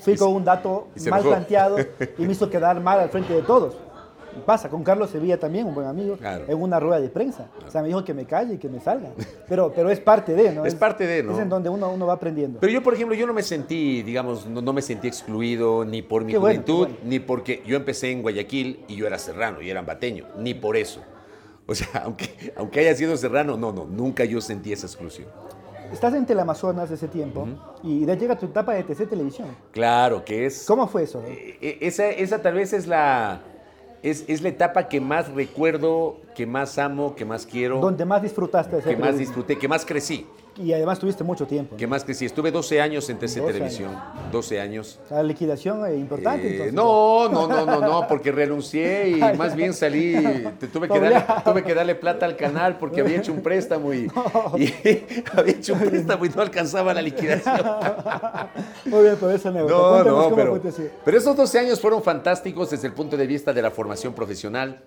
fui 0.00 0.16
con 0.16 0.32
un 0.32 0.44
dato 0.44 0.88
mal 1.10 1.20
enojó. 1.20 1.28
planteado 1.28 1.76
y 2.18 2.22
me 2.24 2.32
hizo 2.32 2.48
quedar 2.48 2.80
mal 2.80 3.00
al 3.00 3.10
frente 3.10 3.34
de 3.34 3.42
todos. 3.42 3.74
Pasa, 4.42 4.68
con 4.68 4.82
Carlos 4.84 5.10
Sevilla 5.10 5.38
también, 5.38 5.66
un 5.66 5.74
buen 5.74 5.86
amigo, 5.86 6.16
Claro. 6.16 6.44
en 6.48 6.60
una 6.60 6.80
rueda 6.80 7.00
de 7.00 7.08
prensa. 7.08 7.48
O 7.66 7.70
sea, 7.70 7.82
me 7.82 7.88
dijo 7.88 8.04
que 8.04 8.14
me 8.14 8.24
calle 8.24 8.54
y 8.54 8.58
que 8.58 8.68
me 8.68 8.80
salga. 8.80 9.10
Pero, 9.48 9.72
pero 9.74 9.90
es 9.90 10.00
parte 10.00 10.34
de, 10.34 10.52
¿no? 10.52 10.64
Es 10.64 10.74
parte 10.74 11.06
de, 11.06 11.22
¿no? 11.22 11.32
Es 11.32 11.38
en 11.38 11.48
donde 11.48 11.68
uno, 11.68 11.90
uno 11.92 12.06
va 12.06 12.14
aprendiendo. 12.14 12.60
Pero 12.60 12.72
yo, 12.72 12.82
por 12.82 12.94
ejemplo, 12.94 13.14
yo 13.14 13.26
no 13.26 13.32
me 13.32 13.42
sentí, 13.42 14.02
digamos, 14.02 14.46
no, 14.46 14.60
no 14.62 14.72
me 14.72 14.82
sentí 14.82 15.08
excluido 15.08 15.84
ni 15.84 16.02
por 16.02 16.24
mi 16.24 16.32
Qué 16.32 16.38
juventud, 16.38 16.88
bueno. 16.88 16.94
ni 17.04 17.18
porque 17.18 17.62
yo 17.66 17.76
empecé 17.76 18.10
en 18.10 18.22
Guayaquil 18.22 18.84
y 18.88 18.96
yo 18.96 19.06
era 19.06 19.18
serrano 19.18 19.60
y 19.62 19.70
era 19.70 19.80
ambateño, 19.80 20.26
ni 20.38 20.54
por 20.54 20.76
eso. 20.76 21.00
O 21.66 21.74
sea, 21.74 21.88
aunque, 22.04 22.52
aunque 22.56 22.80
haya 22.80 22.94
sido 22.94 23.16
serrano, 23.16 23.56
no, 23.56 23.72
no, 23.72 23.84
nunca 23.84 24.24
yo 24.24 24.40
sentí 24.40 24.72
esa 24.72 24.86
exclusión. 24.86 25.28
Estás 25.92 26.12
en 26.12 26.26
Teleamazonas 26.26 26.90
de 26.90 26.96
ese 26.96 27.08
tiempo 27.08 27.48
y 27.82 28.04
de 28.04 28.12
ahí 28.12 28.18
llega 28.18 28.36
tu 28.38 28.44
etapa 28.44 28.74
de 28.74 28.82
TC 28.82 29.06
Televisión. 29.08 29.48
Claro, 29.70 30.22
que 30.22 30.44
es... 30.44 30.66
¿Cómo 30.66 30.86
fue 30.86 31.04
eso? 31.04 31.22
Eh, 31.26 31.78
Esa, 31.80 32.10
esa 32.10 32.42
tal 32.42 32.52
vez 32.54 32.74
es 32.74 32.86
la, 32.86 33.40
es, 34.02 34.24
es 34.28 34.42
la 34.42 34.48
etapa 34.48 34.88
que 34.88 35.00
más 35.00 35.28
recuerdo, 35.32 36.16
que 36.34 36.46
más 36.46 36.78
amo, 36.78 37.14
que 37.14 37.24
más 37.24 37.46
quiero, 37.46 37.80
Donde 37.80 38.04
más 38.04 38.22
disfrutaste 38.22 38.78
que 38.78 38.96
más 38.96 39.18
disfruté, 39.18 39.58
que 39.58 39.68
más 39.68 39.84
crecí, 39.84 40.26
Y 40.58 40.72
además 40.72 40.98
tuviste 40.98 41.22
mucho 41.22 41.46
tiempo. 41.46 41.76
que 41.76 41.86
más 41.86 42.04
crecí. 42.04 42.24
Estuve 42.24 42.50
12 42.50 42.80
años 42.80 43.08
en 43.10 43.16
TC 43.18 43.36
12 43.40 43.52
Televisión, 43.52 43.96
12 44.32 44.60
años. 44.60 44.98
La 45.10 45.22
liquidación 45.22 45.86
es 45.86 45.96
importante. 45.98 46.46
Eh, 46.46 46.50
entonces. 46.52 46.74
no, 46.74 47.28
no, 47.28 47.46
no, 47.46 47.64
no, 47.64 47.80
no, 47.80 48.08
porque 48.08 48.32
renuncié 48.32 49.08
y 49.10 49.20
más 49.38 49.54
bien 49.54 49.72
salí, 49.72 50.14
te- 50.58 50.66
tuve, 50.66 50.88
que 50.88 50.98
darle, 50.98 51.24
tuve 51.44 51.62
que 51.62 51.74
darle 51.74 51.94
plata 51.94 52.26
al 52.26 52.36
canal 52.36 52.76
porque 52.78 53.00
había 53.02 53.18
hecho 53.18 53.32
un 53.32 53.40
préstamo 53.40 53.92
y, 53.94 54.10
y 54.56 55.24
había 55.36 55.52
hecho 55.54 55.74
un 55.74 55.80
préstamo 55.80 56.24
y 56.24 56.28
no 56.30 56.42
alcanzaba 56.42 56.92
la 56.92 57.02
liquidación. 57.02 57.60
Muy 58.86 59.02
bien, 59.02 59.16
pero 59.20 59.30
esa 59.30 59.50
anécdota. 59.50 60.04
No, 60.10 60.28
no, 60.28 60.34
pero, 60.34 60.60
sí. 60.72 60.88
pero 61.04 61.18
esos 61.18 61.36
12 61.36 61.58
años 61.60 61.80
fueron 61.80 62.02
fantásticos 62.02 62.70
desde 62.70 62.88
el 62.88 62.94
punto 62.94 63.16
de 63.16 63.26
vista 63.26 63.52
de 63.52 63.62
la 63.62 63.70
formación 63.70 64.12
profesional. 64.12 64.80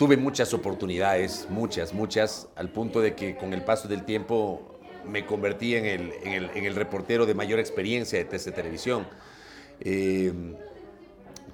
Tuve 0.00 0.16
muchas 0.16 0.54
oportunidades, 0.54 1.46
muchas, 1.50 1.92
muchas, 1.92 2.48
al 2.56 2.70
punto 2.70 3.02
de 3.02 3.14
que 3.14 3.36
con 3.36 3.52
el 3.52 3.60
paso 3.60 3.86
del 3.86 4.06
tiempo 4.06 4.78
me 5.06 5.26
convertí 5.26 5.74
en 5.76 5.84
el, 5.84 6.12
en 6.24 6.32
el- 6.32 6.50
en 6.54 6.64
el 6.64 6.74
reportero 6.74 7.26
de 7.26 7.34
mayor 7.34 7.58
experiencia 7.58 8.18
de 8.18 8.24
TC 8.24 8.50
Televisión. 8.50 9.06
Eh, 9.80 10.32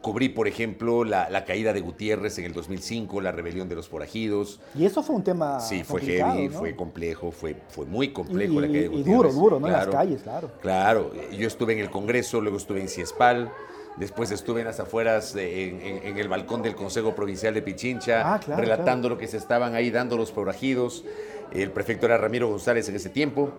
cubrí, 0.01 0.29
por 0.29 0.47
ejemplo, 0.47 1.03
la, 1.03 1.29
la 1.29 1.45
caída 1.45 1.73
de 1.73 1.81
Gutiérrez 1.81 2.39
en 2.39 2.45
el 2.45 2.53
2005, 2.53 3.21
la 3.21 3.33
rebelión 3.33 3.69
de 3.69 3.75
los 3.75 3.89
forajidos. 3.89 4.61
Y 4.77 4.85
eso 4.87 5.03
fue 5.03 5.17
un 5.17 5.25
tema 5.25 5.59
Sí, 5.59 5.83
fue 5.83 6.01
heavy, 6.03 6.47
¿no? 6.47 6.59
fue 6.61 6.77
complejo, 6.77 7.33
fue, 7.33 7.57
fue 7.71 7.85
muy 7.85 8.13
complejo 8.13 8.53
Y- 8.53 8.57
la 8.61 8.69
caída 8.69 8.79
de 8.79 8.85
y 8.85 8.89
Gutiérrez. 8.99 9.07
duro, 9.17 9.33
duro, 9.33 9.59
¿no? 9.59 9.67
En 9.67 9.73
las 9.73 9.89
calles, 9.89 10.23
claro. 10.23 10.53
Claro, 10.63 11.11
yo 11.37 11.49
estuve 11.49 11.73
en 11.73 11.81
el 11.81 11.91
Congreso, 11.91 12.41
luego 12.41 12.59
estuve 12.59 12.81
en 12.81 12.89
Ciespal, 12.89 13.51
después 13.97 14.31
estuve 14.31 14.61
en 14.61 14.67
las 14.67 14.81
afueras, 14.81 15.33
de- 15.35 15.69
en, 15.69 15.81
en- 15.81 16.07
en 16.07 16.19
el 16.19 16.29
balcón 16.29 16.63
del 16.63 16.75
Consejo 16.75 17.15
Provincial 17.15 17.55
de 17.55 17.63
Pichincha, 17.63 18.35
Ah, 18.35 18.39
claro, 18.41 18.61
relatando 18.63 19.09
lo 19.09 19.19
que 19.19 19.27
se 19.27 19.37
estaban 19.37 19.75
ahí 19.75 19.91
dando 19.91 20.17
los 20.17 20.33
forajidos. 20.33 21.05
El 21.53 21.71
prefecto 21.71 22.07
era 22.07 22.19
Ramiro 22.19 22.49
González 22.49 22.89
en 22.89 22.97
ese 22.97 23.09
tiempo. 23.11 23.51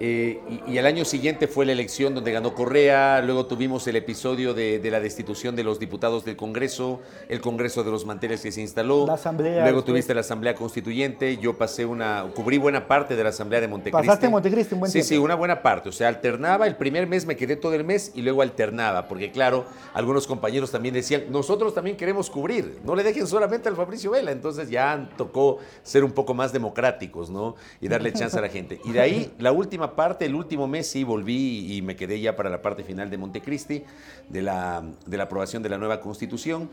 Eh, 0.00 0.40
y, 0.66 0.72
y 0.72 0.78
el 0.78 0.86
año 0.86 1.04
siguiente 1.04 1.46
fue 1.48 1.64
la 1.66 1.72
elección 1.72 2.14
donde 2.14 2.32
ganó 2.32 2.54
Correa, 2.54 3.22
luego 3.22 3.46
tuvimos 3.46 3.86
el 3.86 3.96
episodio 3.96 4.52
de, 4.54 4.78
de 4.78 4.90
la 4.90 5.00
destitución 5.00 5.56
de 5.56 5.64
los 5.64 5.78
diputados 5.78 6.24
del 6.24 6.36
Congreso, 6.36 7.00
el 7.28 7.40
Congreso 7.40 7.82
de 7.84 7.90
los 7.90 8.04
Manteles 8.06 8.40
que 8.42 8.52
se 8.52 8.60
instaló, 8.60 9.06
La 9.06 9.14
asamblea 9.14 9.54
luego 9.62 9.78
después. 9.78 9.84
tuviste 9.86 10.14
la 10.14 10.20
Asamblea 10.20 10.54
Constituyente, 10.54 11.36
yo 11.38 11.54
pasé 11.56 11.84
una, 11.86 12.26
cubrí 12.34 12.58
buena 12.58 12.86
parte 12.86 13.16
de 13.16 13.22
la 13.22 13.30
Asamblea 13.30 13.60
de 13.60 13.68
Montecristi. 13.68 14.06
Pasaste 14.06 14.28
Montecristi 14.28 14.74
un 14.74 14.80
buen 14.80 14.90
Sí, 14.92 14.98
tiempo. 14.98 15.08
sí, 15.08 15.18
una 15.18 15.34
buena 15.34 15.62
parte, 15.62 15.88
o 15.88 15.92
sea, 15.92 16.08
alternaba, 16.08 16.66
el 16.66 16.76
primer 16.76 17.06
mes 17.06 17.24
me 17.26 17.36
quedé 17.36 17.56
todo 17.56 17.74
el 17.74 17.84
mes 17.84 18.12
y 18.14 18.22
luego 18.22 18.42
alternaba, 18.42 19.08
porque 19.08 19.30
claro, 19.32 19.64
algunos 19.94 20.26
compañeros 20.26 20.70
también 20.70 20.94
decían, 20.94 21.24
nosotros 21.30 21.74
también 21.74 21.96
queremos 21.96 22.28
cubrir, 22.30 22.78
no 22.84 22.94
le 22.94 23.02
dejen 23.02 23.26
solamente 23.26 23.68
al 23.68 23.76
Fabricio 23.76 24.10
Vela, 24.10 24.30
entonces 24.32 24.68
ya 24.70 25.08
tocó 25.16 25.58
ser 25.82 26.04
un 26.04 26.12
poco 26.12 26.34
más 26.34 26.52
democráticos, 26.52 27.30
¿no? 27.30 27.56
Y 27.80 27.88
darle 27.88 28.12
chance 28.12 28.36
a 28.38 28.40
la 28.40 28.48
gente. 28.48 28.80
Y 28.84 28.92
de 28.92 29.00
ahí, 29.00 29.32
la 29.38 29.52
última 29.52 29.85
parte, 29.94 30.24
el 30.24 30.34
último 30.34 30.66
mes 30.66 30.86
sí 30.88 31.04
volví 31.04 31.76
y 31.76 31.82
me 31.82 31.94
quedé 31.96 32.20
ya 32.20 32.34
para 32.34 32.50
la 32.50 32.62
parte 32.62 32.82
final 32.82 33.10
de 33.10 33.18
Montecristi, 33.18 33.84
de 34.28 34.42
la, 34.42 34.82
de 35.06 35.16
la 35.16 35.24
aprobación 35.24 35.62
de 35.62 35.68
la 35.68 35.78
nueva 35.78 36.00
constitución. 36.00 36.68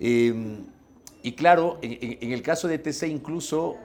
Eh, 0.00 0.60
y 1.22 1.32
claro, 1.32 1.78
en- 1.82 2.18
en 2.20 2.32
el 2.32 2.42
caso 2.42 2.68
de 2.68 2.78
TC 2.78 3.08
incluso 3.08 3.76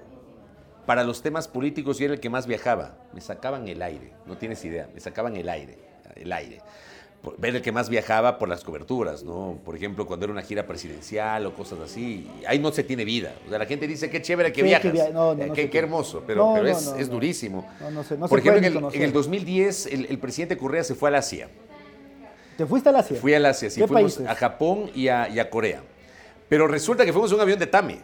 para 0.85 1.03
los 1.03 1.21
temas 1.21 1.47
políticos 1.47 1.97
yo 1.99 2.05
era 2.05 2.13
el 2.13 2.19
que 2.19 2.29
más 2.29 2.47
viajaba. 2.47 2.97
Me 3.13 3.21
sacaban 3.21 3.67
el 3.67 3.81
aire, 3.81 4.13
no 4.25 4.37
tienes 4.37 4.63
idea, 4.65 4.89
me 4.93 4.99
sacaban 4.99 5.35
el 5.35 5.49
aire, 5.49 5.77
el 6.15 6.31
aire. 6.31 6.61
Ver 7.37 7.55
el 7.55 7.61
que 7.61 7.71
más 7.71 7.87
viajaba 7.87 8.39
por 8.39 8.49
las 8.49 8.63
coberturas, 8.63 9.23
¿no? 9.23 9.59
Por 9.63 9.75
ejemplo, 9.75 10.07
cuando 10.07 10.25
era 10.25 10.33
una 10.33 10.41
gira 10.41 10.65
presidencial 10.65 11.45
o 11.45 11.53
cosas 11.53 11.77
así, 11.79 12.27
ahí 12.47 12.57
no 12.57 12.71
se 12.71 12.83
tiene 12.83 13.05
vida. 13.05 13.33
O 13.45 13.49
sea, 13.49 13.59
la 13.59 13.67
gente 13.67 13.87
dice, 13.87 14.09
qué 14.09 14.23
chévere 14.23 14.49
que 14.51 14.55
Sí, 14.55 14.61
que 14.61 14.67
viajas. 14.69 14.91
via- 14.91 15.09
no, 15.11 15.35
no, 15.35 15.43
Eh, 15.43 15.47
no 15.47 15.53
qué, 15.53 15.69
qué 15.69 15.77
hermoso, 15.77 16.23
pero, 16.25 16.51
pero 16.55 16.67
es, 16.67 16.87
es 16.97 17.09
durísimo. 17.11 17.67
No, 17.79 17.91
no 17.91 18.03
se- 18.03 18.17
no 18.17 18.27
Por 18.27 18.39
ejemplo, 18.39 18.57
en 18.57 18.65
el, 18.65 18.83
en 18.95 19.01
el 19.03 19.13
2010, 19.13 19.85
el, 19.85 20.07
el 20.07 20.17
presidente 20.17 20.57
Correa 20.57 20.83
se 20.83 20.95
fue 20.95 21.09
al 21.09 21.15
Asia. 21.15 21.47
¿Te 22.57 22.65
fuiste 22.65 22.89
al 22.89 22.95
Asia? 22.95 23.17
Fui 23.21 23.33
al 23.35 23.45
Asia, 23.45 23.69
sí, 23.69 23.81
¿Qué 23.81 23.87
fuimos 23.87 24.15
países? 24.15 24.27
a 24.27 24.35
Japón 24.35 24.89
y 24.95 25.07
a, 25.07 25.29
y 25.29 25.37
a 25.39 25.47
Corea. 25.49 25.81
Pero 26.49 26.67
resulta 26.67 27.05
que 27.05 27.13
fuimos 27.13 27.29
en 27.31 27.35
un 27.35 27.41
avión 27.41 27.59
de 27.59 27.67
TAMI. 27.67 27.99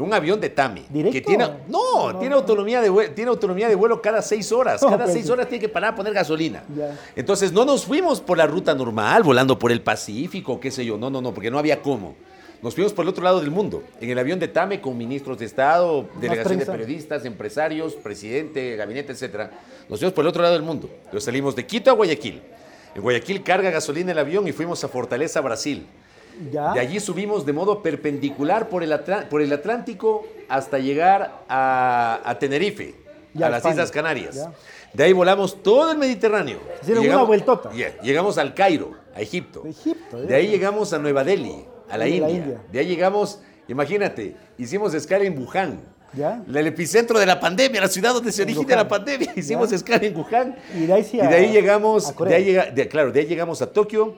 Un 0.00 0.12
avión 0.12 0.40
de 0.40 0.50
TAMI. 0.50 0.86
¿Directo? 0.88 1.12
Que 1.12 1.20
tiene, 1.20 1.44
no, 1.68 2.12
No, 2.12 2.18
tiene, 2.18 2.30
no. 2.34 2.40
autonomía 2.40 2.80
de 2.80 2.88
vuelo, 2.90 3.12
tiene 3.14 3.30
autonomía 3.30 3.68
de 3.68 3.74
vuelo 3.74 4.00
cada 4.00 4.22
seis 4.22 4.50
horas. 4.52 4.80
Cada 4.88 5.06
seis 5.06 5.26
sí. 5.26 5.30
horas 5.32 5.48
tiene 5.48 5.60
que 5.60 5.68
parar 5.68 5.92
a 5.92 5.96
poner 5.96 6.12
gasolina. 6.12 6.64
Ya. 6.76 6.98
Entonces 7.16 7.52
no 7.52 7.64
nos 7.64 7.84
fuimos 7.84 8.20
por 8.20 8.38
la 8.38 8.46
ruta 8.46 8.74
normal, 8.74 9.22
volando 9.22 9.58
por 9.58 9.72
el 9.72 9.80
Pacífico, 9.82 10.58
qué 10.60 10.70
sé 10.70 10.84
yo. 10.84 10.96
No, 10.98 11.10
no, 11.10 11.20
no, 11.20 11.32
porque 11.34 11.50
no 11.50 11.58
había 11.58 11.82
cómo. 11.82 12.14
Nos 12.60 12.74
fuimos 12.74 12.92
por 12.92 13.04
el 13.04 13.10
otro 13.10 13.22
lado 13.22 13.40
del 13.40 13.52
mundo, 13.52 13.84
en 14.00 14.10
el 14.10 14.18
avión 14.18 14.40
de 14.40 14.48
TAME 14.48 14.80
con 14.80 14.98
ministros 14.98 15.38
de 15.38 15.44
Estado, 15.46 16.08
delegación 16.20 16.58
de 16.58 16.66
periodistas, 16.66 17.24
empresarios, 17.24 17.94
presidente, 17.94 18.74
gabinete, 18.74 19.12
etcétera. 19.12 19.52
Nos 19.88 20.00
fuimos 20.00 20.12
por 20.12 20.24
el 20.24 20.28
otro 20.28 20.42
lado 20.42 20.54
del 20.54 20.64
mundo. 20.64 20.90
Entonces 21.04 21.24
salimos 21.24 21.54
de 21.54 21.64
Quito 21.66 21.90
a 21.90 21.94
Guayaquil. 21.94 22.42
En 22.96 23.02
Guayaquil 23.02 23.44
carga 23.44 23.70
gasolina 23.70 24.10
el 24.10 24.18
avión 24.18 24.48
y 24.48 24.52
fuimos 24.52 24.82
a 24.82 24.88
Fortaleza, 24.88 25.40
Brasil. 25.40 25.86
Ya. 26.52 26.72
De 26.72 26.80
allí 26.80 27.00
subimos 27.00 27.44
de 27.46 27.52
modo 27.52 27.82
perpendicular 27.82 28.68
por 28.68 28.82
el, 28.82 28.98
por 29.30 29.42
el 29.42 29.52
Atlántico 29.52 30.26
hasta 30.48 30.78
llegar 30.78 31.42
a, 31.48 32.20
a 32.24 32.38
Tenerife, 32.38 32.94
Ya, 33.34 33.46
a 33.46 33.50
las 33.50 33.58
España. 33.58 33.74
Islas 33.74 33.90
Canarias. 33.90 34.34
Ya. 34.36 34.52
De 34.92 35.04
ahí 35.04 35.12
volamos 35.12 35.62
todo 35.62 35.90
el 35.92 35.98
Mediterráneo. 35.98 36.58
Hicieron 36.82 37.04
Y 37.04 37.08
una 37.08 37.22
vueltota. 37.22 37.70
Yeah, 37.72 38.00
llegamos 38.02 38.38
al 38.38 38.54
Cairo, 38.54 38.92
a 39.14 39.20
Egipto. 39.20 39.64
Egipto, 39.66 40.22
De 40.22 40.34
ahí 40.34 40.48
llegamos 40.48 40.92
a 40.92 40.98
Nueva 40.98 41.24
Delhi, 41.24 41.64
a 41.90 41.98
la, 41.98 42.04
De 42.06 42.18
la 42.20 42.30
India. 42.30 42.62
De 42.72 42.78
ahí 42.78 42.86
llegamos, 42.86 43.40
imagínate, 43.68 44.34
hicimos 44.56 44.94
escala 44.94 45.24
en 45.24 45.38
Wuhan. 45.38 45.80
Ya. 46.14 46.42
El 46.48 46.66
epicentro 46.66 47.18
de 47.18 47.26
la 47.26 47.38
pandemia, 47.38 47.82
la 47.82 47.88
ciudad 47.88 48.14
donde 48.14 48.32
se 48.32 48.42
En 48.42 48.48
origina 48.48 48.76
la 48.76 48.88
pandemia. 48.88 49.30
Hicimos 49.36 49.68
Ya. 49.68 49.76
escala 49.76 50.06
en 50.06 50.16
Wuhan. 50.16 50.56
Y 50.74 50.86
de 50.86 50.92
ahí 50.94 51.04
sí 51.04 51.18
Y 51.18 51.20
a- 51.20 51.28
de 51.28 51.34
ahí 51.36 51.52
llegamos, 51.52 52.08
a 52.18 52.24
de 52.24 52.34
ahí 52.34 52.44
llega- 52.46 52.70
de- 52.70 52.88
claro, 52.88 53.12
de 53.12 53.20
ahí 53.20 53.26
llegamos 53.26 53.60
a 53.60 53.70
Tokio, 53.70 54.16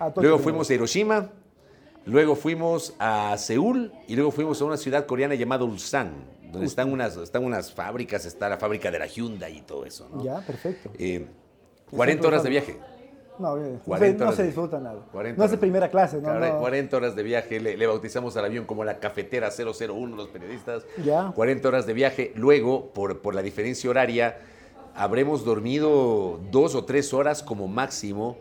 A 0.00 0.06
Tokio 0.08 0.22
luego 0.22 0.38
fuimos 0.40 0.68
a 0.68 0.74
Hiroshima, 0.74 1.30
luego 2.08 2.34
fuimos 2.34 2.94
a 2.98 3.36
Seúl 3.38 3.92
y 4.08 4.16
luego 4.16 4.30
fuimos 4.30 4.60
a 4.60 4.64
una 4.64 4.76
ciudad 4.76 5.06
coreana 5.06 5.34
llamada 5.34 5.64
Ulsan, 5.64 6.12
donde 6.50 6.66
están 6.66 6.92
unas, 6.92 7.16
están 7.16 7.44
unas 7.44 7.72
fábricas, 7.72 8.24
está 8.24 8.48
la 8.48 8.56
fábrica 8.56 8.90
de 8.90 8.98
la 8.98 9.06
Hyundai 9.06 9.58
y 9.58 9.60
todo 9.62 9.84
eso. 9.84 10.08
¿no? 10.12 10.22
Ya, 10.24 10.40
perfecto. 10.40 10.90
Eh, 10.98 11.26
40 11.90 12.26
horas 12.26 12.42
de 12.42 12.50
viaje. 12.50 12.78
No, 13.38 13.54
bien, 13.54 13.74
no 13.74 13.78
se- 13.78 13.84
40 13.84 14.18
no 14.18 14.24
horas 14.24 14.36
se 14.36 14.42
de- 14.42 14.48
disfruta 14.48 14.80
nada. 14.80 15.00
40 15.12 15.38
no 15.38 15.44
es 15.44 15.50
de 15.52 15.58
primera 15.58 15.88
clase, 15.90 16.16
¿no? 16.20 16.28
Cuare- 16.28 16.52
no. 16.54 16.58
40 16.58 16.96
horas 16.96 17.14
de 17.14 17.22
viaje, 17.22 17.60
le, 17.60 17.76
le 17.76 17.86
bautizamos 17.86 18.36
al 18.36 18.44
avión 18.46 18.64
como 18.64 18.82
la 18.82 18.98
cafetera 18.98 19.50
001, 19.50 20.16
los 20.16 20.26
periodistas. 20.28 20.84
Ya. 21.04 21.30
40 21.34 21.68
horas 21.68 21.86
de 21.86 21.92
viaje. 21.92 22.32
Luego, 22.34 22.92
por, 22.92 23.20
por 23.20 23.36
la 23.36 23.42
diferencia 23.42 23.88
horaria, 23.88 24.38
habremos 24.96 25.44
dormido 25.44 26.40
dos 26.50 26.74
o 26.74 26.84
tres 26.84 27.14
horas 27.14 27.44
como 27.44 27.68
máximo, 27.68 28.38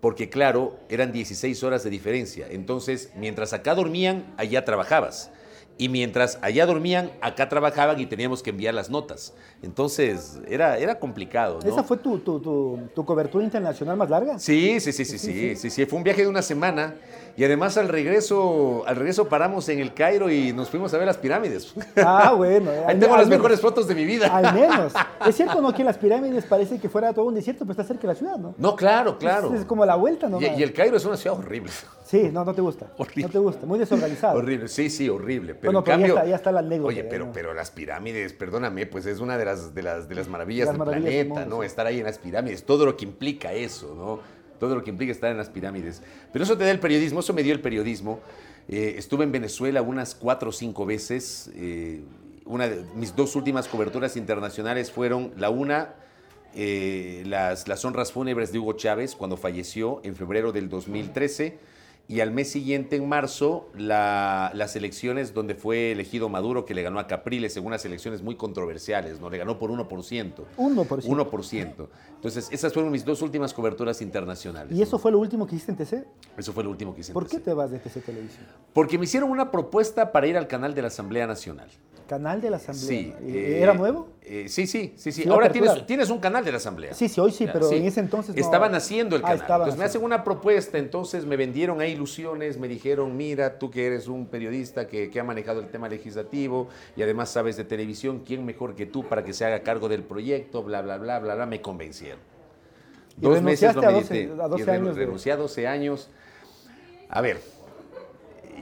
porque 0.00 0.30
claro, 0.30 0.78
eran 0.88 1.12
16 1.12 1.62
horas 1.62 1.84
de 1.84 1.90
diferencia. 1.90 2.46
Entonces, 2.50 3.10
mientras 3.16 3.52
acá 3.52 3.74
dormían, 3.74 4.32
allá 4.36 4.64
trabajabas. 4.64 5.30
Y 5.76 5.88
mientras 5.88 6.38
allá 6.42 6.66
dormían, 6.66 7.10
acá 7.20 7.48
trabajaban 7.48 8.00
y 8.00 8.06
teníamos 8.06 8.42
que 8.42 8.50
enviar 8.50 8.74
las 8.74 8.90
notas. 8.90 9.34
Entonces, 9.62 10.40
era, 10.48 10.78
era 10.78 10.98
complicado. 10.98 11.58
¿no? 11.62 11.68
¿Esa 11.68 11.82
fue 11.82 11.98
tu, 11.98 12.18
tu, 12.20 12.40
tu, 12.40 12.78
tu 12.94 13.04
cobertura 13.04 13.44
internacional 13.44 13.96
más 13.96 14.08
larga? 14.08 14.38
Sí, 14.38 14.80
sí, 14.80 14.92
sí, 14.92 15.04
sí, 15.04 15.18
sí, 15.18 15.54
sí, 15.56 15.70
sí, 15.70 15.86
Fue 15.86 15.98
un 15.98 16.02
viaje 16.04 16.22
de 16.22 16.28
una 16.28 16.40
semana 16.42 16.94
y 17.36 17.44
además 17.44 17.76
al 17.76 17.88
regreso, 17.88 18.84
al 18.86 18.96
regreso 18.96 19.28
paramos 19.28 19.68
en 19.68 19.80
el 19.80 19.92
Cairo 19.94 20.30
y 20.30 20.52
nos 20.52 20.70
fuimos 20.70 20.92
a 20.94 20.98
ver 20.98 21.06
las 21.06 21.18
pirámides. 21.18 21.74
Ah, 21.96 22.32
bueno. 22.36 22.70
Ahí 22.86 22.98
tengo 22.98 23.16
las 23.16 23.28
mejores 23.28 23.60
fotos 23.60 23.86
de 23.86 23.94
mi 23.94 24.04
vida. 24.04 24.26
Al 24.34 24.54
menos. 24.54 24.92
Es 25.26 25.36
cierto, 25.36 25.60
¿no? 25.60 25.70
Que 25.74 25.84
las 25.84 25.98
pirámides 25.98 26.46
parece 26.46 26.78
que 26.78 26.88
fuera 26.88 27.12
todo 27.12 27.26
un 27.26 27.34
desierto, 27.34 27.64
pero 27.66 27.72
está 27.72 27.84
cerca 27.84 28.02
de 28.02 28.08
la 28.08 28.14
ciudad, 28.14 28.38
¿no? 28.38 28.54
No, 28.56 28.74
claro, 28.74 29.18
claro. 29.18 29.52
Es, 29.52 29.60
es 29.60 29.66
como 29.66 29.84
la 29.84 29.94
vuelta, 29.96 30.28
¿no? 30.30 30.40
Y, 30.40 30.46
y 30.46 30.62
el 30.62 30.72
Cairo 30.72 30.96
es 30.96 31.04
una 31.04 31.18
ciudad 31.18 31.38
horrible. 31.38 31.70
Sí, 32.04 32.30
no, 32.32 32.42
no 32.44 32.54
te 32.54 32.62
gusta. 32.62 32.86
Horrible. 32.96 33.22
No 33.24 33.28
te 33.28 33.38
gusta. 33.38 33.66
Muy 33.66 33.78
desorganizado. 33.78 34.38
Horrible, 34.38 34.66
sí, 34.68 34.88
sí, 34.88 35.08
horrible. 35.10 35.54
Pero 35.54 35.66
Bueno, 35.72 35.78
en 35.80 35.84
pero 35.84 35.96
ya 35.96 36.00
cambio, 36.00 36.14
está- 36.16 36.28
ya 36.30 36.36
está 36.36 36.52
la 36.52 36.60
anécdota, 36.60 36.88
Oye, 36.88 37.02
ya, 37.02 37.08
pero, 37.10 37.26
¿no? 37.26 37.32
pero 37.32 37.52
las 37.54 37.70
pirámides, 37.70 38.32
perdóname, 38.32 38.86
pues 38.86 39.04
es 39.06 39.20
una 39.20 39.36
de 39.36 39.44
las, 39.44 39.49
de 39.74 39.82
las, 39.82 40.08
de 40.08 40.14
las 40.14 40.28
maravillas 40.28 40.66
Las 40.66 40.74
del 40.74 40.78
maravillas 40.78 41.04
del 41.12 41.26
planeta, 41.26 41.40
mundo, 41.40 41.56
¿no? 41.56 41.62
sí. 41.62 41.66
Estar 41.66 41.86
ahí 41.86 41.98
en 41.98 42.04
las 42.04 42.18
pirámides, 42.18 42.64
todo 42.64 42.84
lo 42.86 42.96
que 42.96 43.04
implica 43.04 43.52
eso, 43.52 43.94
¿no? 43.94 44.20
Todo 44.58 44.74
lo 44.74 44.84
que 44.84 44.90
implica 44.90 45.12
estar 45.12 45.30
en 45.30 45.36
las 45.38 45.48
pirámides. 45.48 46.02
Pero 46.32 46.44
eso 46.44 46.56
te 46.56 46.64
da 46.64 46.70
el 46.70 46.80
periodismo, 46.80 47.20
eso 47.20 47.32
me 47.32 47.42
dio 47.42 47.52
el 47.54 47.60
periodismo. 47.60 48.20
Eh, 48.68 48.94
estuve 48.98 49.24
en 49.24 49.32
Venezuela 49.32 49.80
unas 49.82 50.14
cuatro 50.14 50.50
o 50.50 50.52
cinco 50.52 50.84
veces. 50.86 51.50
eh, 51.54 52.02
una 52.44 52.68
de 52.68 52.84
mis 52.96 53.14
dos 53.14 53.36
últimas 53.36 53.68
coberturas 53.68 54.16
internacionales 54.16 54.90
fueron 54.90 55.32
la 55.36 55.50
una 55.50 55.94
eh, 56.54 57.22
las, 57.26 57.68
las 57.68 57.84
honras 57.84 58.10
fúnebres 58.12 58.50
de 58.52 58.58
Hugo 58.58 58.72
Chávez 58.72 59.14
cuando 59.14 59.36
falleció 59.36 60.00
en 60.02 60.16
febrero 60.16 60.50
del 60.50 60.68
2013 60.68 61.58
y 62.10 62.18
al 62.22 62.32
mes 62.32 62.50
siguiente, 62.50 62.96
en 62.96 63.08
marzo, 63.08 63.68
la- 63.76 64.50
las 64.54 64.74
elecciones 64.74 65.32
donde 65.32 65.54
fue 65.54 65.92
elegido 65.92 66.28
Maduro, 66.28 66.64
que 66.64 66.74
le 66.74 66.82
ganó 66.82 66.98
a 66.98 67.06
Capriles 67.06 67.56
en 67.56 67.64
unas 67.64 67.84
elecciones 67.84 68.20
muy 68.20 68.34
controversiales, 68.34 69.20
¿no? 69.20 69.30
Le 69.30 69.38
ganó 69.38 69.60
por 69.60 69.70
1%. 69.70 70.44
1%. 70.56 71.06
1%. 71.06 71.88
Entonces, 72.16 72.48
esas 72.50 72.72
fueron 72.72 72.90
mis 72.90 73.04
dos 73.04 73.22
últimas 73.22 73.54
coberturas 73.54 74.02
internacionales. 74.02 74.76
¿Y 74.76 74.82
eso 74.82 74.96
¿no? 74.96 74.98
fue 74.98 75.12
lo 75.12 75.20
último 75.20 75.46
que 75.46 75.54
hiciste 75.54 75.70
en 75.70 75.78
TC? 75.78 76.04
Eso 76.36 76.52
fue 76.52 76.64
lo 76.64 76.70
último 76.70 76.92
que 76.96 77.02
hice. 77.02 77.12
en 77.12 77.14
¿Por 77.14 77.28
qué 77.28 77.36
TC. 77.38 77.44
te 77.44 77.54
vas 77.54 77.70
de 77.70 77.78
TC 77.78 78.00
Televisión? 78.04 78.44
Porque 78.72 78.98
me 78.98 79.04
hicieron 79.04 79.30
una 79.30 79.52
propuesta 79.52 80.10
para 80.10 80.26
ir 80.26 80.36
al 80.36 80.48
canal 80.48 80.74
de 80.74 80.82
la 80.82 80.88
Asamblea 80.88 81.28
Nacional. 81.28 81.68
Canal 82.10 82.40
de 82.40 82.50
la 82.50 82.56
Asamblea. 82.56 82.88
Sí. 82.88 83.14
¿Eh, 83.22 83.60
¿Era 83.62 83.72
nuevo? 83.74 84.08
eh, 84.22 84.46
sí, 84.48 84.66
sí, 84.66 84.94
sí, 84.96 85.12
sí. 85.12 85.28
Ahora 85.28 85.52
tienes, 85.52 85.86
tienes 85.86 86.10
un 86.10 86.18
canal 86.18 86.44
de 86.44 86.50
la 86.50 86.56
Asamblea. 86.56 86.92
Sí, 86.92 87.08
sí, 87.08 87.20
hoy 87.20 87.30
sí, 87.30 87.46
pero 87.52 87.70
en 87.70 87.84
ese 87.84 88.00
entonces 88.00 88.34
no. 88.34 88.40
Estaban 88.42 88.74
haciendo 88.74 89.14
el 89.14 89.22
Ah, 89.24 89.28
canal. 89.38 89.46
entonces 89.48 89.78
me 89.78 89.84
hacen 89.84 90.02
una 90.02 90.24
propuesta, 90.24 90.76
entonces 90.78 91.24
me 91.24 91.36
vendieron 91.36 91.80
ahí 91.80 91.92
ilusiones, 91.92 92.58
me 92.58 92.66
dijeron, 92.66 93.16
mira, 93.16 93.60
tú 93.60 93.70
que 93.70 93.86
eres 93.86 94.08
un 94.08 94.26
periodista 94.26 94.88
que, 94.88 95.08
que 95.08 95.20
ha 95.20 95.24
manejado 95.24 95.60
el 95.60 95.68
tema 95.68 95.88
legislativo 95.88 96.68
y 96.96 97.02
además 97.02 97.30
sabes 97.30 97.56
de 97.56 97.62
televisión, 97.62 98.22
¿quién 98.26 98.44
mejor 98.44 98.74
que 98.74 98.86
tú 98.86 99.04
para 99.08 99.22
que 99.22 99.32
se 99.32 99.44
haga 99.44 99.60
cargo 99.60 99.88
del 99.88 100.02
proyecto? 100.02 100.64
Bla, 100.64 100.82
bla, 100.82 100.98
bla, 100.98 101.20
bla, 101.20 101.36
bla. 101.36 101.46
Me 101.46 101.60
convencieron. 101.62 102.18
¿Y 103.22 103.24
renunciaste 103.26 103.86
a 103.86 103.90
12 103.92 104.14
medité 104.14 104.42
a 104.42 104.48
12 104.48 104.62
y 104.62 104.64
de- 104.66 104.92
Renuncié 104.94 105.30
a 105.30 105.36
12 105.36 105.66
años. 105.68 106.08
A 107.08 107.20
ver, 107.20 107.40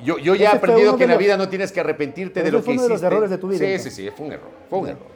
yo, 0.02 0.18
yo 0.18 0.34
ya 0.34 0.46
he 0.46 0.48
fue 0.50 0.58
aprendido 0.58 0.96
que 0.96 1.04
en 1.04 1.10
la 1.10 1.16
vida 1.16 1.36
no 1.36 1.48
tienes 1.48 1.72
que 1.72 1.80
arrepentirte 1.80 2.42
de 2.42 2.52
lo 2.52 2.62
fue 2.62 2.74
que 2.74 2.78
uno 2.78 2.82
de 2.84 2.88
los 2.90 2.96
hiciste. 2.98 3.06
errores 3.06 3.30
de 3.30 3.38
tu 3.38 3.48
vida, 3.48 3.58
Sí, 3.58 3.64
sí, 3.64 3.70
entonces. 3.72 3.94
sí, 3.94 4.08
fue 4.16 4.26
un 4.26 4.32
error. 4.32 4.50
Fue 4.70 4.78
un 4.78 4.88
error. 4.88 5.06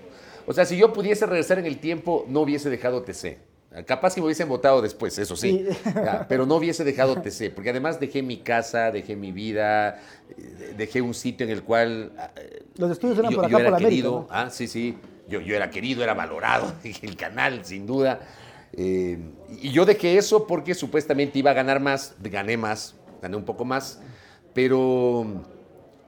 O 0.47 0.53
sea, 0.53 0.65
si 0.65 0.77
yo 0.77 0.93
pudiese 0.93 1.25
regresar 1.27 1.59
en 1.59 1.67
el 1.67 1.79
tiempo, 1.79 2.25
no 2.29 2.41
hubiese 2.41 2.69
dejado 2.71 3.03
TC. 3.03 3.39
Capaz 3.87 4.15
que 4.15 4.21
me 4.21 4.27
hubiesen 4.27 4.51
votado 4.51 4.83
después, 4.83 5.17
eso 5.19 5.35
sí. 5.35 5.65
Sí. 5.67 5.91
Ya, 5.95 6.27
pero 6.29 6.45
no 6.45 6.57
hubiese 6.57 6.85
dejado 6.85 7.23
TC, 7.23 7.51
porque 7.55 7.71
además 7.71 7.99
dejé 7.99 8.23
mi 8.23 8.37
casa, 8.39 8.91
dejé 8.91 9.17
mi 9.17 9.33
vida, 9.33 9.99
eh, 10.37 10.75
dejé 10.77 11.01
un 11.01 11.15
sitio 11.15 11.47
en 11.47 11.53
el 11.53 11.63
cual 11.63 12.13
eh, 12.37 12.65
Los 12.77 12.91
estudios 12.91 13.19
eran 13.19 13.31
yo, 13.31 13.37
por 13.37 13.47
acá, 13.47 13.53
yo 13.53 13.59
era 13.61 13.69
por 13.71 13.77
América, 13.79 13.89
querido. 13.91 14.11
¿no? 14.13 14.27
Ah, 14.31 14.51
sí, 14.51 14.67
sí. 14.67 14.99
Yo, 15.27 15.41
yo 15.41 15.57
era 15.57 15.71
querido, 15.71 16.03
era 16.03 16.13
valorado, 16.13 16.71
el 17.03 17.17
canal, 17.17 17.65
sin 17.65 17.87
duda. 17.87 18.21
Eh, 18.75 19.19
y 19.63 19.71
yo 19.71 19.87
dejé 19.87 20.19
eso 20.19 20.47
porque 20.47 20.75
supuestamente 20.75 21.39
iba 21.39 21.53
a 21.53 21.55
ganar 21.55 21.81
más, 21.81 22.15
gané 22.21 22.59
más, 22.59 22.95
gané 23.23 23.37
un 23.37 23.45
poco 23.45 23.65
más, 23.65 24.01
pero, 24.55 25.27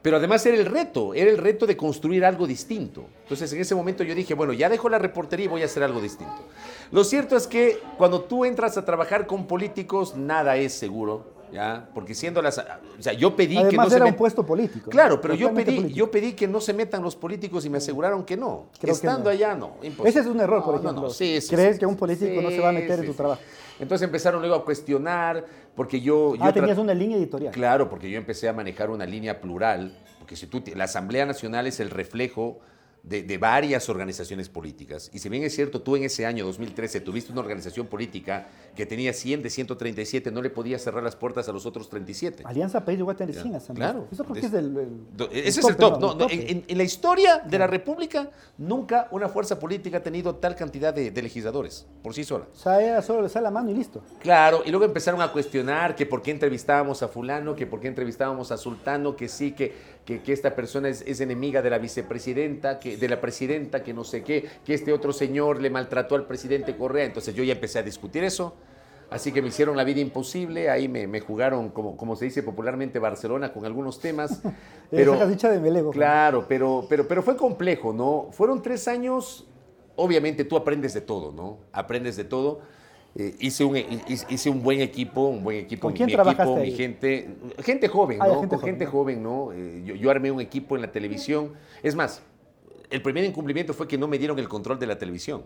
pero 0.03 0.17
además 0.19 0.45
era 0.47 0.57
el 0.57 0.67
reto, 0.67 1.15
era 1.15 1.31
el 1.31 1.39
reto 1.39 1.67
de 1.67 1.77
construir 1.77 2.25
algo 2.25 2.47
distinto. 2.47 3.07
Entonces 3.23 3.53
en 3.53 3.61
ese 3.61 3.75
momento 3.75 4.05
yo 4.05 4.15
dije, 4.15 4.35
bueno, 4.35 4.53
ya 4.53 4.69
dejo 4.69 4.89
la 4.89 4.99
reportería 4.99 5.47
y 5.47 5.49
voy 5.49 5.63
a 5.63 5.67
hacer 5.67 5.83
algo 5.83 6.01
distinto. 6.01 6.47
Lo 6.93 7.05
cierto 7.05 7.37
es 7.37 7.47
que 7.47 7.79
cuando 7.99 8.23
tú 8.23 8.45
entras 8.45 8.77
a 8.77 8.85
trabajar 8.85 9.27
con 9.27 9.47
políticos, 9.47 10.17
nada 10.17 10.57
es 10.57 10.73
seguro, 10.75 11.34
¿ya? 11.55 11.89
Porque 11.95 12.15
siendo 12.15 12.43
las... 12.43 12.59
O 12.59 12.63
sea, 12.99 13.13
yo 13.13 13.37
pedí 13.37 13.55
que 13.55 13.63
no 13.63 13.69
Además 13.69 13.89
se 13.91 13.97
era 13.97 14.07
un 14.07 14.15
puesto 14.15 14.45
político. 14.45 14.91
Claro, 14.91 15.21
pero 15.21 15.35
yo 15.35 15.55
pedí, 15.55 15.77
político. 15.77 15.97
yo 15.97 16.11
pedí 16.11 16.33
que 16.33 16.49
no 16.49 16.61
se 16.61 16.75
metan 16.75 17.01
los 17.01 17.15
políticos 17.15 17.65
y 17.65 17.71
me 17.71 17.79
aseguraron 17.79 18.25
que 18.25 18.37
no. 18.37 18.67
Creo 18.81 18.93
que 18.93 19.07
Estando 19.07 19.25
no. 19.25 19.31
allá, 19.31 19.55
no. 19.55 19.77
imposible. 19.83 20.11
Ese 20.11 20.19
es 20.21 20.27
un 20.27 20.41
error, 20.41 20.65
por 20.65 20.75
No, 20.75 20.83
no, 20.83 20.89
ejemplo. 20.89 21.03
no, 21.05 21.11
sí, 21.11 21.41
sí, 21.41 21.55
Creer 21.55 21.75
sí, 21.75 21.79
que 21.79 21.87
un 21.87 21.97
político 21.97 22.43
no 22.43 22.51
se 22.51 22.59
va 22.59 22.71
a 22.71 22.73
meter 22.73 22.99
en 22.99 23.07
tu 23.07 23.15
trabajo. 23.15 23.41
Entonces 23.79 24.05
empezaron 24.05 24.41
luego 24.41 24.57
a 24.57 24.65
cuestionar, 24.65 25.45
porque 25.77 26.01
yo... 26.01 26.35
Ah, 26.41 26.53
tenías 26.53 26.79
una 26.79 26.93
línea 26.93 27.17
editorial. 27.17 27.53
Claro, 27.53 27.89
porque 27.89 28.11
yo 28.11 28.19
empecé 28.19 28.49
a 28.49 28.53
manejar 28.53 28.91
una 28.91 29.07
línea 29.07 29.41
plural, 29.41 29.97
porque 30.19 30.35
si 30.35 30.49
tú, 30.49 30.61
la 30.75 30.85
Asamblea 30.85 31.25
Nacional 31.25 31.69
es 31.69 31.79
el 31.79 31.91
reflejo 31.91 32.59
de, 33.05 33.23
de 33.23 33.39
varias 33.39 33.89
organizaciones 33.91 34.49
políticas. 34.49 35.11
Y 35.13 35.19
si 35.19 35.29
bien 35.29 35.43
es 35.45 35.55
cierto, 35.55 35.83
tú 35.83 35.95
en 35.95 36.05
ese 36.05 36.25
año 36.25 36.47
2013 36.47 37.01
tuviste 37.03 37.31
una 37.33 37.43
organización 37.43 37.87
política 37.87 38.49
que 38.75 38.87
tenía 38.87 39.13
100 39.13 39.43
de 39.43 39.51
137, 39.51 40.31
no 40.33 40.41
le 40.41 40.49
podías 40.51 40.83
cerrar 40.83 41.03
las 41.03 41.15
puertas 41.15 41.47
a 41.49 41.53
los 41.53 41.67
otros 41.67 41.91
37. 41.91 42.43
Alianza 42.47 42.83
País 42.85 42.97
de 42.99 43.05
Guatemala 43.05 43.35
Ya, 43.37 43.43
100 43.43 43.55
asambleas. 43.57 43.93
claro. 43.93 44.09
Eso 44.11 44.25
creo 44.25 44.35
que 44.35 44.41
Es- 44.41 44.47
es 44.47 44.55
el, 44.55 44.77
el- 44.79 45.29
Ese 45.33 45.61
es 45.61 45.67
el 45.69 45.77
top. 45.77 46.01
No, 46.01 46.09
no, 46.09 46.17
tope. 46.17 46.35
en, 46.35 46.49
en- 46.59 46.65
en 46.67 46.79
la 46.79 46.85
historia 46.85 47.39
de 47.47 47.59
la 47.59 47.67
República, 47.67 48.31
nunca 48.57 49.07
una 49.11 49.29
fuerza 49.29 49.59
política 49.59 49.99
ha 49.99 50.03
tenido 50.03 50.37
tal 50.37 50.57
cantidad 50.57 50.95
de, 50.95 51.11
de 51.11 51.23
legisladores 51.23 51.87
por 52.03 52.15
sí 52.15 52.25
sola. 52.25 52.47
O 52.53 52.57
sea, 52.57 52.81
era 52.81 53.03
solo 53.03 53.21
le 53.23 53.29
sale 53.29 53.45
la 53.45 53.51
mano 53.51 53.71
y 53.71 53.75
listo. 53.75 54.03
Claro, 54.21 54.63
y 54.65 54.71
luego 54.71 54.87
empezaron 54.87 55.21
a 55.21 55.31
cuestionar 55.31 55.95
que 55.95 56.07
por 56.07 56.23
qué 56.23 56.31
entrevistábamos 56.31 57.03
a 57.03 57.09
fulano, 57.09 57.55
que 57.55 57.67
por 57.67 57.81
qué 57.81 57.89
entrevistábamos 57.89 58.51
a 58.51 58.57
sultano, 58.57 59.15
que 59.15 59.29
sí, 59.29 59.53
que, 59.53 59.75
que, 60.07 60.23
que 60.23 60.33
esta 60.33 60.55
persona 60.57 60.89
es, 60.89 61.03
es 61.07 61.21
enemiga 61.21 61.61
de 61.63 61.69
la 61.71 61.79
vicepresidenta, 61.79 62.79
que, 62.79 62.94
de 62.97 63.09
la 63.09 63.21
presidenta, 63.21 63.83
que 63.83 63.93
no 63.95 64.05
sé 64.05 64.23
qué, 64.23 64.47
que 64.65 64.75
este 64.75 64.93
otro 64.93 65.13
señor 65.13 65.61
le 65.61 65.71
maltrató 65.71 66.15
al 66.15 66.27
presidente 66.27 66.77
Correa. 66.77 67.05
Entonces 67.05 67.35
yo 67.35 67.43
ya 67.45 67.53
empecé 67.55 67.79
a 67.79 67.83
discutir 67.83 68.25
eso. 68.25 68.55
Así 69.11 69.31
que 69.33 69.43
me 69.43 69.49
hicieron 69.49 69.77
la 69.77 69.85
vida 69.85 70.01
imposible, 70.01 70.71
ahí 70.71 70.89
me, 70.89 71.07
me 71.07 71.21
jugaron, 71.21 71.69
como, 71.69 71.97
como 71.97 72.17
se 72.17 72.25
dice 72.25 72.43
popularmente, 72.43 72.99
Barcelona 72.99 73.53
con 73.53 73.65
algunos 73.65 74.01
temas. 74.01 74.41
Esa 74.91 75.19
casicha 75.19 75.51
de 75.51 75.61
Melego. 75.61 75.91
Claro, 75.91 76.47
pero, 76.49 76.87
pero, 76.89 77.07
pero 77.07 77.23
fue 77.23 77.37
complejo, 77.37 77.93
¿no? 77.93 78.29
Fueron 78.33 78.63
tres 78.63 78.89
años, 78.89 79.47
obviamente 79.95 80.45
tú 80.45 80.57
aprendes 80.57 80.95
de 80.95 81.01
todo, 81.03 81.33
¿no? 81.33 81.59
Aprendes 81.73 82.17
de 82.17 82.25
todo. 82.25 82.61
Eh, 83.17 83.37
hice, 83.39 83.63
un, 83.63 83.77
hice 83.77 84.51
un 84.51 84.61
buen 84.63 84.81
equipo, 84.81 85.21
un 85.29 85.45
buen 85.45 85.59
equipo. 85.59 85.83
¿Con 85.83 85.93
mi- 85.93 85.97
quién 85.99 86.07
mi 86.09 86.13
trabajaste 86.15 86.43
equipo, 86.43 86.61
ahí? 86.61 86.71
mi 86.73 86.77
gente, 86.77 87.37
gente 87.63 87.87
joven, 87.89 88.19
Ah, 88.21 88.27
¿no? 88.27 88.41
gente 88.41 88.49
Con 88.49 88.59
joven, 88.59 88.73
gente 88.73 88.85
¿no? 88.87 88.91
joven, 88.91 89.23
¿no? 89.23 89.53
Eh, 89.53 89.83
yo, 89.85 89.95
yo 89.95 90.11
armé 90.11 90.33
un 90.33 90.41
equipo 90.41 90.75
en 90.75 90.83
la 90.83 90.91
televisión. 90.91 91.53
Es 91.85 91.95
más, 91.95 92.23
el 92.91 93.03
primer 93.03 93.25
incumplimiento 93.25 93.75
fue 93.75 93.87
que 93.89 93.99
no 93.99 94.09
me 94.09 94.19
dieron 94.19 94.39
el 94.39 94.49
control 94.49 94.79
de 94.79 94.87
la 94.87 94.99
televisión. 94.99 95.43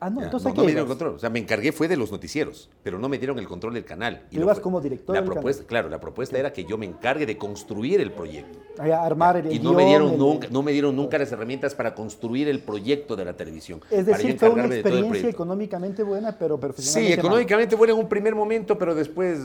Ah, 0.00 0.10
no, 0.10 0.20
Ya, 0.20 0.26
entonces 0.26 0.44
no, 0.46 0.52
¿a 0.52 0.54
no 0.54 0.60
me 0.62 0.66
dieron 0.68 0.84
el 0.84 0.88
control. 0.88 1.14
O 1.16 1.18
sea, 1.18 1.28
me 1.28 1.40
encargué 1.40 1.72
fue 1.72 1.88
de 1.88 1.96
los 1.96 2.12
noticieros, 2.12 2.70
pero 2.84 3.00
no 3.00 3.08
me 3.08 3.18
dieron 3.18 3.36
el 3.40 3.48
control 3.48 3.74
del 3.74 3.84
canal. 3.84 4.22
Lo 4.30 4.42
ibas 4.42 4.60
como 4.60 4.80
director 4.80 5.12
la 5.12 5.22
del 5.22 5.28
propuesta, 5.32 5.62
canal. 5.62 5.68
Claro, 5.68 5.88
la 5.88 5.98
propuesta 6.00 6.38
era 6.38 6.52
que 6.52 6.64
yo 6.64 6.78
me 6.78 6.86
encargue 6.86 7.26
de 7.26 7.36
construir 7.36 8.00
el 8.00 8.12
proyecto. 8.12 8.60
Ahí 8.78 8.92
a 8.92 9.02
armar 9.04 9.38
el 9.38 9.52
Y 9.52 9.58
no 9.58 9.70
guion, 9.70 9.76
me, 9.76 9.84
dieron 9.86 10.12
el- 10.12 10.18
nunca, 10.18 10.46
no 10.52 10.62
me 10.62 10.70
dieron 10.70 10.94
nunca 10.94 11.18
las 11.18 11.32
herramientas 11.32 11.74
para 11.74 11.96
construir 11.96 12.46
el 12.48 12.60
proyecto 12.60 13.16
de 13.16 13.24
la 13.24 13.36
televisión. 13.36 13.80
Es 13.90 14.06
decir, 14.06 14.38
fue 14.38 14.50
una 14.50 14.68
de 14.68 14.76
el 14.76 14.86
experiencia 14.86 15.28
económicamente 15.30 16.04
buena, 16.04 16.38
pero 16.38 16.54
Sí, 16.54 16.60
profesionalmente 16.60 17.16
mala. 17.16 17.28
económicamente 17.28 17.74
bueno 17.74 17.94
en 17.94 17.98
un 18.00 18.08
primer 18.08 18.34
momento, 18.36 18.78
pero 18.78 18.94
después... 18.94 19.40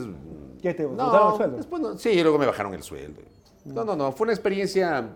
¿Qué 0.62 0.72
te 0.72 0.84
No, 0.84 1.30
el 1.32 1.36
sueldo? 1.36 1.56
después 1.56 1.82
no, 1.82 1.98
sí, 1.98 2.22
luego 2.22 2.38
me 2.38 2.46
bajaron 2.46 2.72
el 2.74 2.82
sueldo. 2.84 3.22
No, 3.64 3.82
no, 3.84 3.96
no, 3.96 4.12
fue 4.12 4.26
una 4.26 4.32
experiencia, 4.34 5.08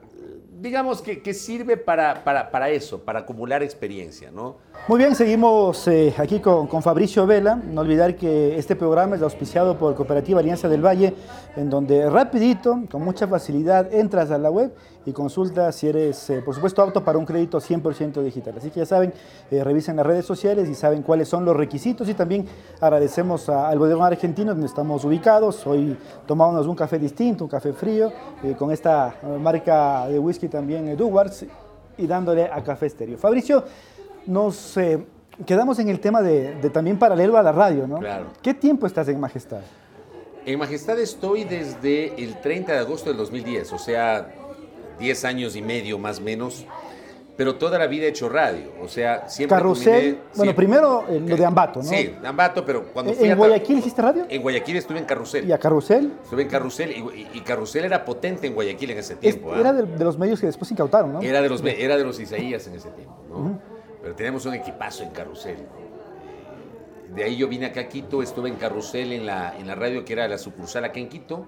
digamos, 0.61 1.03
que, 1.03 1.35
sirve 1.35 1.77
para, 1.77 2.25
para, 2.25 2.51
para 2.51 2.71
eso, 2.71 2.99
para 3.01 3.21
acumular 3.21 3.63
experiencia, 3.63 4.31
¿no? 4.31 4.57
Muy 4.89 4.99
bien, 4.99 5.15
seguimos 5.15 5.87
eh, 5.89 6.15
aquí 6.19 6.41
con, 6.41 6.67
con 6.67 6.83
Fabricio 6.83 7.27
Vela. 7.27 7.57
No 7.57 7.83
olvidar 7.83 8.17
que 8.17 8.59
este 8.59 8.75
programa 8.75 9.17
es 9.17 9.23
auspiciado 9.23 9.79
por 9.79 9.95
Cooperativa 9.95 10.41
Alianza 10.41 10.69
del 10.69 10.85
Valle, 10.85 11.15
en 11.57 11.71
donde 11.71 12.09
rapidito, 12.11 12.83
con 12.91 13.05
mucha 13.05 13.29
facilidad, 13.29 13.93
entras 13.93 14.31
a 14.31 14.39
la 14.39 14.51
web 14.51 14.75
y 15.09 15.13
consultas 15.13 15.75
si 15.77 15.89
eres, 15.89 16.29
eh, 16.31 16.43
por 16.45 16.55
supuesto, 16.55 16.83
apto 16.83 17.03
para 17.03 17.17
un 17.19 17.25
crédito 17.25 17.61
100% 17.61 18.23
digital. 18.23 18.55
Así 18.59 18.71
que 18.71 18.81
ya 18.81 18.87
saben, 18.87 19.13
eh, 19.51 19.65
revisen 19.65 19.97
las 19.97 20.07
redes 20.07 20.27
sociales 20.27 20.69
y 20.69 20.75
saben 20.75 21.03
cuáles 21.03 21.29
son 21.29 21.45
los 21.45 21.57
requisitos. 21.57 22.09
Y 22.09 22.15
también 22.15 22.47
agradecemos 22.81 23.49
a- 23.49 23.69
al 23.69 23.79
bodegón 23.79 24.05
argentino 24.05 24.53
donde 24.53 24.67
estamos 24.67 25.05
ubicados. 25.05 25.67
Hoy 25.67 25.97
tomamos 26.27 26.67
un 26.67 26.77
café 26.77 26.99
distinto, 26.99 27.45
un 27.45 27.51
café 27.51 27.73
frío, 27.73 28.13
eh, 28.43 28.55
con 28.59 28.71
esta 28.71 29.15
marca 29.41 30.07
de 30.09 30.19
whisky 30.19 30.49
también, 30.49 30.97
Duwards, 30.97 31.47
y 31.97 32.07
dándole 32.07 32.45
a 32.45 32.63
Café 32.63 32.87
Estéreo. 32.87 33.19
Fabricio, 33.19 33.65
nos 34.27 34.79
quedamos 35.47 35.79
en 35.79 35.89
el 35.89 36.01
tema 36.01 36.23
de, 36.23 36.55
de 36.57 36.71
también 36.71 36.99
paralelo 36.99 37.37
a 37.39 37.43
la 37.43 37.53
radio, 37.53 37.87
¿no? 37.87 37.99
Claro. 37.99 38.27
¿Qué 38.43 38.55
tiempo 38.55 38.87
estás 38.87 39.09
en 39.09 39.19
Majestad? 39.19 39.61
En 40.47 40.59
Majestad 40.59 40.99
estoy 40.99 41.45
desde 41.45 42.15
el 42.23 42.41
30 42.41 42.73
de 42.73 42.79
agosto 42.79 43.11
del 43.11 43.19
2010, 43.19 43.73
o 43.73 43.79
sea, 43.79 44.29
10 44.99 45.25
años 45.25 45.57
y 45.57 45.63
medio 45.63 45.99
más 45.99 46.19
o 46.19 46.23
menos, 46.23 46.65
pero 47.37 47.55
toda 47.55 47.79
la 47.79 47.87
vida 47.87 48.07
he 48.07 48.09
hecho 48.09 48.29
radio. 48.29 48.73
O 48.83 48.89
sea, 48.89 49.29
siempre. 49.29 49.57
Carrusel, 49.57 50.17
combiné- 50.17 50.37
bueno, 50.37 50.55
primero 50.57 51.05
eh, 51.09 51.21
lo 51.25 51.37
de 51.37 51.45
Ambato, 51.45 51.81
¿no? 51.81 51.89
Sí, 51.89 52.13
Ambato, 52.25 52.65
pero 52.65 52.87
cuando 52.93 53.13
fui 53.15 53.27
¿En 53.27 53.33
a 53.33 53.37
Guayaquil 53.37 53.79
hiciste 53.79 54.03
radio? 54.03 54.27
En 54.29 54.43
Guayaquil 54.43 54.77
estuve 54.77 54.99
en 54.99 55.05
Carrusel. 55.05 55.49
¿Y 55.49 55.53
a 55.53 55.59
Carrusel? 55.59 56.13
Estuve 56.25 56.43
en 56.43 56.49
Carrusel 56.49 56.91
y, 56.91 56.95
y- 56.95 57.29
y 57.35 57.41
Carrusel 57.43 57.85
era 57.85 58.05
potente 58.05 58.49
en 58.49 58.55
Guayaquil 58.55 58.91
en 58.91 58.99
ese 58.99 59.13
Es- 59.15 59.21
tiempo. 59.21 59.53
¿ah? 59.53 59.61
era 59.61 59.73
de, 59.73 59.83
de 59.85 60.05
los 60.05 60.19
medios 60.19 60.41
que 60.41 60.47
después 60.47 60.69
incautaron, 60.73 61.13
¿no? 61.13 61.21
Era 61.23 61.41
de 61.41 61.49
los, 61.49 61.63
era 61.65 61.97
de 61.97 62.05
los 62.05 62.19
Isaías 62.19 62.67
en 62.67 62.75
ese 62.75 62.91
tiempo, 62.91 63.15
¿no? 63.31 63.61
Pero 64.03 64.15
teníamos 64.17 64.45
un 64.47 64.55
equipazo 64.55 65.05
en 65.05 65.11
Carrusel. 65.11 65.59
De 67.15 67.25
ahí 67.25 67.37
yo 67.37 67.49
vine 67.49 67.67
acá 67.67 67.81
a 67.83 67.89
Quito, 67.89 68.23
estuve 68.23 68.49
en 68.49 68.57
Carrusel 68.57 69.13
en 69.13 69.25
la, 69.27 69.57
en 69.59 69.67
la 69.67 69.75
radio 69.75 70.05
que 70.05 70.13
era 70.13 70.29
la 70.29 70.37
sucursal 70.39 70.85
acá 70.85 70.99
en 71.01 71.09
Quito. 71.09 71.47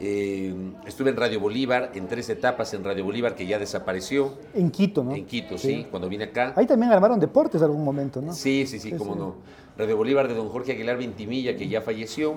Eh, 0.00 0.54
estuve 0.86 1.10
en 1.10 1.16
Radio 1.16 1.40
Bolívar, 1.40 1.90
en 1.94 2.06
tres 2.06 2.28
etapas 2.30 2.72
en 2.74 2.84
Radio 2.84 3.04
Bolívar 3.04 3.34
que 3.34 3.46
ya 3.46 3.58
desapareció. 3.58 4.34
En 4.54 4.70
Quito, 4.70 5.02
¿no? 5.02 5.14
En 5.14 5.26
Quito, 5.26 5.58
sí, 5.58 5.86
cuando 5.90 6.08
vine 6.08 6.24
acá. 6.24 6.52
Ahí 6.56 6.66
también 6.66 6.92
armaron 6.92 7.18
deportes 7.18 7.60
en 7.60 7.64
algún 7.66 7.84
momento, 7.84 8.20
¿no? 8.22 8.32
Sí, 8.32 8.66
sí, 8.66 8.78
sí, 8.78 8.92
cómo 8.92 9.14
no. 9.16 9.34
Radio 9.76 9.96
Bolívar 9.96 10.28
de 10.28 10.34
don 10.34 10.48
Jorge 10.48 10.72
Aguilar 10.72 10.98
Ventimilla, 10.98 11.56
que 11.56 11.68
ya 11.68 11.80
falleció. 11.80 12.34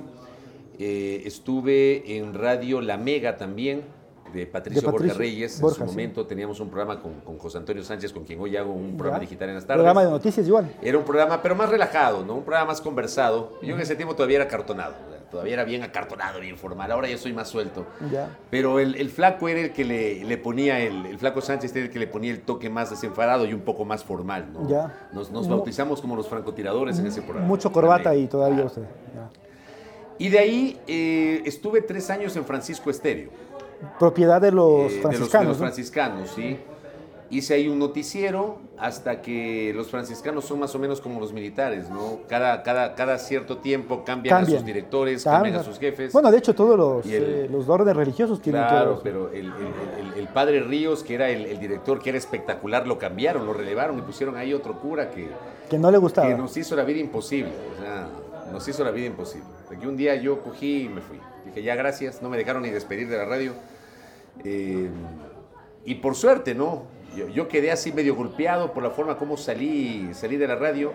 Eh, 0.79 1.21
estuve 1.25 2.17
en 2.17 2.33
Radio 2.33 2.81
La 2.81 2.97
Mega 2.97 3.37
también, 3.37 3.83
de 4.33 4.47
Patricio, 4.47 4.81
De 4.81 4.85
Patricio 4.87 4.91
Borja 4.91 5.13
Reyes. 5.19 5.61
Borja, 5.61 5.83
en 5.83 5.89
su 5.89 5.93
momento 5.93 6.25
teníamos 6.25 6.59
un 6.59 6.69
programa 6.69 6.99
con, 7.01 7.19
con 7.21 7.37
José 7.37 7.57
Antonio 7.59 7.83
Sánchez, 7.83 8.13
con 8.13 8.23
quien 8.23 8.39
hoy 8.39 8.55
hago 8.57 8.71
un 8.73 8.95
programa 8.97 9.17
Ya. 9.19 9.21
digital 9.21 9.49
en 9.49 9.55
las 9.55 9.65
tardes. 9.65 9.77
Programa 9.79 10.03
de 10.05 10.09
noticias 10.09 10.47
igual. 10.47 10.73
Era 10.81 10.97
un 10.97 11.03
programa, 11.03 11.41
pero 11.41 11.55
más 11.55 11.69
relajado, 11.69 12.25
¿no? 12.25 12.35
Un 12.35 12.43
programa 12.43 12.67
más 12.71 12.81
conversado. 12.81 13.59
Yo 13.61 13.75
en 13.75 13.81
ese 13.81 13.95
tiempo 13.95 14.15
todavía 14.15 14.37
era 14.37 14.45
acartonado. 14.45 14.93
Todavía 15.31 15.53
era 15.53 15.63
bien 15.63 15.81
acartonado, 15.81 16.41
bien 16.41 16.57
formal. 16.57 16.91
Ahora 16.91 17.07
ya 17.07 17.17
soy 17.17 17.31
más 17.31 17.47
suelto. 17.47 17.85
Ya. 18.11 18.37
Pero 18.49 18.79
el, 18.79 18.95
el 18.95 19.09
flaco 19.09 19.47
era 19.47 19.61
el 19.61 19.71
que 19.71 19.85
le, 19.85 20.23
le 20.25 20.37
ponía, 20.37 20.79
el, 20.81 21.05
el 21.05 21.17
flaco 21.17 21.39
Sánchez 21.39 21.73
era 21.75 21.85
el 21.85 21.91
que 21.91 21.99
le 21.99 22.07
ponía 22.07 22.31
el 22.31 22.41
toque 22.41 22.69
más 22.69 22.89
desenfadado 22.89 23.45
y 23.45 23.53
un 23.53 23.61
poco 23.61 23.85
más 23.85 24.03
formal, 24.03 24.51
¿no? 24.51 24.67
Ya. 24.67 25.07
Nos, 25.13 25.31
nos 25.31 25.47
bautizamos 25.47 26.01
como 26.01 26.15
los 26.17 26.27
francotiradores 26.27 26.99
en 26.99 27.07
ese 27.07 27.21
programa. 27.21 27.47
Mucho 27.47 27.71
corbata 27.71 28.13
y 28.13 28.27
todavía 28.27 28.65
usted. 28.65 28.81
ya. 29.15 29.29
Y 30.19 30.29
de 30.29 30.37
ahí 30.39 30.79
eh, 30.85 31.41
estuve 31.45 31.81
tres 31.81 32.09
años 32.09 32.35
en 32.35 32.45
Francisco 32.45 32.89
Estéreo. 32.91 33.29
Propiedad 33.97 34.39
de 34.41 34.51
los 34.51 34.91
eh, 34.91 34.95
de 34.97 35.01
los- 35.01 35.01
franciscanos. 35.01 35.31
De 35.31 35.47
los, 35.47 35.57
¿no? 35.57 35.63
franciscanos, 35.65 36.29
sí. 36.35 36.59
Hice 37.31 37.53
ahí 37.53 37.69
un 37.69 37.79
noticiero 37.79 38.57
hasta 38.77 39.21
que 39.21 39.71
los 39.73 39.87
franciscanos 39.89 40.43
son 40.43 40.59
más 40.59 40.75
o 40.75 40.79
menos 40.79 40.99
como 40.99 41.19
los 41.21 41.31
militares, 41.31 41.89
¿no? 41.89 42.19
Cada, 42.27 42.61
cada, 42.61 42.93
cada 42.93 43.17
cierto 43.17 43.59
tiempo 43.59 44.03
cambian, 44.03 44.43
a 44.43 44.45
sus 44.45 44.65
directores, 44.65 45.23
cambian 45.23 45.55
a 45.55 45.63
sus 45.63 45.79
jefes. 45.79 46.11
Bueno, 46.11 46.29
de 46.29 46.37
hecho, 46.39 46.53
todos 46.53 46.77
los, 46.77 47.05
el- 47.05 47.23
eh, 47.23 47.47
los 47.49 47.69
órdenes 47.69 47.95
religiosos 47.95 48.41
tienen 48.41 48.61
Claro, 48.63 48.99
pero 49.01 49.31
el, 49.31 49.49
el- 50.17 50.27
padre 50.27 50.59
Ríos, 50.61 51.03
que 51.03 51.15
era 51.15 51.29
el, 51.29 51.57
director, 51.57 52.01
que 52.01 52.09
era 52.09 52.17
espectacular, 52.17 52.85
lo 52.85 52.97
cambiaron, 52.99 53.45
lo 53.45 53.53
relevaron 53.53 53.97
y 53.97 54.01
pusieron 54.01 54.35
ahí 54.35 54.53
otro 54.53 54.79
cura 54.79 55.09
que, 55.09 55.29
Que 55.69 55.77
no 55.79 55.89
le 55.89 55.97
gustaba. 55.99 56.27
que 56.27 56.35
nos 56.35 56.55
hizo 56.57 56.75
la 56.75 56.83
vida 56.83 56.99
imposible. 56.99 57.51
O 57.77 57.81
sea, 57.81 58.07
nos 58.51 58.67
hizo 58.67 58.83
la 58.83 58.91
vida 58.91 59.05
imposible. 59.07 59.47
Que 59.79 59.87
un 59.87 59.95
día 59.95 60.15
yo 60.15 60.39
cogí 60.41 60.83
y 60.83 60.89
me 60.89 60.99
fui. 60.99 61.17
Dije, 61.45 61.63
ya 61.63 61.75
gracias, 61.75 62.21
no 62.21 62.27
me 62.29 62.35
dejaron 62.35 62.61
ni 62.63 62.69
despedir 62.71 63.07
de 63.07 63.15
la 63.17 63.23
radio. 63.25 63.53
Eh, 64.43 64.89
y 65.85 65.95
por 65.95 66.15
suerte, 66.15 66.53
¿no? 66.53 66.83
Yo, 67.15 67.47
quedé 67.47 67.71
así 67.71 67.91
medio 67.91 68.15
golpeado 68.15 68.71
por 68.71 68.83
la 68.83 68.91
forma 68.91 69.17
como 69.17 69.37
salí, 69.37 70.09
salí 70.13 70.37
de 70.37 70.47
la 70.47 70.55
radio. 70.55 70.93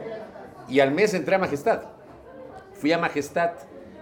Y 0.69 0.81
al 0.81 0.91
mes 0.93 1.14
entré 1.14 1.35
a 1.35 1.39
Majestad. 1.39 1.83
Fui 2.75 2.93
a 2.93 2.99
Majestad 2.99 3.51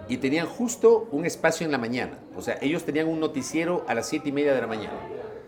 y 0.09 0.19
tenían 0.19 0.47
justo 0.47 1.09
un 1.11 1.27
espacio 1.27 1.65
en 1.65 1.73
la 1.73 1.79
mañana. 1.79 2.19
O 2.37 2.43
sea, 2.43 2.59
ellos 2.61 2.85
tenían 2.85 3.09
un 3.09 3.21
noticiero 3.21 3.85
a 3.89 3.95
las 3.95 4.09
siete 4.09 4.29
y 4.29 4.33
media 4.33 4.55
de 4.55 4.61
la 4.61 4.67
mañana. 4.67 4.95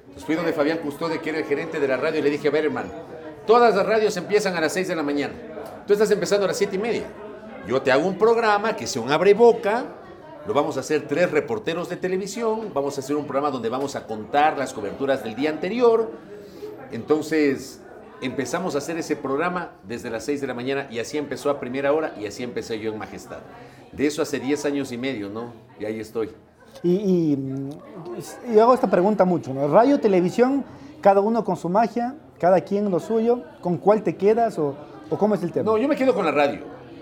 Entonces 0.00 0.24
fui 0.24 0.34
donde 0.34 0.52
Fabián 0.52 0.78
Custode, 0.78 1.20
que 1.20 1.30
era 1.30 1.38
el 1.38 1.44
gerente 1.44 1.78
de 1.78 1.88
la 1.88 1.96
radio, 1.96 2.20
y 2.20 2.22
le 2.22 2.30
dije, 2.30 2.48
a 2.48 2.50
ver, 2.50 2.64
hermano, 2.64 2.90
todas 3.46 3.74
las 3.74 3.86
radios 3.86 4.16
empiezan 4.16 4.56
a 4.56 4.60
las 4.60 4.72
6 4.72 4.88
de 4.88 4.96
la 4.96 5.02
mañana. 5.02 5.34
Tú 5.86 5.92
estás 5.92 6.10
empezando 6.10 6.46
a 6.46 6.48
las 6.48 6.56
siete 6.56 6.74
y 6.74 6.78
media. 6.80 7.04
Yo 7.68 7.80
te 7.80 7.92
hago 7.92 8.08
un 8.08 8.18
programa 8.18 8.74
que 8.74 8.88
sea 8.88 9.00
un 9.00 9.12
abre 9.12 9.34
boca. 9.34 9.84
Lo 10.44 10.52
vamos 10.52 10.76
a 10.76 10.80
hacer 10.80 11.06
tres 11.06 11.30
reporteros 11.30 11.88
de 11.88 11.96
televisión. 11.96 12.72
Vamos 12.74 12.96
a 12.96 13.00
hacer 13.00 13.14
un 13.14 13.24
programa 13.24 13.52
donde 13.52 13.68
vamos 13.68 13.94
a 13.94 14.04
contar 14.04 14.58
las 14.58 14.72
coberturas 14.72 15.22
del 15.22 15.36
día 15.36 15.50
anterior. 15.50 16.10
Entonces 16.92 17.80
empezamos 18.20 18.74
a 18.74 18.78
hacer 18.78 18.96
ese 18.98 19.16
programa 19.16 19.72
desde 19.86 20.10
las 20.10 20.24
6 20.24 20.40
de 20.40 20.46
la 20.46 20.54
mañana 20.54 20.88
y 20.90 20.98
así 20.98 21.18
empezó 21.18 21.50
a 21.50 21.60
primera 21.60 21.92
hora 21.92 22.14
y 22.18 22.26
así 22.26 22.42
empecé 22.42 22.78
yo 22.78 22.92
en 22.92 22.98
Majestad. 22.98 23.38
De 23.92 24.06
eso 24.06 24.22
hace 24.22 24.38
10 24.40 24.64
años 24.66 24.92
y 24.92 24.98
medio, 24.98 25.28
¿no? 25.28 25.52
Y 25.78 25.84
ahí 25.84 26.00
estoy. 26.00 26.30
Y, 26.82 26.90
y, 26.92 27.68
y 28.54 28.58
hago 28.58 28.74
esta 28.74 28.90
pregunta 28.90 29.24
mucho, 29.24 29.54
¿no? 29.54 29.68
Radio, 29.68 29.98
televisión, 29.98 30.64
cada 31.00 31.20
uno 31.20 31.44
con 31.44 31.56
su 31.56 31.68
magia, 31.68 32.14
cada 32.38 32.60
quien 32.60 32.90
lo 32.90 33.00
suyo, 33.00 33.42
¿con 33.60 33.78
cuál 33.78 34.02
te 34.02 34.16
quedas 34.16 34.58
o, 34.58 34.76
o 35.08 35.16
cómo 35.18 35.34
es 35.34 35.42
el 35.42 35.52
tema? 35.52 35.70
No, 35.70 35.78
yo 35.78 35.88
me 35.88 35.96
quedo 35.96 36.14
con 36.14 36.24
la 36.24 36.32
radio. 36.32 36.60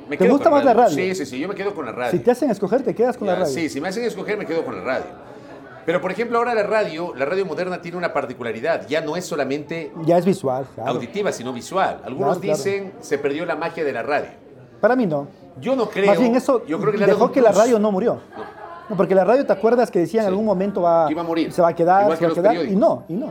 Me 0.09 0.17
¿Te 0.17 0.29
gusta 0.29 0.51
más 0.51 0.65
la 0.65 0.75
radio? 0.75 0.95
Sí, 0.95 1.15
sí, 1.15 1.25
sí, 1.25 1.39
yo 1.39 1.49
me 1.49 1.55
quedo 1.55 1.75
con 1.75 1.87
la 1.87 1.93
radio. 1.93 2.13
si 2.13 2.19
te 2.19 2.31
hacen 2.31 2.51
escoger, 2.51 2.83
te 2.83 2.95
quedas 2.95 3.17
con 3.17 3.27
la 3.27 3.37
radio. 3.37 3.53
Sí, 3.53 3.69
si 3.69 3.81
me 3.81 3.89
hacen 3.89 4.05
escoger, 4.05 4.37
me 4.37 4.45
quedo 4.45 4.65
con 4.65 4.77
la 4.77 4.83
radio. 4.85 5.07
Pero, 5.87 6.01
por 6.01 6.11
ejemplo, 6.11 6.39
ahora 6.39 6.55
la 6.55 6.63
radio, 6.63 7.13
la 7.15 7.25
radio 7.25 7.45
moderna 7.47 7.81
tiene 7.83 7.97
una 7.99 8.13
particularidad. 8.13 8.87
Ya 8.89 9.01
no 9.01 9.17
es 9.17 9.25
solamente 9.27 9.93
Ya 10.05 10.17
es 10.19 10.25
visual, 10.25 10.67
claro. 10.75 10.91
auditiva, 10.93 11.31
sino 11.33 11.53
visual. 11.53 12.01
Algunos 12.05 12.39
Claro, 12.39 12.41
claro. 12.41 12.57
dicen 12.57 12.93
se 13.01 13.19
perdió 13.19 13.45
la 13.45 13.57
magia 13.57 13.85
de 13.85 13.93
la 13.93 14.03
radio. 14.03 14.29
Para 14.81 14.97
mí 14.97 15.07
no. 15.07 15.27
Yo 15.61 15.77
no 15.77 15.89
creo. 15.89 16.07
Más 16.07 16.19
bien 16.19 16.35
eso 16.35 16.65
yo 16.67 16.79
creo 16.81 16.93
que 16.93 17.07
dejó 17.07 17.31
que 17.31 17.41
la 17.41 17.53
radio 17.53 17.79
no 17.79 17.93
murió. 17.93 18.19
No, 18.89 18.97
porque 18.97 19.15
la 19.15 19.25
radio, 19.25 19.47
¿te 19.47 19.53
acuerdas 19.53 19.91
que 19.91 19.99
decía 20.01 20.21
en 20.21 20.27
Sí. 20.27 20.29
algún 20.29 20.45
momento 20.45 20.83
va, 20.83 21.07
iba 21.11 21.23
a 21.23 21.25
morir. 21.25 21.53
se 21.53 21.63
va 21.63 21.69
a 21.69 21.75
quedar, 21.75 22.03
Igual 22.03 22.19
se 22.19 22.27
que 22.27 22.41
va 22.41 22.49
a 22.51 22.53
quedar? 22.53 22.67
Y 22.67 22.77
no, 22.77 23.05
y 23.09 23.15
no. 23.15 23.29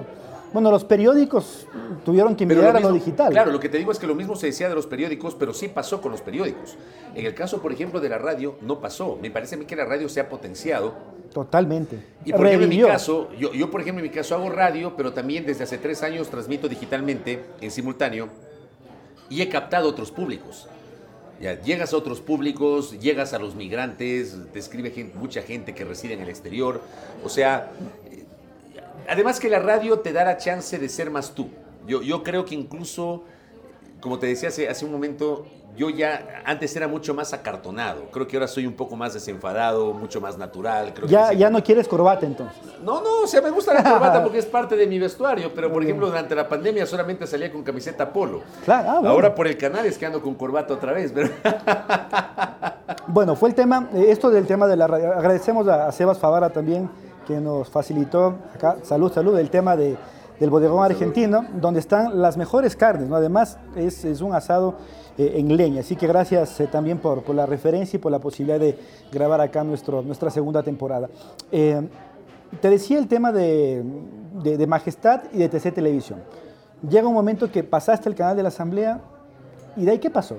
Bueno, 0.53 0.69
los 0.69 0.85
periódicos 0.85 1.67
tuvieron 2.05 2.35
que 2.35 2.45
Pero 2.45 2.61
migrar 2.61 2.77
a 2.77 2.79
lo 2.79 2.93
digital. 2.93 3.31
Claro, 3.31 3.51
lo 3.51 3.59
que 3.59 3.69
te 3.69 3.77
digo 3.79 3.91
es 3.91 3.97
que 3.99 4.05
lo 4.07 4.13
mismo 4.15 4.35
se 4.35 4.45
decía 4.47 4.69
de 4.69 4.75
los 4.75 4.85
periódicos, 4.85 5.33
pero 5.35 5.53
sí 5.53 5.67
pasó 5.67 5.99
con 5.99 6.11
los 6.11 6.21
periódicos. 6.21 6.77
En 7.15 7.25
el 7.25 7.33
caso, 7.33 7.59
por 7.61 7.71
ejemplo, 7.73 7.99
de 7.99 8.09
la 8.09 8.19
radio, 8.19 8.55
no 8.61 8.79
pasó. 8.79 9.17
Me 9.21 9.31
parece 9.31 9.55
a 9.55 9.57
mí 9.57 9.65
que 9.65 9.75
la 9.75 9.85
radio 9.85 10.07
se 10.07 10.19
ha 10.19 10.29
potenciado. 10.29 10.93
Totalmente. 11.33 11.95
Y 12.23 12.31
por 12.31 12.45
ejemplo, 12.45 12.65
en 12.65 12.69
mi 12.69 12.75
Revivió. 12.75 12.87
caso, 12.87 13.29
yo, 13.39 13.51
yo, 13.53 13.71
por 13.71 13.81
ejemplo, 13.81 14.03
en 14.05 14.09
mi 14.11 14.15
caso 14.15 14.35
hago 14.35 14.49
radio, 14.51 14.93
pero 14.95 15.11
también 15.13 15.45
desde 15.45 15.63
hace 15.63 15.79
tres 15.79 16.03
años 16.03 16.29
transmito 16.29 16.69
digitalmente, 16.69 17.43
en 17.59 17.71
simultáneo, 17.71 18.29
y 19.29 19.41
he 19.41 19.49
captado 19.49 19.89
otros 19.89 20.11
públicos. 20.11 20.67
Ya, 21.41 21.59
llegas 21.61 21.91
a 21.93 21.97
otros 21.97 22.21
públicos, 22.21 22.99
llegas 22.99 23.33
a 23.33 23.39
los 23.39 23.55
migrantes, 23.55 24.37
te 24.53 24.59
escribe 24.59 24.91
gente- 24.91 25.17
mucha 25.17 25.41
gente 25.41 25.73
que 25.73 25.83
reside 25.83 26.13
en 26.13 26.21
el 26.21 26.29
exterior. 26.29 26.79
O 27.25 27.29
sea, 27.29 27.71
además 29.07 29.39
que 29.39 29.49
la 29.49 29.59
radio 29.59 29.99
te 29.99 30.13
da 30.13 30.23
la 30.23 30.37
chance 30.37 30.77
de 30.77 30.89
ser 30.89 31.09
más 31.09 31.33
tú. 31.33 31.49
Yo, 31.87 32.01
yo 32.01 32.23
creo 32.23 32.45
que 32.45 32.55
incluso, 32.55 33.23
como 33.99 34.19
te 34.19 34.27
decía 34.27 34.49
hace, 34.49 34.69
hace 34.69 34.85
un 34.85 34.91
momento, 34.91 35.45
yo 35.75 35.89
ya 35.89 36.43
antes 36.45 36.75
era 36.75 36.87
mucho 36.87 37.13
más 37.13 37.33
acartonado. 37.33 38.03
Creo 38.11 38.27
que 38.27 38.37
ahora 38.37 38.47
soy 38.47 38.67
un 38.67 38.73
poco 38.73 38.95
más 38.95 39.13
desenfadado, 39.13 39.93
mucho 39.93 40.21
más 40.21 40.37
natural. 40.37 40.93
Creo 40.93 41.07
Ya, 41.07 41.33
ya 41.33 41.49
no 41.49 41.63
quieres 41.63 41.87
corbata 41.87 42.25
entonces. 42.25 42.57
No, 42.83 43.01
no, 43.01 43.21
o 43.23 43.27
sea, 43.27 43.41
me 43.41 43.49
gusta 43.49 43.73
la 43.73 43.83
corbata 43.83 44.23
porque 44.23 44.37
es 44.37 44.45
parte 44.45 44.75
de 44.75 44.85
mi 44.87 44.99
vestuario, 44.99 45.51
pero 45.53 45.71
por 45.71 45.83
ejemplo, 45.83 46.07
durante 46.07 46.35
la 46.35 46.47
pandemia 46.47 46.85
solamente 46.85 47.25
salía 47.25 47.51
con 47.51 47.63
camiseta 47.63 48.11
polo. 48.13 48.41
Claro, 48.63 48.89
ah, 48.89 48.93
bueno. 48.95 49.09
Ahora 49.09 49.35
por 49.35 49.47
el 49.47 49.57
canal 49.57 49.85
es 49.85 49.97
que 49.97 50.05
ando 50.05 50.21
con 50.21 50.35
corbata 50.35 50.73
otra 50.73 50.93
vez, 50.93 51.11
pero 51.13 51.29
Bueno, 53.07 53.35
fue 53.35 53.49
el 53.49 53.55
tema, 53.55 53.89
eh, 53.93 54.05
esto 54.09 54.29
del 54.29 54.45
tema 54.45 54.67
de 54.67 54.77
la 54.77 54.87
radio. 54.87 55.13
Agradecemos 55.13 55.67
a, 55.67 55.87
a 55.87 55.91
Sebas 55.91 56.19
Favara 56.19 56.49
también, 56.49 56.89
que 57.25 57.39
nos 57.39 57.69
facilitó 57.69 58.35
acá, 58.53 58.77
salud, 58.83 59.11
salud, 59.11 59.37
el 59.37 59.49
tema 59.49 59.75
de, 59.75 59.95
del 60.39 60.49
bodegón 60.49 60.83
argentino, 60.83 61.45
donde 61.61 61.79
están 61.79 62.21
las 62.21 62.37
mejores 62.37 62.75
carnes, 62.75 63.07
¿no? 63.09 63.15
Además, 63.15 63.57
es, 63.75 64.03
es 64.05 64.21
un 64.21 64.33
asado 64.33 64.75
eh, 65.17 65.33
en 65.35 65.55
leña. 65.55 65.81
Así 65.81 65.95
que 65.95 66.07
gracias 66.07 66.59
eh, 66.59 66.67
también 66.67 66.97
por, 66.99 67.23
por 67.23 67.35
la 67.35 67.45
referencia 67.45 67.97
y 67.97 67.99
por 67.99 68.11
la 68.11 68.19
posibilidad 68.19 68.59
de 68.59 68.77
grabar 69.11 69.41
acá 69.41 69.63
nuestro, 69.63 70.01
nuestra 70.01 70.29
segunda 70.29 70.63
temporada. 70.63 71.09
Eh, 71.51 71.81
te 72.61 72.69
decía 72.69 72.99
el 72.99 73.07
tema 73.07 73.31
de, 73.31 73.83
de- 74.43 74.57
de 74.57 74.67
Majestad 74.67 75.21
y 75.33 75.37
de 75.39 75.49
TC 75.49 75.71
Televisión. 75.73 76.19
Llega 76.87 77.07
un 77.07 77.13
momento 77.13 77.51
que 77.51 77.63
pasaste 77.63 78.09
el 78.09 78.15
canal 78.15 78.35
de 78.35 78.43
la 78.43 78.49
Asamblea 78.49 78.99
y 79.75 79.85
de 79.85 79.91
ahí, 79.91 79.99
¿qué 79.99 80.09
pasó? 80.09 80.37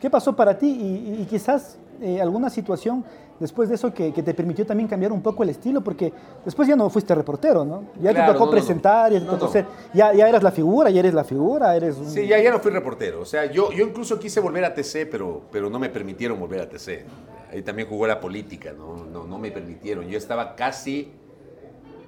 ¿Qué 0.00 0.10
pasó 0.10 0.34
para 0.34 0.58
ti? 0.58 0.66
Y, 0.68 1.10
y- 1.18 1.22
y 1.22 1.24
quizás 1.26 1.76
eh, 2.00 2.20
alguna 2.20 2.50
situación 2.50 3.04
después 3.40 3.68
de 3.68 3.74
eso 3.74 3.92
que, 3.92 4.12
que 4.12 4.22
te 4.22 4.32
permitió 4.32 4.64
también 4.64 4.88
cambiar 4.88 5.12
un 5.12 5.20
poco 5.20 5.42
el 5.42 5.50
estilo, 5.50 5.80
porque 5.82 6.12
después 6.44 6.68
ya 6.68 6.76
no 6.76 6.88
fuiste 6.88 7.14
reportero, 7.14 7.64
¿no? 7.64 7.82
Ya 8.00 8.12
Claro, 8.12 8.32
te 8.32 8.32
tocó 8.34 8.38
no, 8.38 8.38
no, 8.38 8.44
no. 8.46 8.50
presentar, 8.50 9.12
ya 9.12 9.18
te 9.18 9.24
No, 9.24 9.32
tocó 9.32 9.46
no. 9.46 9.50
ser, 9.52 9.66
ya, 9.92 10.14
ya 10.14 10.28
eras 10.28 10.42
la 10.42 10.52
figura, 10.52 10.90
ya 10.90 11.00
eres 11.00 11.14
la 11.14 11.24
figura, 11.24 11.74
eres 11.76 11.96
un... 11.96 12.06
sí, 12.08 12.26
ya, 12.26 12.40
ya 12.40 12.50
no 12.50 12.60
fui 12.60 12.70
reportero. 12.70 13.20
O 13.20 13.24
sea, 13.24 13.50
yo, 13.50 13.72
yo 13.72 13.84
incluso 13.86 14.18
quise 14.20 14.40
volver 14.40 14.64
a 14.64 14.72
TC, 14.74 15.06
pero, 15.10 15.42
pero 15.50 15.68
no 15.68 15.78
me 15.78 15.88
permitieron 15.88 16.38
volver 16.38 16.60
a 16.60 16.68
TC. 16.68 17.04
Ahí 17.52 17.62
también 17.62 17.88
jugó 17.88 18.06
la 18.06 18.20
política, 18.20 18.72
¿no? 18.76 19.04
No, 19.12 19.24
no 19.24 19.38
me 19.38 19.50
permitieron. 19.50 20.06
Yo 20.08 20.16
estaba 20.18 20.54
casi 20.56 21.10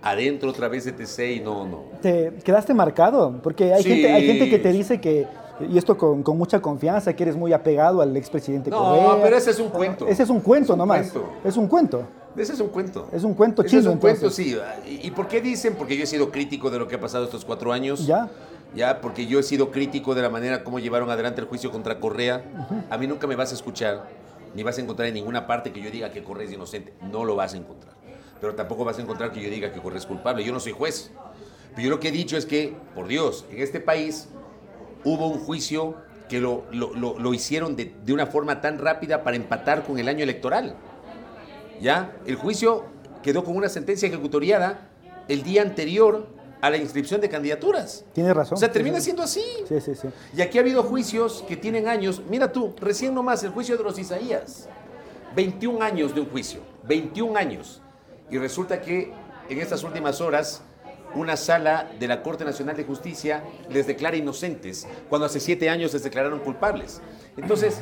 adentro 0.02 0.50
otra 0.50 0.68
vez 0.68 0.84
de 0.84 0.92
TC 0.92 1.36
y 1.36 1.40
no, 1.40 1.66
no. 1.66 1.82
¿Te 2.00 2.32
quedaste 2.44 2.72
marcado? 2.74 3.40
Porque 3.42 3.72
hay, 3.72 3.82
Sí. 3.82 3.88
gente, 3.90 4.12
hay 4.12 4.26
gente 4.26 4.48
que 4.50 4.58
te 4.58 4.70
dice 4.72 5.00
que, 5.00 5.26
y 5.60 5.78
esto 5.78 5.96
con, 5.96 6.22
con 6.22 6.36
mucha 6.36 6.60
confianza, 6.60 7.14
que 7.14 7.22
eres 7.22 7.36
muy 7.36 7.52
apegado 7.52 8.00
al 8.02 8.16
expresidente 8.16 8.70
No, 8.70 8.78
Correa. 8.78 9.22
pero 9.22 9.36
ese 9.36 9.50
es 9.50 9.58
un 9.58 9.68
cuento. 9.70 10.06
Ese 10.06 10.22
es 10.24 10.30
un 10.30 10.40
cuento 10.40 10.64
Es 10.66 10.70
un 10.72 10.78
nomás. 10.78 11.10
cuento. 11.10 11.32
Es 11.44 11.56
un 11.56 11.66
cuento. 11.68 12.02
Ese 12.36 12.52
es 12.52 12.60
un 12.60 12.68
cuento. 12.68 13.08
Es 13.12 13.24
un 13.24 13.34
cuento 13.34 13.62
Ese 13.62 13.70
chino, 13.70 13.80
Es 13.80 13.86
un 13.86 13.98
cuento, 13.98 14.30
sí. 14.30 14.56
¿Y 14.86 15.06
y 15.06 15.10
por 15.10 15.26
qué 15.28 15.40
dicen? 15.40 15.74
Porque 15.76 15.96
yo 15.96 16.04
he 16.04 16.06
sido 16.06 16.30
crítico 16.30 16.70
de 16.70 16.78
lo 16.78 16.86
que 16.86 16.96
ha 16.96 17.00
pasado 17.00 17.24
estos 17.24 17.44
cuatro 17.44 17.72
años. 17.72 18.06
Ya. 18.06 18.28
Ya, 18.74 19.00
porque 19.00 19.26
yo 19.26 19.38
he 19.38 19.42
sido 19.42 19.70
crítico 19.70 20.14
de 20.14 20.20
la 20.20 20.28
manera 20.28 20.62
como 20.62 20.78
llevaron 20.78 21.08
adelante 21.08 21.40
el 21.40 21.46
juicio 21.46 21.70
contra 21.72 21.98
Correa. 21.98 22.44
A 22.90 22.98
mí 22.98 23.06
nunca 23.06 23.26
me 23.26 23.36
vas 23.36 23.52
a 23.52 23.54
escuchar, 23.54 24.06
ni 24.54 24.62
vas 24.62 24.76
a 24.76 24.82
encontrar 24.82 25.08
en 25.08 25.14
ninguna 25.14 25.46
parte 25.46 25.72
que 25.72 25.80
yo 25.80 25.90
diga 25.90 26.10
que 26.10 26.22
Correa 26.22 26.46
es 26.46 26.52
inocente. 26.52 26.92
No 27.10 27.24
lo 27.24 27.36
vas 27.36 27.54
a 27.54 27.56
encontrar. 27.56 27.94
Pero 28.38 28.54
tampoco 28.54 28.84
vas 28.84 28.98
a 28.98 29.02
encontrar 29.02 29.32
que 29.32 29.40
yo 29.40 29.48
diga 29.48 29.72
que 29.72 29.80
Correa 29.80 29.98
es 29.98 30.04
culpable. 30.04 30.44
Yo 30.44 30.52
no 30.52 30.60
soy 30.60 30.72
juez. 30.72 31.10
Pero 31.74 31.84
yo 31.84 31.90
lo 31.90 32.00
que 32.00 32.08
he 32.08 32.12
dicho 32.12 32.36
es 32.36 32.44
que, 32.44 32.76
por 32.94 33.06
Dios, 33.08 33.46
en 33.50 33.62
este 33.62 33.80
país 33.80 34.28
hubo 35.06 35.28
un 35.28 35.38
juicio 35.38 35.94
que 36.28 36.40
lo, 36.40 36.64
lo- 36.72 36.92
lo- 36.94 37.18
lo 37.18 37.32
hicieron 37.34 37.76
de, 37.76 37.94
de 38.04 38.12
una 38.12 38.26
forma 38.26 38.60
tan 38.60 38.78
rápida 38.78 39.22
para 39.22 39.36
empatar 39.36 39.84
con 39.84 39.98
el 39.98 40.08
año 40.08 40.22
electoral. 40.24 40.74
¿Ya? 41.80 42.16
El 42.26 42.36
juicio 42.36 42.84
quedó 43.22 43.44
con 43.44 43.56
una 43.56 43.68
sentencia 43.68 44.08
ejecutoriada 44.08 44.88
el 45.28 45.42
día 45.42 45.62
anterior 45.62 46.26
a 46.60 46.70
la 46.70 46.78
inscripción 46.78 47.20
de 47.20 47.28
candidaturas. 47.28 48.04
Tienes 48.12 48.34
razón. 48.34 48.56
O 48.56 48.58
sea, 48.58 48.72
termina 48.72 49.00
siendo 49.00 49.22
así. 49.22 49.44
Sí, 49.68 49.80
sí, 49.80 49.94
sí. 49.94 50.08
Y 50.36 50.40
aquí 50.42 50.58
ha 50.58 50.62
habido 50.62 50.82
juicios 50.82 51.44
que 51.46 51.56
tienen 51.56 51.86
años. 51.86 52.22
Mira 52.28 52.50
tú, 52.50 52.74
recién 52.80 53.14
nomás 53.14 53.42
el 53.44 53.50
juicio 53.50 53.76
de 53.76 53.84
los 53.84 53.98
Isaías. 53.98 54.68
21 55.36 55.82
años 55.84 56.14
de 56.14 56.22
un 56.22 56.28
juicio. 56.30 56.60
21 56.88 57.36
años. 57.38 57.82
Y 58.30 58.38
resulta 58.38 58.80
que 58.80 59.12
en 59.48 59.60
estas 59.60 59.84
últimas 59.84 60.20
horas 60.20 60.62
una 61.14 61.36
sala 61.36 61.90
de 61.98 62.08
la 62.08 62.22
Corte 62.22 62.44
Nacional 62.44 62.76
de 62.76 62.84
Justicia 62.84 63.42
les 63.70 63.86
declara 63.86 64.16
inocentes, 64.16 64.86
cuando 65.08 65.26
hace 65.26 65.40
siete 65.40 65.70
años 65.70 65.92
les 65.92 66.02
declararon 66.02 66.40
culpables. 66.40 67.00
Entonces, 67.36 67.80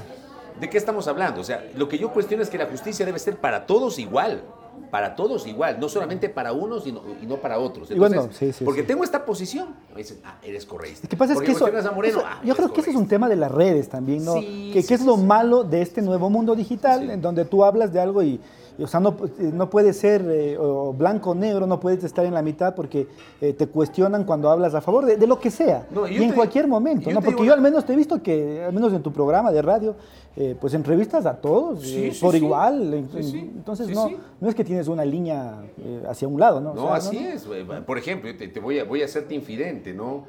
¿de 0.60 0.70
qué 0.70 0.78
estamos 0.78 1.08
hablando? 1.08 1.40
O 1.40 1.44
sea, 1.44 1.64
lo 1.76 1.88
que 1.88 1.98
yo 1.98 2.12
cuestiono 2.12 2.42
es 2.42 2.50
que 2.50 2.58
la 2.58 2.66
justicia 2.66 3.04
debe 3.04 3.18
ser 3.18 3.36
para 3.38 3.66
todos 3.66 3.98
igual. 3.98 4.42
Para 4.90 5.14
todos 5.14 5.46
igual, 5.46 5.78
no 5.80 5.88
solamente 5.88 6.28
para 6.28 6.52
unos 6.52 6.86
y 6.86 6.92
no, 6.92 7.02
y 7.20 7.26
no 7.26 7.36
para 7.36 7.58
otros. 7.58 7.90
Y 7.90 7.94
bueno, 7.94 8.22
Entonces, 8.22 8.54
sí, 8.54 8.58
sí, 8.58 8.64
porque 8.64 8.82
sí. 8.82 8.86
tengo 8.88 9.02
esta 9.04 9.24
posición. 9.24 9.68
Me 9.92 9.98
dicen, 9.98 10.18
ah, 10.24 10.36
eres 10.42 10.66
correísta. 10.66 11.06
Que 11.08 11.16
pasa 11.16 11.32
es 11.32 11.40
que 11.40 11.52
eso, 11.52 11.60
cuestionas 11.60 11.86
a 11.86 11.92
Moreno, 11.92 12.18
eso- 12.18 12.26
ah, 12.28 12.40
yo 12.44 12.54
creo 12.56 12.72
que 12.72 12.80
ese 12.80 12.90
es 12.90 12.96
un 12.96 13.06
tema 13.08 13.28
de 13.28 13.36
las 13.36 13.50
redes 13.50 13.88
también, 13.88 14.24
¿no? 14.24 14.34
Sí, 14.34 14.70
que, 14.72 14.84
que 14.84 14.94
es 14.94 15.04
lo 15.04 15.16
malo 15.16 15.62
de 15.64 15.80
este 15.82 16.02
nuevo 16.02 16.28
mundo 16.28 16.54
digital, 16.56 17.08
en 17.10 17.20
donde 17.20 17.44
tú 17.44 17.64
hablas 17.64 17.92
de 17.92 18.00
algo 18.00 18.22
y, 18.22 18.40
o 18.78 18.86
sea, 18.86 18.98
no, 19.00 19.16
no 19.52 19.70
puede 19.70 19.92
ser 19.92 20.24
eh, 20.28 20.56
o 20.58 20.92
blanco 20.92 21.30
o 21.30 21.34
negro, 21.34 21.66
no 21.66 21.78
puedes 21.78 22.02
estar 22.04 22.24
en 22.26 22.34
la 22.34 22.42
mitad 22.42 22.74
porque 22.74 23.06
eh, 23.40 23.52
te 23.52 23.66
cuestionan 23.68 24.24
cuando 24.24 24.50
hablas 24.50 24.74
a 24.74 24.80
favor 24.80 25.04
de, 25.06 25.16
de 25.16 25.26
lo 25.26 25.38
que 25.38 25.50
sea, 25.50 25.86
No, 25.90 26.08
y 26.08 26.16
en 26.16 26.30
te- 26.30 26.34
cualquier 26.34 26.66
momento, 26.66 27.08
¿no? 27.10 27.16
Porque 27.20 27.30
digo 27.30 27.44
yo 27.44 27.52
al 27.54 27.60
menos 27.60 27.84
te 27.84 27.92
he 27.92 27.96
visto 27.96 28.22
que, 28.22 28.64
al 28.64 28.72
menos 28.72 28.92
en 28.92 29.02
tu 29.02 29.12
programa 29.12 29.52
de 29.52 29.62
radio, 29.62 29.94
eh, 30.36 30.56
pues 30.60 30.74
entrevistas 30.74 31.24
a 31.26 31.34
todos 31.40 31.80
Sí, 31.82 32.10
sí, 32.10 32.20
por 32.20 32.32
sí. 32.32 32.38
igual, 32.44 32.92
entonces 32.94 33.90
no, 33.90 34.10
no 34.40 34.48
es 34.48 34.54
que 34.54 34.64
tienes 34.64 34.88
una 34.88 35.04
línea 35.04 35.62
eh, 35.78 36.02
hacia 36.08 36.26
un 36.26 36.40
lado, 36.40 36.60
¿no? 36.60 36.72
O 36.72 36.74
No, 36.74 36.82
sea, 36.86 36.94
así 36.96 37.18
es. 37.18 37.46
Por 37.86 37.98
ejemplo, 37.98 38.34
te, 38.36 38.48
te 38.48 38.58
voy, 38.60 38.78
a, 38.80 38.84
voy 38.84 39.02
a 39.02 39.04
hacerte 39.04 39.34
infidente, 39.34 39.94
¿no? 39.94 40.26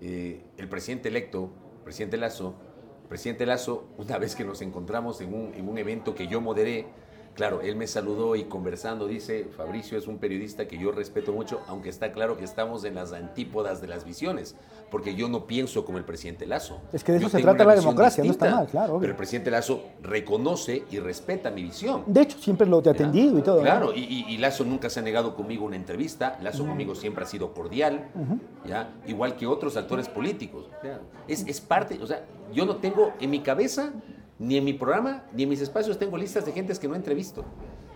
El 0.00 0.68
presidente 0.68 1.08
electo, 1.08 1.48
presidente 1.82 2.16
Lazo, 2.16 2.54
presidente 3.08 3.44
Lazo, 3.46 3.84
una 3.98 4.18
vez 4.18 4.36
que 4.36 4.44
nos 4.44 4.62
encontramos 4.62 5.20
en 5.20 5.34
un, 5.34 5.54
en 5.54 5.68
un 5.68 5.76
evento 5.78 6.14
que 6.14 6.28
yo 6.28 6.40
moderé, 6.40 6.86
claro, 7.38 7.60
él 7.62 7.76
me 7.76 7.86
saludó 7.86 8.34
y 8.36 8.44
conversando 8.44 9.06
dice, 9.06 9.46
Fabricio 9.56 9.96
es 9.96 10.06
un 10.08 10.18
periodista 10.18 10.68
que 10.68 10.76
yo 10.76 10.92
respeto 10.92 11.32
mucho, 11.32 11.60
aunque 11.68 11.88
está 11.88 12.12
claro 12.12 12.36
que 12.36 12.44
estamos 12.44 12.84
en 12.84 12.96
las 12.96 13.12
antípodas 13.12 13.80
de 13.80 13.86
las 13.86 14.04
visiones, 14.04 14.56
porque 14.90 15.14
yo 15.14 15.28
no 15.28 15.46
pienso 15.46 15.84
como 15.84 15.98
el 15.98 16.04
presidente 16.04 16.46
Lazo. 16.46 16.80
Es 16.92 17.04
que 17.04 17.12
de 17.12 17.18
eso 17.18 17.28
Yo 17.28 17.30
se 17.38 17.40
trata 17.42 17.64
la 17.64 17.76
democracia, 17.76 18.22
no 18.24 18.30
está 18.32 18.50
mal, 18.50 18.66
claro, 18.66 18.92
obvio. 18.94 19.00
Pero 19.02 19.12
el 19.12 19.16
presidente 19.16 19.50
Lazo 19.50 19.82
reconoce 20.02 20.82
y 20.90 20.98
respeta 20.98 21.50
mi 21.50 21.62
visión. 21.62 22.02
De 22.06 22.22
hecho, 22.22 22.38
siempre 22.38 22.66
lo 22.66 22.82
te 22.82 22.90
he 22.90 22.92
atendido 22.92 23.38
y 23.38 23.42
todo. 23.42 23.60
Claro, 23.60 23.94
y, 23.94 24.00
y- 24.00 24.24
y 24.34 24.38
Lazo 24.38 24.64
nunca 24.64 24.90
se 24.90 24.98
ha 25.00 25.02
negado 25.02 25.34
conmigo 25.36 25.64
una 25.64 25.76
entrevista, 25.76 26.38
Lazo 26.42 26.66
conmigo 26.66 26.94
siempre 26.96 27.22
ha 27.24 27.26
sido 27.26 27.54
cordial, 27.54 28.08
¿ya? 28.66 28.90
igual 29.06 29.36
que 29.36 29.46
otros 29.46 29.76
actores 29.76 30.08
políticos. 30.08 30.66
es, 31.28 31.46
es 31.46 31.60
parte, 31.60 31.98
o 32.02 32.06
sea, 32.06 32.24
yo 32.52 32.66
no 32.66 32.76
tengo 32.76 33.12
en 33.20 33.30
mi 33.30 33.40
cabeza, 33.40 33.92
ni 34.38 34.56
en 34.56 34.64
mi 34.64 34.72
programa, 34.72 35.24
ni 35.32 35.42
en 35.44 35.48
mis 35.48 35.60
espacios 35.60 35.98
tengo 35.98 36.16
listas 36.16 36.44
de 36.44 36.52
gentes 36.52 36.78
que 36.78 36.88
no 36.88 36.94
entrevisto. 36.94 37.44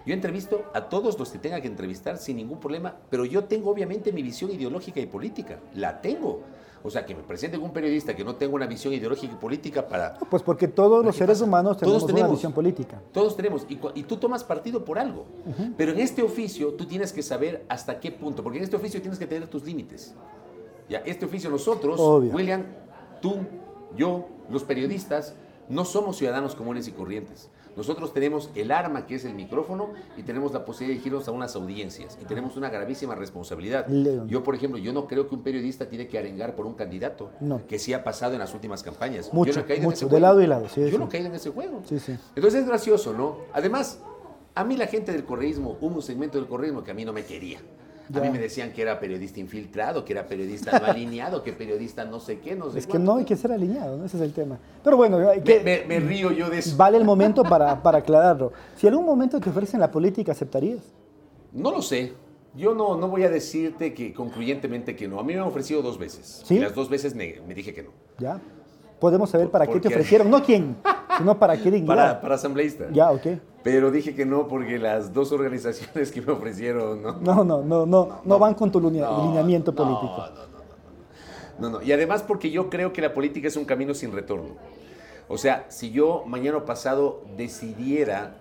Yo 0.05 0.15
entrevisto 0.15 0.65
a 0.75 0.89
todos 0.89 1.19
los 1.19 1.31
que 1.31 1.39
tenga 1.39 1.61
que 1.61 1.69
entrevistar 1.69 2.19
sin 2.19 2.37
ningún 2.37 2.59
problema, 2.59 2.97
pero 3.09 3.25
yo 3.25 3.45
tengo 3.45 3.71
obviamente 3.71 4.13
mi 4.13 4.23
visión 4.23 4.51
ideológica 4.51 4.99
y 5.01 5.07
política, 5.07 5.61
la 5.75 6.01
tengo. 6.01 6.41
O 6.85 6.91
sea, 6.91 7.07
que 7.07 7.15
me 7.15 7.23
presente 7.23 7.57
un 7.57 7.71
periodista 7.71 8.17
que 8.17 8.25
no 8.25 8.35
tenga 8.35 8.57
una 8.57 8.67
visión 8.67 8.93
ideológica 8.93 9.33
y 9.33 9.37
política 9.37 9.87
para... 9.87 10.15
Pues 10.15 10.43
porque 10.43 10.67
todos 10.67 11.05
los 11.05 11.15
¿Qué 11.15 11.21
seres 11.21 11.39
pasa? 11.39 11.45
humanos 11.45 11.77
Todos 11.77 11.85
tenemos, 11.85 12.03
una 12.03 12.13
tenemos. 12.15 12.37
visión 12.39 12.53
política. 12.53 13.01
Todos 13.13 13.37
tenemos, 13.37 13.67
y, 13.69 14.03
tú 14.03 14.17
tomas 14.17 14.43
partido 14.43 14.85
por 14.85 14.99
algo. 14.99 15.27
Pero 15.77 15.93
en 15.93 16.01
este 16.01 16.23
oficio 16.23 16.75
tú 16.75 16.87
tienes 16.87 17.13
que 17.13 17.23
saber 17.23 17.65
hasta 17.69 18.01
qué 18.01 18.11
punto, 18.11 18.43
porque 18.43 18.59
en 18.59 18.65
este 18.65 18.75
oficio 18.75 19.01
tienes 19.01 19.21
que 19.21 19.29
tener 19.29 19.47
tus 19.47 19.63
límites. 19.63 20.13
Ya, 20.89 20.99
este 21.07 21.25
oficio 21.25 21.49
nosotros, 21.51 22.01
Obvio. 22.01 22.33
William, 22.33 22.65
tú, 23.21 23.37
yo, 23.97 24.27
los 24.51 24.65
periodistas, 24.65 25.37
no 25.69 25.85
somos 25.85 26.17
ciudadanos 26.17 26.55
comunes 26.55 26.89
y 26.89 26.93
corrientes. 26.93 27.51
Nosotros 27.75 28.13
tenemos 28.13 28.51
el 28.55 28.71
arma 28.71 29.07
que 29.07 29.15
es 29.15 29.25
el 29.25 29.33
micrófono 29.35 29.89
y 30.19 30.23
tenemos 30.25 30.53
la 30.53 30.63
posibilidad 30.63 30.89
de 30.91 30.93
dirigirnos 30.95 31.27
a 31.29 31.31
unas 31.31 31.57
audiencias 31.57 32.19
y 32.21 32.27
tenemos 32.27 32.59
una 32.59 32.69
gravísima 32.69 33.15
responsabilidad. 33.15 33.87
Yo, 34.27 34.43
por 34.43 34.55
ejemplo, 34.55 34.79
yo 34.79 34.93
no 34.93 35.07
creo 35.07 35.27
que 35.27 35.35
un 35.35 35.43
periodista 35.43 35.89
tiene 35.89 36.07
que 36.07 36.19
arengar 36.19 36.55
por 36.55 36.67
un 36.67 36.75
candidato 36.75 37.31
No. 37.41 37.67
que 37.67 37.79
sí 37.79 37.95
ha 37.95 38.05
pasado 38.05 38.35
en 38.35 38.41
las 38.41 38.53
últimas 38.53 38.83
campañas. 38.83 39.29
yo 39.29 39.33
Mucho, 39.33 39.55
no 39.55 39.61
he 39.61 39.65
caído 39.65 39.85
mucho, 39.85 39.95
en 39.95 39.95
ese 39.95 40.05
de 40.05 40.11
juego. 40.11 40.21
lado 40.23 40.43
y 40.43 40.47
lado, 40.47 40.69
sí, 40.69 40.83
yo 40.83 40.89
sí. 40.91 40.99
no 40.99 41.07
he 41.07 41.09
caído 41.09 41.29
en 41.29 41.35
ese 41.35 41.49
juego. 41.51 41.81
Sí. 41.89 41.97
Entonces 42.37 42.61
es 42.61 42.67
gracioso, 42.67 43.15
¿no? 43.15 43.39
Además, 43.55 44.01
a 44.55 44.65
mí 44.65 44.77
la 44.77 44.87
gente 44.87 45.13
del 45.13 45.25
correísmo, 45.25 45.79
hubo 45.81 45.95
un 45.95 46.03
segmento 46.03 46.37
del 46.37 46.49
correísmo 46.49 46.85
que 46.85 46.91
a 46.91 46.95
mí 46.95 47.07
no 47.07 47.15
me 47.15 47.25
quería. 47.25 47.61
A 48.15 48.21
mí 48.21 48.31
me 48.31 48.39
decían 48.39 48.73
que 48.73 48.83
era 48.83 48.99
periodista 49.01 49.41
infiltrado, 49.41 50.05
que 50.05 50.13
era 50.13 50.27
periodista 50.27 50.79
no 50.79 50.87
alineado, 50.91 51.43
que 51.43 51.53
periodista 51.53 52.05
no 52.05 52.21
sé 52.21 52.41
qué, 52.41 52.55
no 52.55 52.71
sé 52.71 52.79
Es 52.81 52.87
que 52.87 52.99
no 52.99 53.17
hay 53.17 53.25
que 53.25 53.37
ser 53.37 53.53
alineado, 53.53 53.97
¿no? 53.97 54.05
ese 54.05 54.17
es 54.17 54.23
el 54.23 54.33
tema. 54.33 54.59
Pero 54.85 54.97
bueno, 54.97 55.19
Me, 55.19 55.43
que- 55.43 55.61
me- 55.61 55.85
me 55.87 56.01
río 56.01 56.31
yo 56.33 56.51
de 56.51 56.59
eso. 56.59 56.77
vale 56.77 56.99
el 56.99 57.05
momento 57.05 57.43
para, 57.49 57.83
para 57.83 57.99
aclararlo. 57.99 58.53
Si 58.77 58.87
algún 58.87 59.07
momento 59.07 59.41
te 59.41 59.49
ofrecen 59.51 59.81
la 59.81 59.91
política, 59.91 60.33
¿aceptarías? 60.33 60.81
No 61.53 61.71
lo 61.71 61.83
sé. 61.83 62.13
Yo 62.55 62.75
no, 62.75 62.97
no 62.97 63.09
voy 63.09 63.25
a 63.25 63.31
decirte 63.31 63.95
que 63.95 64.13
concluyentemente 64.13 64.95
que 64.95 65.09
no. 65.09 65.19
A 65.19 65.23
mí 65.23 65.33
me 65.33 65.41
han 65.41 65.47
ofrecido 65.47 65.81
dos 65.81 65.97
veces. 65.99 66.43
¿Sí? 66.45 66.57
Y 66.57 66.59
las 66.59 66.75
dos 66.75 66.91
veces 66.91 67.15
me, 67.15 67.37
me 67.49 67.55
dije 67.55 67.73
que 67.73 67.83
no. 67.83 67.91
¿Ya? 68.19 68.39
Podemos 69.01 69.31
saber 69.31 69.49
para 69.51 69.67
qué 69.67 69.81
te 69.81 69.89
ofrecieron, 69.89 70.31
no 70.31 70.43
quién, 70.43 70.77
sino 71.19 71.39
para 71.39 71.57
qué 71.57 71.71
dignidad. 71.71 71.87
Para, 71.97 72.21
para 72.21 72.35
asambleísta. 72.35 72.87
Ya, 72.93 73.11
ok. 73.11 73.27
Pero 73.63 73.91
dije 73.91 74.15
que 74.15 74.27
no 74.27 74.49
porque 74.49 74.79
las 74.79 75.13
dos 75.13 75.33
organizaciones 75.33 76.11
que 76.11 76.21
me 76.21 76.33
ofrecieron, 76.33 77.03
¿no? 77.03 77.13
No, 77.21 77.45
no, 77.45 77.63
no, 77.63 77.87
no, 77.87 78.21
no, 78.25 78.39
van 78.39 78.55
con 78.55 78.71
tu 78.73 78.81
lineamiento 78.81 79.75
político. 79.75 80.17
No, 80.19 80.27
no, 80.27 80.35
no, 80.35 80.49
no, 81.61 81.71
no. 81.71 81.79
No, 81.79 81.83
Y 81.83 81.93
además 81.93 82.23
porque 82.23 82.51
yo 82.51 82.69
creo 82.71 82.93
que 82.93 83.01
la 83.03 83.15
política 83.15 83.49
es 83.49 83.57
un 83.57 83.65
camino 83.65 83.95
sin 83.95 84.13
retorno. 84.13 84.57
O 85.29 85.39
sea, 85.39 85.67
si 85.69 85.91
yo 85.91 86.25
mañana 86.27 86.65
pasado 86.65 87.23
decidiera 87.37 88.35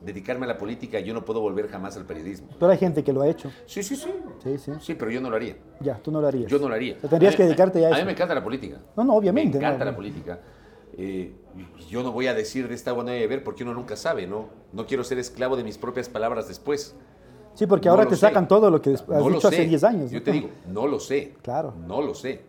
dedicarme 0.00 0.46
a 0.46 0.48
la 0.48 0.58
política, 0.58 0.98
yo 1.00 1.14
no 1.14 1.24
puedo 1.24 1.40
volver 1.40 1.68
jamás 1.68 1.96
al 1.96 2.04
periodismo. 2.04 2.48
Pero 2.58 2.72
hay 2.72 2.78
gente 2.78 3.04
que 3.04 3.12
lo 3.12 3.22
ha 3.22 3.28
hecho. 3.28 3.50
Sí, 3.66 3.82
sí, 3.82 3.94
sí. 3.94 4.10
Sí, 4.42 4.58
sí. 4.58 4.72
Sí, 4.80 4.94
pero 4.94 5.10
yo 5.10 5.20
no 5.20 5.30
lo 5.30 5.36
haría. 5.36 5.56
Ya, 5.80 5.96
tú 5.98 6.10
no 6.10 6.20
lo 6.20 6.26
harías. 6.26 6.50
Yo 6.50 6.58
no 6.58 6.68
lo 6.68 6.74
haría. 6.74 6.96
Tendrías 6.98 7.34
A 7.34 7.36
que 7.36 7.44
dedicarte 7.44 7.84
a 7.84 7.88
A 7.88 7.90
mí 7.90 7.96
eso. 7.98 8.06
me 8.06 8.12
encanta 8.12 8.34
la 8.34 8.42
política. 8.42 8.78
No, 8.96 9.04
no, 9.04 9.14
obviamente, 9.14 9.58
Me 9.58 9.64
encanta 9.64 9.84
la 9.84 9.94
política. 9.94 10.40
Eh, 10.98 11.32
yo 11.88 12.02
no 12.02 12.12
voy 12.12 12.26
a 12.26 12.34
decir 12.34 12.68
de 12.68 12.74
esta 12.74 12.92
buena 12.92 13.12
de 13.12 13.26
ver 13.26 13.42
porque 13.44 13.62
uno 13.62 13.74
nunca 13.74 13.96
sabe, 13.96 14.26
¿no? 14.26 14.48
No 14.72 14.86
quiero 14.86 15.04
ser 15.04 15.18
esclavo 15.18 15.56
de 15.56 15.64
mis 15.64 15.78
propias 15.78 16.08
palabras 16.08 16.48
después. 16.48 16.94
Sí, 17.54 17.66
porque 17.66 17.86
No 17.88 17.92
ahora 17.94 18.06
te 18.06 18.14
sé. 18.14 18.22
sacan 18.22 18.48
todo 18.48 18.70
lo 18.70 18.80
que 18.80 18.94
has 18.94 19.06
No 19.08 19.28
lo 19.28 19.34
dicho 19.36 19.48
hace 19.48 19.58
sé. 19.58 19.64
10 19.66 19.84
años. 19.84 20.10
Yo 20.10 20.18
¿no? 20.18 20.24
te 20.24 20.32
digo, 20.32 20.48
no 20.68 20.86
lo 20.86 20.98
sé. 21.00 21.34
Claro. 21.42 21.74
No 21.86 22.00
lo 22.02 22.14
sé. 22.14 22.40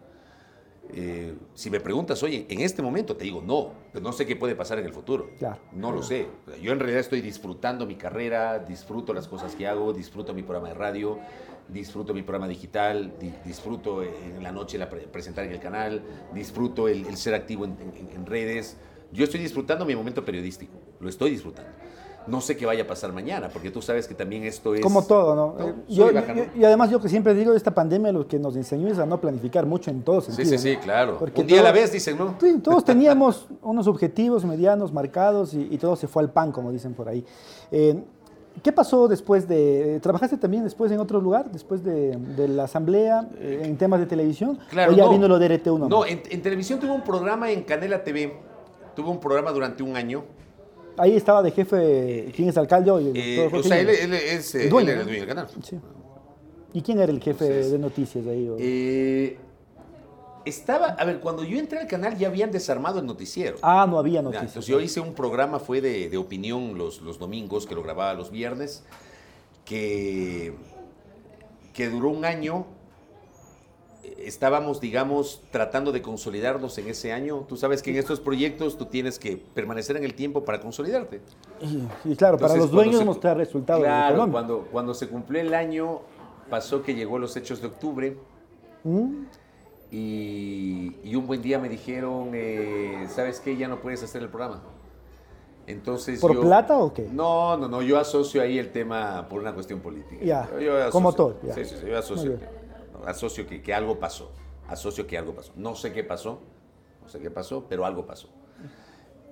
Eh, 0.96 1.34
si 1.54 1.70
me 1.70 1.80
preguntas, 1.80 2.22
oye, 2.24 2.46
en 2.50 2.60
este 2.62 2.82
momento 2.82 3.16
te 3.16 3.24
digo 3.24 3.41
no, 3.41 3.72
pero 3.91 4.04
no 4.04 4.12
sé 4.12 4.26
qué 4.26 4.36
puede 4.36 4.56
pasar 4.56 4.80
en 4.80 4.86
el 4.86 4.94
futuro. 4.94 5.30
Claro. 5.39 5.58
No 5.72 5.91
lo 5.91 6.04
sé. 6.04 6.28
Yo 6.62 6.72
en 6.72 6.80
realidad 6.80 7.00
estoy 7.00 7.22
disfrutando 7.22 7.86
mi 7.86 7.96
carrera, 7.96 8.60
disfruto 8.60 9.14
las 9.14 9.28
cosas 9.28 9.56
que 9.56 9.66
hago, 9.68 9.91
disfruto 9.94 10.34
mi 10.34 10.44
programa 10.44 10.68
de 10.70 10.74
radio, 10.76 11.18
disfruto 11.70 12.14
mi 12.14 12.22
programa 12.24 12.47
digital, 12.47 13.14
di- 13.20 13.34
disfruto 13.45 14.03
en 14.03 14.41
la 14.43 14.51
noche 14.51 14.78
la 14.78 14.89
pre- 14.89 15.07
presentar 15.07 15.45
en 15.45 15.51
el 15.51 15.59
canal, 15.59 16.01
disfruto 16.34 16.88
el, 16.88 17.05
el 17.05 17.18
ser 17.18 17.34
activo 17.34 17.66
en, 17.66 17.72
en- 17.80 18.09
en 18.16 18.26
redes. 18.26 18.78
Yo 19.11 19.24
estoy 19.24 19.39
disfrutando 19.39 19.86
mi 19.86 19.95
momento 19.95 20.24
periodístico, 20.26 20.74
lo 20.99 21.09
estoy 21.09 21.32
disfrutando. 21.32 21.72
No 22.26 22.39
sé 22.39 22.55
qué 22.55 22.66
vaya 22.66 22.84
a 22.84 22.88
pasar 22.88 23.11
mañana, 23.11 23.49
porque 23.49 23.70
tú 23.70 23.82
sabes 23.82 24.07
que 24.07 24.14
también 24.16 24.45
esto 24.45 24.74
es... 24.74 24.80
Como 24.80 25.03
todo, 25.03 25.36
¿no? 25.36 25.55
¿no? 25.59 25.68
Eh, 25.70 25.74
Yo, 25.89 26.09
yo- 26.09 26.22
y 26.55 26.64
además 26.64 26.89
yo 26.89 27.01
que 27.01 27.09
siempre 27.09 27.34
digo, 27.34 27.53
esta 27.53 27.72
pandemia 27.76 28.14
lo 28.14 28.26
que 28.28 28.39
nos 28.39 28.55
enseñó 28.55 28.88
es 28.88 28.97
a 28.97 29.05
no 29.05 29.20
planificar 29.20 29.66
mucho 29.66 29.91
en 29.91 30.03
todos 30.03 30.26
Sí, 30.28 30.32
sentidos. 30.32 30.61
sí, 30.61 30.70
sí, 30.70 30.76
¿no? 30.78 30.82
claro. 30.82 31.18
Porque 31.20 31.41
Un 31.41 31.47
día 31.47 31.59
a 31.59 31.64
la 31.64 31.74
vez, 31.74 31.91
dicen, 31.91 32.18
¿no? 32.18 32.36
Sí, 32.39 32.59
todos 32.64 32.86
teníamos 32.86 33.47
unos 33.61 33.88
objetivos 33.88 34.45
medianos 34.45 34.93
marcados 34.93 35.53
y, 35.53 35.68
y 35.70 35.78
todo 35.78 35.97
se 35.97 36.07
fue 36.07 36.24
al 36.24 36.32
pan, 36.32 36.53
como 36.53 36.72
dicen 36.72 36.93
por 36.93 37.09
ahí. 37.09 37.26
Eh, 37.72 38.01
¿Qué 38.62 38.72
pasó 38.72 39.08
después 39.08 39.47
de... 39.47 39.99
¿Trabajaste 40.01 40.38
también 40.38 40.64
después 40.64 40.91
en 40.91 40.99
otro 40.99 41.20
lugar, 41.20 41.51
después 41.51 41.84
de, 41.84 42.16
de 42.16 42.47
la 42.47 42.66
asamblea, 42.66 43.28
eh, 43.39 43.62
en 43.64 43.78
temas 43.78 43.99
de 43.99 44.06
televisión? 44.06 44.60
Claro, 44.70 44.93
¿O 44.93 44.95
ya 44.95 45.06
no. 45.06 45.10
vino 45.12 45.28
lo 45.28 45.39
de 45.39 45.64
RT1? 45.64 45.88
No, 45.89 46.06
en, 46.06 46.22
en 46.30 46.41
televisión 46.41 46.80
tuve 46.80 46.91
un 46.91 47.04
programa 47.04 47.51
en 47.51 47.64
Canela 47.64 48.04
TV. 48.04 48.34
Tuve 48.95 49.10
un 49.10 49.20
programa 49.20 49.51
durante 49.51 49.82
un 49.82 49.95
año 49.95 50.24
Ahí 50.97 51.16
estaba 51.16 51.41
de 51.41 51.51
jefe, 51.51 52.32
¿quién 52.36 52.49
es 52.49 52.58
alcalde 52.58 52.91
hoy? 52.91 53.12
Eh, 53.16 53.49
o 53.51 53.64
sea, 53.64 53.80
él, 53.80 53.89
es 53.89 54.54
eh, 54.54 54.66
El 54.66 54.70
dueño, 54.70 54.91
él 54.91 54.99
era 54.99 55.10
el 55.10 55.16
del 55.18 55.28
canal. 55.28 55.47
Sí. 55.64 55.80
¿Y 56.74 56.82
quién 56.82 56.99
era 56.99 57.12
el 57.12 57.20
jefe 57.20 57.45
Entonces, 57.45 57.72
de 57.72 57.80
noticias 57.80 58.28
ahí? 58.28 58.51
Eh, 58.60 59.38
estaba, 60.46 60.88
a 60.88 61.06
ver, 61.06 61.20
cuando 61.20 61.44
yo 61.44 61.58
entré 61.58 61.80
al 61.80 61.88
canal 61.88 62.18
ya 62.18 62.28
habían 62.28 62.52
desarmado 62.52 63.00
el 63.00 63.06
noticiero. 63.06 63.58
ah, 63.62 63.86
no 63.89 63.98
había 64.00 64.16
Ya, 64.16 64.22
noticias. 64.24 64.50
entonces 64.50 64.68
yo 64.70 64.80
hice 64.82 65.00
un 65.00 65.14
programa, 65.14 65.60
fue 65.60 65.82
de, 65.82 66.10
de 66.10 66.18
opinión 66.18 66.78
los, 66.78 67.02
los 67.02 67.18
domingos, 67.20 67.66
que 67.66 67.76
lo 67.76 67.84
grababa 67.84 68.14
los 68.14 68.30
viernes, 68.32 68.84
que, 69.66 70.54
que 71.74 71.89
duró 71.89 72.10
un 72.10 72.26
año. 72.26 72.66
Estábamos, 74.18 74.82
digamos, 74.82 75.41
tratando 75.52 75.91
de 75.94 76.02
consolidarnos 76.02 76.78
en 76.78 76.89
ese 76.89 77.14
año. 77.14 77.46
Tú 77.48 77.56
sabes 77.56 77.82
que 77.82 77.91
en 77.91 77.98
estos 77.98 78.20
proyectos 78.20 78.78
tú 78.78 78.86
tienes 78.86 79.18
que 79.18 79.38
permanecer 79.38 79.96
en 79.96 80.04
el 80.04 80.14
tiempo 80.14 80.44
para 80.44 80.60
consolidarte. 80.60 81.22
Y, 81.62 82.12
y 82.12 82.16
claro, 82.16 82.38
para 82.38 82.56
los 82.56 82.70
dueños 82.70 83.00
se- 83.00 83.06
mostrar 83.06 83.38
resultados 83.38 83.82
Claro, 83.84 84.30
cuando, 84.30 84.68
cuando 84.72 84.94
se 84.94 85.08
cumplió 85.08 85.41
el 85.41 85.54
año, 85.54 86.02
pasó 86.50 86.84
que 86.84 86.94
llegó 86.96 87.18
los 87.18 87.36
hechos 87.38 87.62
de 87.62 87.68
octubre 87.68 88.18
¿Mm? 88.84 89.24
Y, 89.94 90.98
y 91.04 91.16
un 91.16 91.28
buen 91.28 91.41
día 91.44 91.60
me 91.60 91.70
dijeron, 91.70 92.32
eh, 92.34 93.06
¿sabes 93.10 93.39
qué? 93.39 93.56
Ya 93.56 93.68
no 93.68 93.80
puedes 93.80 94.02
hacer 94.02 94.24
el 94.24 94.30
programa. 94.30 94.64
Entonces 95.68 96.20
¿Por 96.20 96.34
yo- 96.34 96.41
plata 96.41 96.78
o 96.80 96.94
qué? 96.94 97.08
No, 97.12 97.56
no, 97.58 97.68
no, 97.70 97.82
yo 97.84 98.00
asocio 98.00 98.41
ahí 98.41 98.58
el 98.58 98.72
tema 98.72 99.28
por 99.30 99.39
una 99.39 99.54
cuestión 99.54 99.80
política. 99.82 100.26
Ya, 100.26 100.50
Yo- 100.54 100.60
yo 100.60 100.74
asocio- 100.78 100.91
como 100.91 101.14
todo, 101.14 101.38
ya. 101.44 101.54
Sí, 101.54 101.64
sí, 101.66 101.76
sí, 101.80 101.86
yo 101.88 101.98
asocio, 101.98 102.39
asocio 103.06 103.46
que, 103.48 103.62
que 103.62 103.74
algo 103.74 104.00
pasó. 104.00 104.32
Asocio 104.68 105.06
que 105.06 105.18
algo 105.18 105.34
pasó. 105.36 105.54
No 105.56 105.76
sé 105.76 105.94
qué 105.94 106.04
pasó, 106.04 106.39
no 107.02 107.08
sé 107.08 107.20
qué 107.20 107.30
pasó, 107.30 107.66
pero 107.70 107.86
algo 107.86 108.06
pasó. 108.08 108.30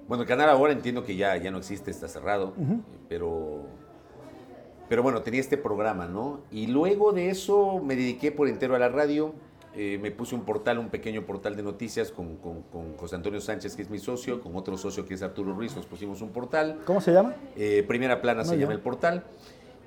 Bueno, 0.08 0.24
el 0.24 0.28
canal 0.28 0.50
ahora 0.50 0.74
entiendo 0.74 1.04
que 1.04 1.16
ya, 1.16 1.36
ya 1.38 1.50
no 1.52 1.58
existe, 1.58 1.90
está 1.90 2.08
cerrado, 2.08 2.54
pero, 3.10 3.64
pero 4.90 5.02
bueno, 5.04 5.22
tenía 5.22 5.40
este 5.40 5.58
programa, 5.58 6.06
¿no? 6.06 6.42
Y 6.52 6.68
luego 6.68 7.14
de 7.14 7.30
eso 7.30 7.80
me 7.84 7.96
dediqué 7.96 8.32
por 8.32 8.48
entero 8.48 8.76
a 8.76 8.80
la 8.80 8.90
radio, 8.90 9.34
eh, 9.76 9.98
me 10.02 10.12
puse 10.12 10.36
un 10.36 10.42
portal, 10.42 10.80
un 10.80 10.90
pequeño 10.90 11.26
portal 11.26 11.56
de 11.56 11.64
noticias 11.64 12.12
con, 12.12 12.36
con- 12.38 12.62
con 12.64 12.98
José 12.98 13.16
Antonio 13.16 13.40
Sánchez, 13.40 13.76
que 13.76 13.82
es 13.84 13.90
mi 13.90 14.00
socio, 14.00 14.42
con 14.42 14.56
otro 14.56 14.78
socio 14.78 15.06
que 15.06 15.14
es 15.14 15.22
Arturo 15.22 15.54
Ruiz, 15.54 15.76
nos 15.76 15.86
pusimos 15.86 16.22
un 16.22 16.30
portal. 16.30 16.80
¿Cómo 16.86 17.00
se 17.02 17.12
llama? 17.14 17.36
Eh, 17.56 17.84
Primera 17.88 18.22
Plana 18.22 18.44
se 18.44 18.58
llama 18.58 18.74
el 18.74 18.80
portal. 18.82 19.24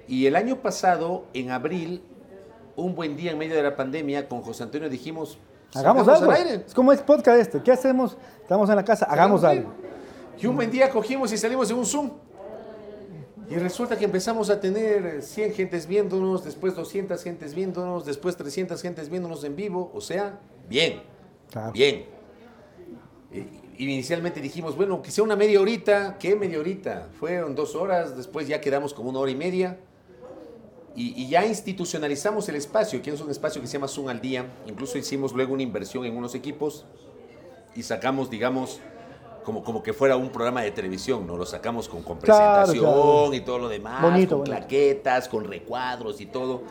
Y 0.08 0.26
el 0.26 0.36
año 0.36 0.56
pasado, 0.56 1.24
en 1.34 1.50
abril, 1.50 2.02
un 2.76 2.94
buen 2.94 3.16
día 3.16 3.32
en 3.32 3.38
medio 3.38 3.54
de 3.56 3.62
la 3.62 3.76
pandemia, 3.76 4.28
con 4.28 4.42
José 4.42 4.62
Antonio 4.64 4.88
dijimos, 4.88 5.38
Hagamos 5.74 6.06
"Salgamos 6.06 6.22
algo. 6.22 6.30
al 6.32 6.36
aire". 6.48 6.64
Es 6.66 6.74
como 6.74 6.92
es 6.92 7.00
podcast 7.02 7.38
este. 7.40 7.62
¿Qué 7.62 7.72
hacemos? 7.72 8.16
Estamos 8.42 8.68
en 8.70 8.76
la 8.76 8.84
casa, 8.84 9.06
hagamos 9.06 9.44
algo. 9.44 9.70
Y 10.40 10.46
un 10.46 10.56
buen 10.56 10.70
día 10.70 10.90
cogimos 10.90 11.32
y 11.32 11.36
salimos 11.38 11.70
en 11.70 11.76
un 11.78 11.86
Zoom. 11.86 12.10
Y 13.50 13.56
resulta 13.56 13.98
que 13.98 14.04
empezamos 14.06 14.48
a 14.50 14.58
tener 14.60 15.22
100 15.22 15.52
gentes 15.54 15.86
viéndonos, 15.86 16.44
después 16.44 16.74
200 16.74 17.22
gentes 17.22 17.54
viéndonos, 17.54 18.04
después 18.06 18.36
300 18.36 18.80
gentes 18.80 19.10
viéndonos 19.10 19.44
en 19.44 19.54
vivo. 19.54 19.90
O 19.94 20.00
sea, 20.00 20.40
bien, 20.68 21.02
Claro. 21.50 21.72
bien. 21.72 22.06
Eh, 23.32 23.46
Inicialmente 23.76 24.40
dijimos, 24.40 24.76
bueno, 24.76 25.02
que 25.02 25.10
sea 25.10 25.24
una 25.24 25.34
media 25.34 25.60
horita. 25.60 26.16
¿Qué 26.18 26.36
media 26.36 26.60
horita? 26.60 27.08
Fueron 27.18 27.56
dos 27.56 27.74
horas, 27.74 28.16
después 28.16 28.46
ya 28.46 28.60
quedamos 28.60 28.94
como 28.94 29.10
una 29.10 29.18
hora 29.18 29.32
y 29.32 29.34
media. 29.34 29.78
Y, 30.94 31.20
y 31.20 31.28
ya 31.28 31.44
institucionalizamos 31.44 32.48
el 32.48 32.54
espacio, 32.54 33.02
que 33.02 33.10
es 33.10 33.20
un 33.20 33.30
espacio 33.32 33.60
que 33.60 33.66
se 33.66 33.72
llama 33.72 33.88
Zoom 33.88 34.08
al 34.08 34.20
día. 34.20 34.46
Incluso 34.68 34.96
hicimos 34.96 35.32
luego 35.32 35.52
una 35.54 35.64
inversión 35.64 36.04
en 36.04 36.16
unos 36.16 36.36
equipos 36.36 36.84
y 37.74 37.82
sacamos, 37.82 38.30
digamos, 38.30 38.78
como, 39.44 39.62
como 39.62 39.82
que 39.82 39.92
fuera 39.92 40.16
un 40.16 40.30
programa 40.30 40.62
de 40.62 40.70
televisión, 40.72 41.26
¿no? 41.26 41.36
Lo 41.36 41.46
sacamos 41.46 41.88
con, 41.88 42.02
con 42.02 42.18
presentación 42.18 42.78
claro. 42.84 43.34
y 43.34 43.40
todo 43.42 43.58
lo 43.58 43.68
demás, 43.68 44.02
Bonito, 44.02 44.30
con 44.30 44.38
bonito. 44.40 44.56
claquetas, 44.56 45.28
con 45.28 45.44
recuadros 45.44 46.20
y 46.20 46.26
todo. 46.26 46.62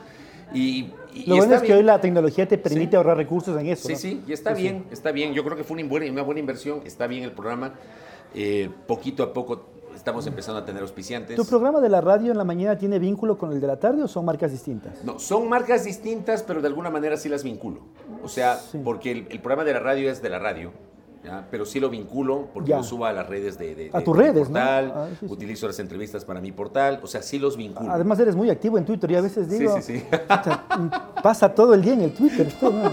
Y, 0.54 0.92
y- 1.14 1.26
Lo 1.26 1.36
y 1.36 1.38
bueno 1.40 1.56
es 1.56 1.62
que 1.62 1.68
bien. 1.68 1.78
hoy 1.80 1.84
la 1.84 2.02
tecnología 2.02 2.48
te 2.48 2.58
permite 2.58 2.92
Sí. 2.92 2.96
ahorrar 2.98 3.18
recursos 3.18 3.60
en 3.60 3.68
eso. 3.68 3.88
Sí, 3.88 3.94
¿no? 3.94 4.00
sí, 4.00 4.24
y 4.28 4.34
está 4.34 4.52
Sí, 4.52 4.58
sí. 4.58 4.62
bien, 4.64 4.86
está 4.92 5.12
bien. 5.12 5.34
Yo 5.34 5.44
creo 5.44 5.56
que 5.58 5.64
fue 5.64 5.78
una 5.80 5.88
buena, 5.90 6.12
una 6.12 6.22
buena 6.24 6.40
inversión, 6.40 6.82
está 6.86 7.08
bien 7.08 7.24
el 7.24 7.32
programa. 7.32 7.74
Eh, 8.36 8.70
poquito 8.88 9.24
a 9.24 9.32
poco 9.34 9.68
estamos 9.96 10.26
empezando 10.28 10.60
a 10.60 10.66
tener 10.66 10.82
auspiciantes. 10.82 11.36
¿Tu 11.38 11.46
programa 11.46 11.80
de 11.80 11.88
la 11.90 12.02
radio 12.02 12.32
en 12.32 12.38
la 12.38 12.44
mañana 12.44 12.78
tiene 12.78 13.00
vínculo 13.00 13.38
con 13.38 13.52
el 13.54 13.62
de 13.62 13.68
la 13.68 13.80
tarde 13.80 14.04
o 14.04 14.08
son 14.08 14.26
marcas 14.26 14.52
distintas? 14.52 15.04
No, 15.04 15.18
son 15.20 15.48
marcas 15.48 15.84
distintas, 15.86 16.44
pero 16.44 16.62
de 16.62 16.68
alguna 16.68 16.90
manera 16.90 17.16
sí 17.16 17.30
las 17.30 17.44
vinculo. 17.44 17.80
O 18.24 18.28
sea, 18.28 18.60
porque 18.84 19.12
el, 19.12 19.28
el 19.30 19.40
programa 19.40 19.64
de 19.64 19.74
la 19.74 19.80
radio 19.80 20.12
es 20.12 20.22
de 20.22 20.30
la 20.30 20.40
radio, 20.40 20.72
¿ya? 21.24 21.48
pero 21.50 21.66
sí 21.66 21.80
lo 21.80 21.90
vinculo 21.90 22.50
porque 22.54 22.72
Ya. 22.72 22.78
lo 22.78 22.84
subo 22.84 23.06
a 23.06 23.14
las 23.14 23.28
redes 23.28 23.58
de, 23.58 23.76
de- 23.76 23.90
A 23.94 24.00
de- 24.00 24.04
tus 24.06 24.18
de 24.18 24.24
mi 24.24 24.30
redes, 24.30 24.50
¿no? 24.50 24.54
portal, 24.56 24.94
Ah, 24.96 25.08
sí, 25.12 25.26
sí. 25.28 25.34
utilizo 25.34 25.68
las 25.68 25.80
entrevistas 25.80 26.26
para 26.26 26.42
mi 26.42 26.52
portal, 26.52 27.00
o 27.04 27.08
sea, 27.08 27.22
sí 27.22 27.40
los 27.40 27.58
vinculo. 27.58 27.92
Además 27.92 28.20
eres 28.20 28.36
muy 28.36 28.50
activo 28.50 28.78
en 28.78 28.86
Twitter 28.86 29.10
y 29.12 29.16
a 29.16 29.22
veces 29.22 29.48
Sí, 29.50 29.60
digo, 29.60 29.76
sí, 29.82 30.00
sí. 30.00 30.06
pucha, 30.12 30.66
pasa 31.24 31.54
todo 31.54 31.74
el 31.74 31.82
día 31.82 31.94
en 31.94 32.02
el 32.02 32.14
Twitter. 32.14 32.48
esto, 32.48 32.72
¿no? 32.72 32.92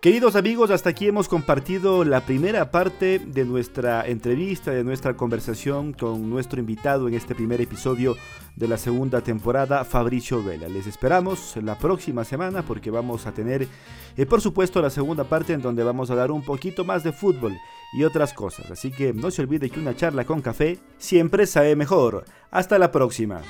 Queridos 0.00 0.36
amigos, 0.36 0.70
hasta 0.70 0.90
aquí 0.90 1.08
hemos 1.08 1.28
compartido 1.28 2.04
la 2.04 2.20
primera 2.20 2.70
parte 2.70 3.18
de 3.18 3.44
nuestra 3.44 4.06
entrevista, 4.06 4.70
de 4.70 4.84
nuestra 4.84 5.14
conversación 5.14 5.92
con 5.92 6.30
nuestro 6.30 6.60
invitado 6.60 7.08
en 7.08 7.14
este 7.14 7.34
primer 7.34 7.60
episodio 7.60 8.16
de 8.58 8.68
la 8.68 8.76
segunda 8.76 9.20
temporada, 9.20 9.84
Fabricio 9.84 10.42
Vela. 10.42 10.68
Les 10.68 10.86
esperamos 10.86 11.54
la 11.62 11.78
próxima 11.78 12.24
semana 12.24 12.62
porque 12.62 12.90
vamos 12.90 13.26
a 13.26 13.32
tener, 13.32 13.68
eh, 14.16 14.26
por 14.26 14.40
supuesto, 14.40 14.82
la 14.82 14.90
segunda 14.90 15.24
parte 15.24 15.52
en 15.52 15.62
donde 15.62 15.84
vamos 15.84 16.10
a 16.10 16.16
dar 16.16 16.32
un 16.32 16.42
poquito 16.42 16.84
más 16.84 17.04
de 17.04 17.12
fútbol 17.12 17.56
y 17.92 18.02
otras 18.02 18.34
cosas. 18.34 18.70
Así 18.70 18.90
que 18.90 19.14
no 19.14 19.30
se 19.30 19.42
olvide 19.42 19.70
que 19.70 19.80
una 19.80 19.94
charla 19.94 20.24
con 20.24 20.42
café 20.42 20.78
siempre 20.98 21.46
sabe 21.46 21.76
mejor. 21.76 22.24
Hasta 22.50 22.78
la 22.78 22.90
próxima. 22.90 23.42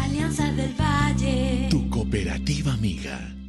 Alianza 0.00 0.50
del 0.52 0.74
Valle. 0.74 1.68
Tu 1.70 1.88
cooperativa 1.88 2.72
amiga. 2.72 3.43